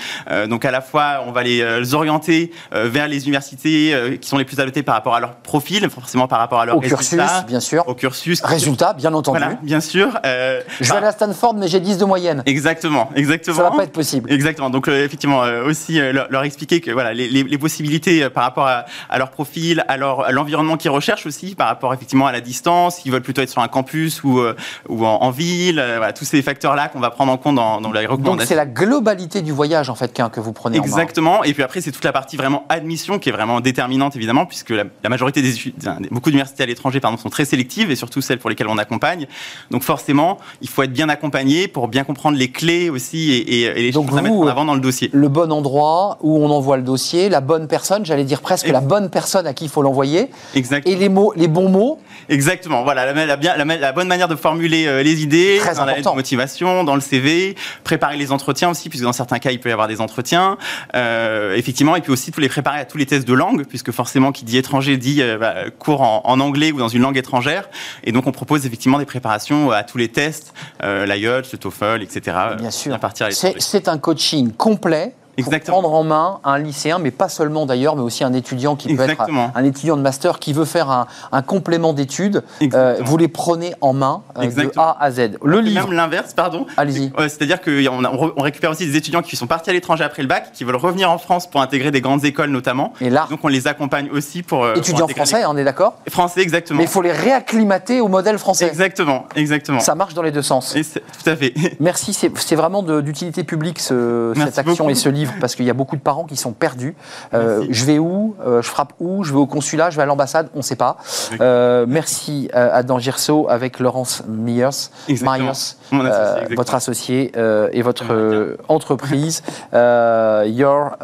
Donc 0.51 0.67
à 0.67 0.71
la 0.71 0.83
fois 0.83 1.23
on 1.27 1.33
va 1.33 1.43
les, 1.43 1.81
les 1.81 1.95
orienter 1.95 2.53
vers 2.73 3.09
les 3.09 3.27
universités 3.27 4.19
qui 4.21 4.29
sont 4.29 4.37
les 4.37 4.45
plus 4.45 4.61
adaptées 4.61 4.83
par 4.83 4.95
rapport 4.95 5.15
à 5.15 5.21
leur 5.21 5.37
profil, 5.37 5.89
forcément 5.89 6.29
par 6.29 6.39
rapport 6.39 6.61
à 6.61 6.67
leur 6.67 6.77
Au 6.77 6.81
cursus, 6.81 7.19
bien 7.49 7.61
sûr. 7.61 7.89
au 7.89 7.95
cursus. 7.95 8.43
Résultat, 8.43 8.93
bien 8.93 9.15
entendu. 9.15 9.39
Voilà, 9.39 9.55
bien 9.63 9.81
sûr. 9.81 10.09
Je 10.25 10.85
vais 10.85 10.91
bah, 10.91 10.97
aller 10.99 11.07
à 11.07 11.13
Stanford, 11.13 11.55
mais 11.55 11.69
j'ai 11.69 11.81
10 11.81 11.97
de 11.97 12.05
moyenne. 12.05 12.43
Exactement, 12.45 12.76
exactement. 13.15 13.57
Ça 13.57 13.63
va 13.63 13.71
pas 13.71 13.85
être 13.85 13.93
possible. 13.93 14.33
Exactement. 14.33 14.71
Donc 14.71 14.89
euh, 14.89 15.05
effectivement 15.05 15.43
euh, 15.45 15.67
aussi 15.67 15.99
euh, 16.01 16.13
leur, 16.13 16.27
leur 16.31 16.43
expliquer 16.45 16.81
que 16.81 16.91
voilà 16.91 17.13
les, 17.15 17.29
les- 17.29 17.43
les 17.45 17.59
possibilités 17.59 18.29
par 18.31 18.43
rapport 18.45 18.67
à, 18.67 18.85
à 19.09 19.19
leur 19.19 19.31
profil, 19.31 19.85
à 19.89 19.97
leur 19.97 20.25
à 20.25 20.33
l'environnement 20.33 20.77
qu'ils 20.77 20.91
recherchent 20.91 21.27
aussi, 21.27 21.55
par 21.55 21.69
rapport 21.69 21.93
effectivement 21.95 22.27
à 22.27 22.33
la 22.33 22.41
distance, 22.41 22.97
s'ils 22.97 23.13
veulent 23.13 23.23
plutôt 23.23 23.43
être 23.43 23.51
sur 23.51 23.63
un 23.63 23.69
campus 23.69 24.23
ou 24.25 24.41
ou 24.89 25.05
en, 25.07 25.23
en 25.23 25.31
ville, 25.31 25.83
voilà 25.97 26.13
tous 26.13 26.25
ces 26.25 26.43
facteurs 26.43 26.75
là 26.75 26.89
qu'on 26.89 27.01
va 27.01 27.11
prendre 27.11 27.33
en 27.33 27.37
compte 27.39 27.57
dans, 27.57 27.81
dans 27.81 27.93
les 27.93 28.03
Donc 28.03 28.11
recommandations. 28.19 28.49
c'est 28.49 28.55
la 28.57 28.67
globalité 28.67 29.43
du 29.43 29.53
voyage 29.53 29.91
en 29.91 29.95
fait 29.95 30.13
que 30.33 30.41
vous 30.41 30.53
prenez 30.53 30.79
en 30.79 30.83
main. 30.83 30.87
Exactement. 30.89 31.45
Et 31.45 31.53
puis 31.55 31.63
après, 31.63 31.81
c'est 31.81 31.93
toute 31.93 32.05
la 32.05 32.13
partie 32.13 32.37
vraiment 32.37 32.65
admission 32.69 33.19
qui 33.19 33.29
est 33.29 33.33
vraiment 33.33 33.61
déterminante, 33.61 34.17
évidemment, 34.17 34.47
puisque 34.47 34.71
la, 34.71 34.85
la 35.03 35.09
majorité 35.09 35.43
des 35.43 35.51
étudiants, 35.55 35.99
beaucoup 36.11 36.31
d'universités 36.31 36.63
à 36.63 36.67
l'étranger, 36.67 37.01
pardon, 37.01 37.17
sont 37.17 37.29
très 37.31 37.45
sélectives 37.45 37.91
et 37.91 37.97
surtout 37.97 38.21
celles 38.21 38.39
pour 38.39 38.51
lesquelles 38.51 38.69
on 38.69 38.79
accompagne. 38.79 39.27
Donc 39.71 39.83
forcément, 39.83 40.39
il 40.63 40.69
faut 40.69 40.83
être 40.83 40.93
bien 40.93 41.09
accompagné 41.09 41.69
pour 41.69 41.89
bien 41.89 42.05
comprendre 42.05 42.37
les 42.39 42.51
clés 42.51 42.66
aussi 42.91 43.33
et, 43.33 43.37
et- 43.37 43.63
et 43.65 43.83
les 43.83 43.91
Donc 43.93 44.09
choses 44.11 44.19
à 44.19 44.23
mettre 44.23 44.35
vous, 44.35 44.43
en 44.45 44.47
avant 44.49 44.65
dans 44.65 44.75
le 44.75 44.81
dossier. 44.81 45.11
Le 45.13 45.29
bon 45.29 45.51
endroit 45.53 46.19
où 46.23 46.39
on 46.45 46.51
envoie 46.51 46.77
le 46.77 46.83
dossier, 46.83 47.29
la 47.29 47.41
bonne 47.41 47.69
personne, 47.69 48.05
j'allais 48.05 48.25
dire 48.25 48.41
presque 48.41 48.69
Et- 48.69 48.73
la 48.73 48.81
bonne 48.81 49.11
personne 49.11 49.47
à 49.47 49.55
qui 49.55 49.65
il 49.65 49.71
faut 49.71 49.83
l'envoyer, 49.83 50.31
Exact. 50.55 50.87
et 50.87 50.95
les 50.97 51.09
mots, 51.09 51.33
les 51.37 51.49
bons 51.49 51.69
mots. 51.69 51.99
Exactement. 52.29 52.83
Voilà, 52.85 53.13
la, 53.13 53.27
la 53.27 53.37
la, 53.37 53.65
la 53.77 53.93
bonne 53.93 54.09
manière 54.09 54.29
de 54.29 54.35
formuler 54.37 54.87
euh, 54.87 55.03
les 55.03 55.23
idées, 55.23 55.57
Très 55.61 55.75
dans 55.75 55.85
la 55.85 55.93
important. 55.93 56.11
de 56.13 56.17
motivation, 56.17 56.85
dans 56.85 56.95
le 56.95 57.01
CV, 57.01 57.55
préparer 57.85 58.17
les 58.17 58.33
entretiens 58.33 58.71
aussi, 58.71 58.89
puisque 58.89 59.05
dans 59.05 59.13
certains 59.13 59.39
cas, 59.39 59.51
il 59.53 59.61
peut 59.61 59.69
y 59.69 59.73
avoir 59.73 59.89
des 59.89 60.01
entretiens. 60.01 60.57
Euh, 60.95 61.55
effectivement, 61.57 61.95
et 61.97 62.01
puis 62.01 62.13
aussi 62.13 62.33
tous 62.33 62.41
les 62.41 62.49
préparer 62.49 62.81
à 62.81 62.85
tous 62.85 62.99
les 62.99 63.07
tests 63.07 63.27
de 63.29 63.33
langue, 63.35 63.65
puisque 63.67 63.93
forcément, 63.93 64.33
qui 64.33 64.45
dit 64.45 64.57
étranger 64.57 64.97
dit 64.97 65.23
euh, 65.23 65.39
bah, 65.39 65.55
cours 65.79 66.01
en, 66.03 66.23
en 66.25 66.41
anglais 66.41 66.73
ou 66.73 66.79
dans 66.79 66.89
une 66.89 67.03
langue 67.03 67.17
étrangère. 67.19 67.69
Et 68.05 68.13
donc, 68.13 68.27
on 68.27 68.33
propose 68.33 68.67
effectivement 68.67 68.99
des 68.99 69.05
préparations 69.07 69.71
à 69.71 69.83
tous 69.83 69.99
les 69.99 70.09
tests, 70.09 70.53
euh, 70.83 71.07
l'IELTS, 71.07 71.53
le 71.53 71.59
TOEFL, 71.59 72.03
etc. 72.03 72.37
Bien 72.57 72.71
sûr. 72.71 72.95
À 72.95 72.99
partir 72.99 73.27
à 73.27 73.31
C'est 73.31 73.49
l'étranger. 73.49 73.67
c'est 73.69 73.89
un 73.89 73.99
coaching 73.99 74.53
complet. 74.53 75.15
Pour 75.37 75.47
Exactement. 75.53 75.81
prendre 75.83 75.95
en 75.95 76.03
main 76.05 76.41
un 76.45 76.59
lycéen, 76.59 76.99
mais 76.99 77.11
pas 77.11 77.29
seulement 77.29 77.67
d'ailleurs, 77.67 77.95
mais 77.95 78.03
aussi 78.03 78.25
un 78.25 78.33
étudiant 78.33 78.75
qui 78.75 78.89
peut 78.95 79.03
Exactement. 79.03 79.47
être 79.49 79.57
un 79.57 79.65
étudiant 79.65 79.97
de 79.97 80.03
master 80.03 80.39
qui 80.39 80.53
veut 80.55 80.65
faire 80.65 80.91
un, 80.91 81.07
un 81.31 81.43
complément 81.43 81.93
d'études. 81.93 82.43
Euh, 82.75 82.97
vous 83.05 83.17
les 83.19 83.29
prenez 83.29 83.75
en 83.83 83.93
main 83.93 84.23
euh, 84.39 84.47
de. 84.47 84.73
A 84.77 84.97
à 84.99 85.11
Z. 85.11 85.39
Le 85.45 85.61
livre, 85.61 85.89
Même 85.89 85.97
l'inverse, 85.97 86.33
pardon. 86.35 86.67
Allez-y. 86.79 87.13
Euh, 87.19 87.29
C'est-à-dire 87.29 87.61
qu'on 87.61 88.33
on 88.37 88.43
récupère 88.43 88.71
aussi 88.71 88.87
des 88.87 88.97
étudiants 88.97 89.21
qui 89.23 89.37
sont 89.37 89.47
partis 89.47 89.69
à 89.71 89.73
l'étranger 89.75 90.05
après 90.05 90.23
le 90.23 90.29
bac, 90.29 90.53
qui 90.55 90.65
veulent 90.65 90.77
revenir 90.77 91.11
en 91.11 91.19
France 91.19 91.47
pour 91.51 91.61
intégrer 91.61 91.91
des 91.91 92.01
grandes 92.01 92.25
écoles 92.25 92.51
notamment. 92.51 92.93
Et 93.03 93.11
là, 93.11 93.27
Donc 93.29 93.41
on 93.43 93.49
les 93.49 93.67
accompagne 93.69 94.09
aussi 94.11 94.43
pour. 94.43 94.61
pour 94.61 94.77
étudiants 94.79 95.07
français, 95.09 95.45
on 95.47 95.57
est 95.59 95.65
d'accord? 95.65 95.97
Français, 96.09 96.41
exactement. 96.41 96.79
Mais 96.79 96.85
il 96.85 96.91
faut 96.91 97.03
les 97.03 97.13
réacclimater 97.13 98.01
au 98.01 98.09
modèle 98.09 98.39
français. 98.39 98.67
Exactement, 98.69 99.27
exactement. 99.37 99.81
Ça 99.81 99.95
marche 99.95 100.15
dans 100.15 100.23
les 100.23 100.31
deux 100.33 100.43
sens. 100.43 100.75
Et 100.77 100.83
tout 100.83 101.29
à 101.31 101.37
fait. 101.37 101.53
Merci, 101.81 102.15
c'est 102.15 102.55
vraiment 102.57 102.83
d'utilité 102.83 103.45
publique 103.45 103.81
ce- 103.81 104.33
cette 104.37 104.59
action 104.59 104.85
beaucoup. 104.85 104.91
et 104.91 104.95
ce 104.95 105.09
livre 105.11 105.26
parce 105.41 105.55
qu'il 105.55 105.65
y 105.65 105.71
a 105.71 105.75
beaucoup 105.75 105.97
de 105.97 106.01
parents 106.01 106.25
qui 106.25 106.37
sont 106.37 106.53
perdus. 106.53 106.95
Euh, 107.35 107.65
je 107.71 107.85
vais 107.85 107.99
où 107.99 108.35
Euh, 108.47 108.63
Je 108.63 108.69
frappe 108.69 108.93
où 109.01 109.25
Je 109.25 109.33
vais 109.33 109.39
au 109.39 109.47
consulat 109.47 109.91
Je 109.91 109.97
vais 109.97 110.03
à 110.03 110.07
l'ambassade 110.07 110.49
On 110.55 110.59
ne 110.59 110.63
sait 110.63 110.77
pas. 110.77 110.97
Euh, 111.41 111.87
merci 111.89 112.49
à 112.53 112.83
Dan 112.83 112.99
Girso 113.01 113.47
avec 113.49 113.79
Laurence 113.81 114.23
Myers. 114.29 114.91
Myers, 115.09 115.51
associé, 115.51 116.57
votre 116.57 116.75
associé 116.75 117.33
et 117.73 117.83
votre 117.83 118.57
entreprise. 118.69 119.43
Your 119.73 120.97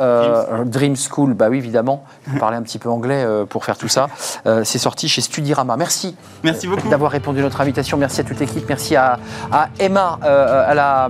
Dream 0.66 0.95
School, 0.97 1.35
bah 1.35 1.49
oui 1.51 1.59
évidemment. 1.59 2.05
Vous 2.27 2.39
parlez 2.39 2.57
un 2.57 2.62
petit 2.62 2.79
peu 2.79 2.89
anglais 2.89 3.27
pour 3.49 3.64
faire 3.64 3.77
tout 3.77 3.89
ça. 3.89 4.09
C'est 4.64 4.79
sorti 4.79 5.09
chez 5.09 5.20
Studirama. 5.20 5.77
Merci 5.77 6.16
Merci 6.43 6.66
beaucoup. 6.66 6.89
d'avoir 6.89 7.11
répondu 7.11 7.41
à 7.41 7.43
notre 7.43 7.61
invitation. 7.61 7.97
Merci 7.97 8.20
à 8.20 8.25
toute 8.25 8.39
l'équipe. 8.41 8.64
Merci 8.68 8.97
à, 8.97 9.18
à 9.51 9.68
Emma, 9.79 10.18
à, 10.23 10.75
la, 10.75 11.09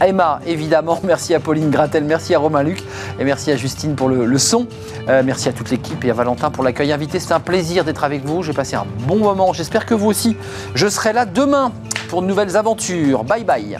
à 0.00 0.08
Emma 0.08 0.40
évidemment. 0.46 0.98
Merci 1.04 1.34
à 1.34 1.40
Pauline 1.40 1.70
Gratel. 1.70 2.04
Merci 2.04 2.34
à 2.34 2.38
Romain 2.40 2.62
Luc. 2.62 2.82
Et 3.18 3.24
merci 3.24 3.50
à 3.50 3.56
Justine 3.56 3.94
pour 3.94 4.08
le, 4.08 4.38
son. 4.38 4.66
Euh, 5.08 5.22
merci 5.24 5.48
à 5.48 5.52
toute 5.52 5.70
l'équipe 5.70 6.04
et 6.04 6.10
à 6.10 6.14
Valentin 6.14 6.50
pour 6.50 6.64
l'accueil 6.64 6.92
invité. 6.92 7.20
C'était 7.20 7.34
un 7.34 7.40
plaisir 7.40 7.84
d'être 7.84 8.04
avec 8.04 8.24
vous. 8.24 8.42
J'ai 8.42 8.52
passé 8.52 8.76
un 8.76 8.86
bon 9.06 9.18
moment. 9.18 9.52
J'espère 9.52 9.86
que 9.86 9.94
vous 9.94 10.08
aussi. 10.08 10.36
Je 10.74 10.88
serai 10.88 11.12
là 11.12 11.26
demain 11.26 11.72
pour 12.08 12.22
de 12.22 12.26
nouvelles 12.26 12.56
aventures. 12.56 13.24
Bye 13.24 13.44
bye. 13.44 13.78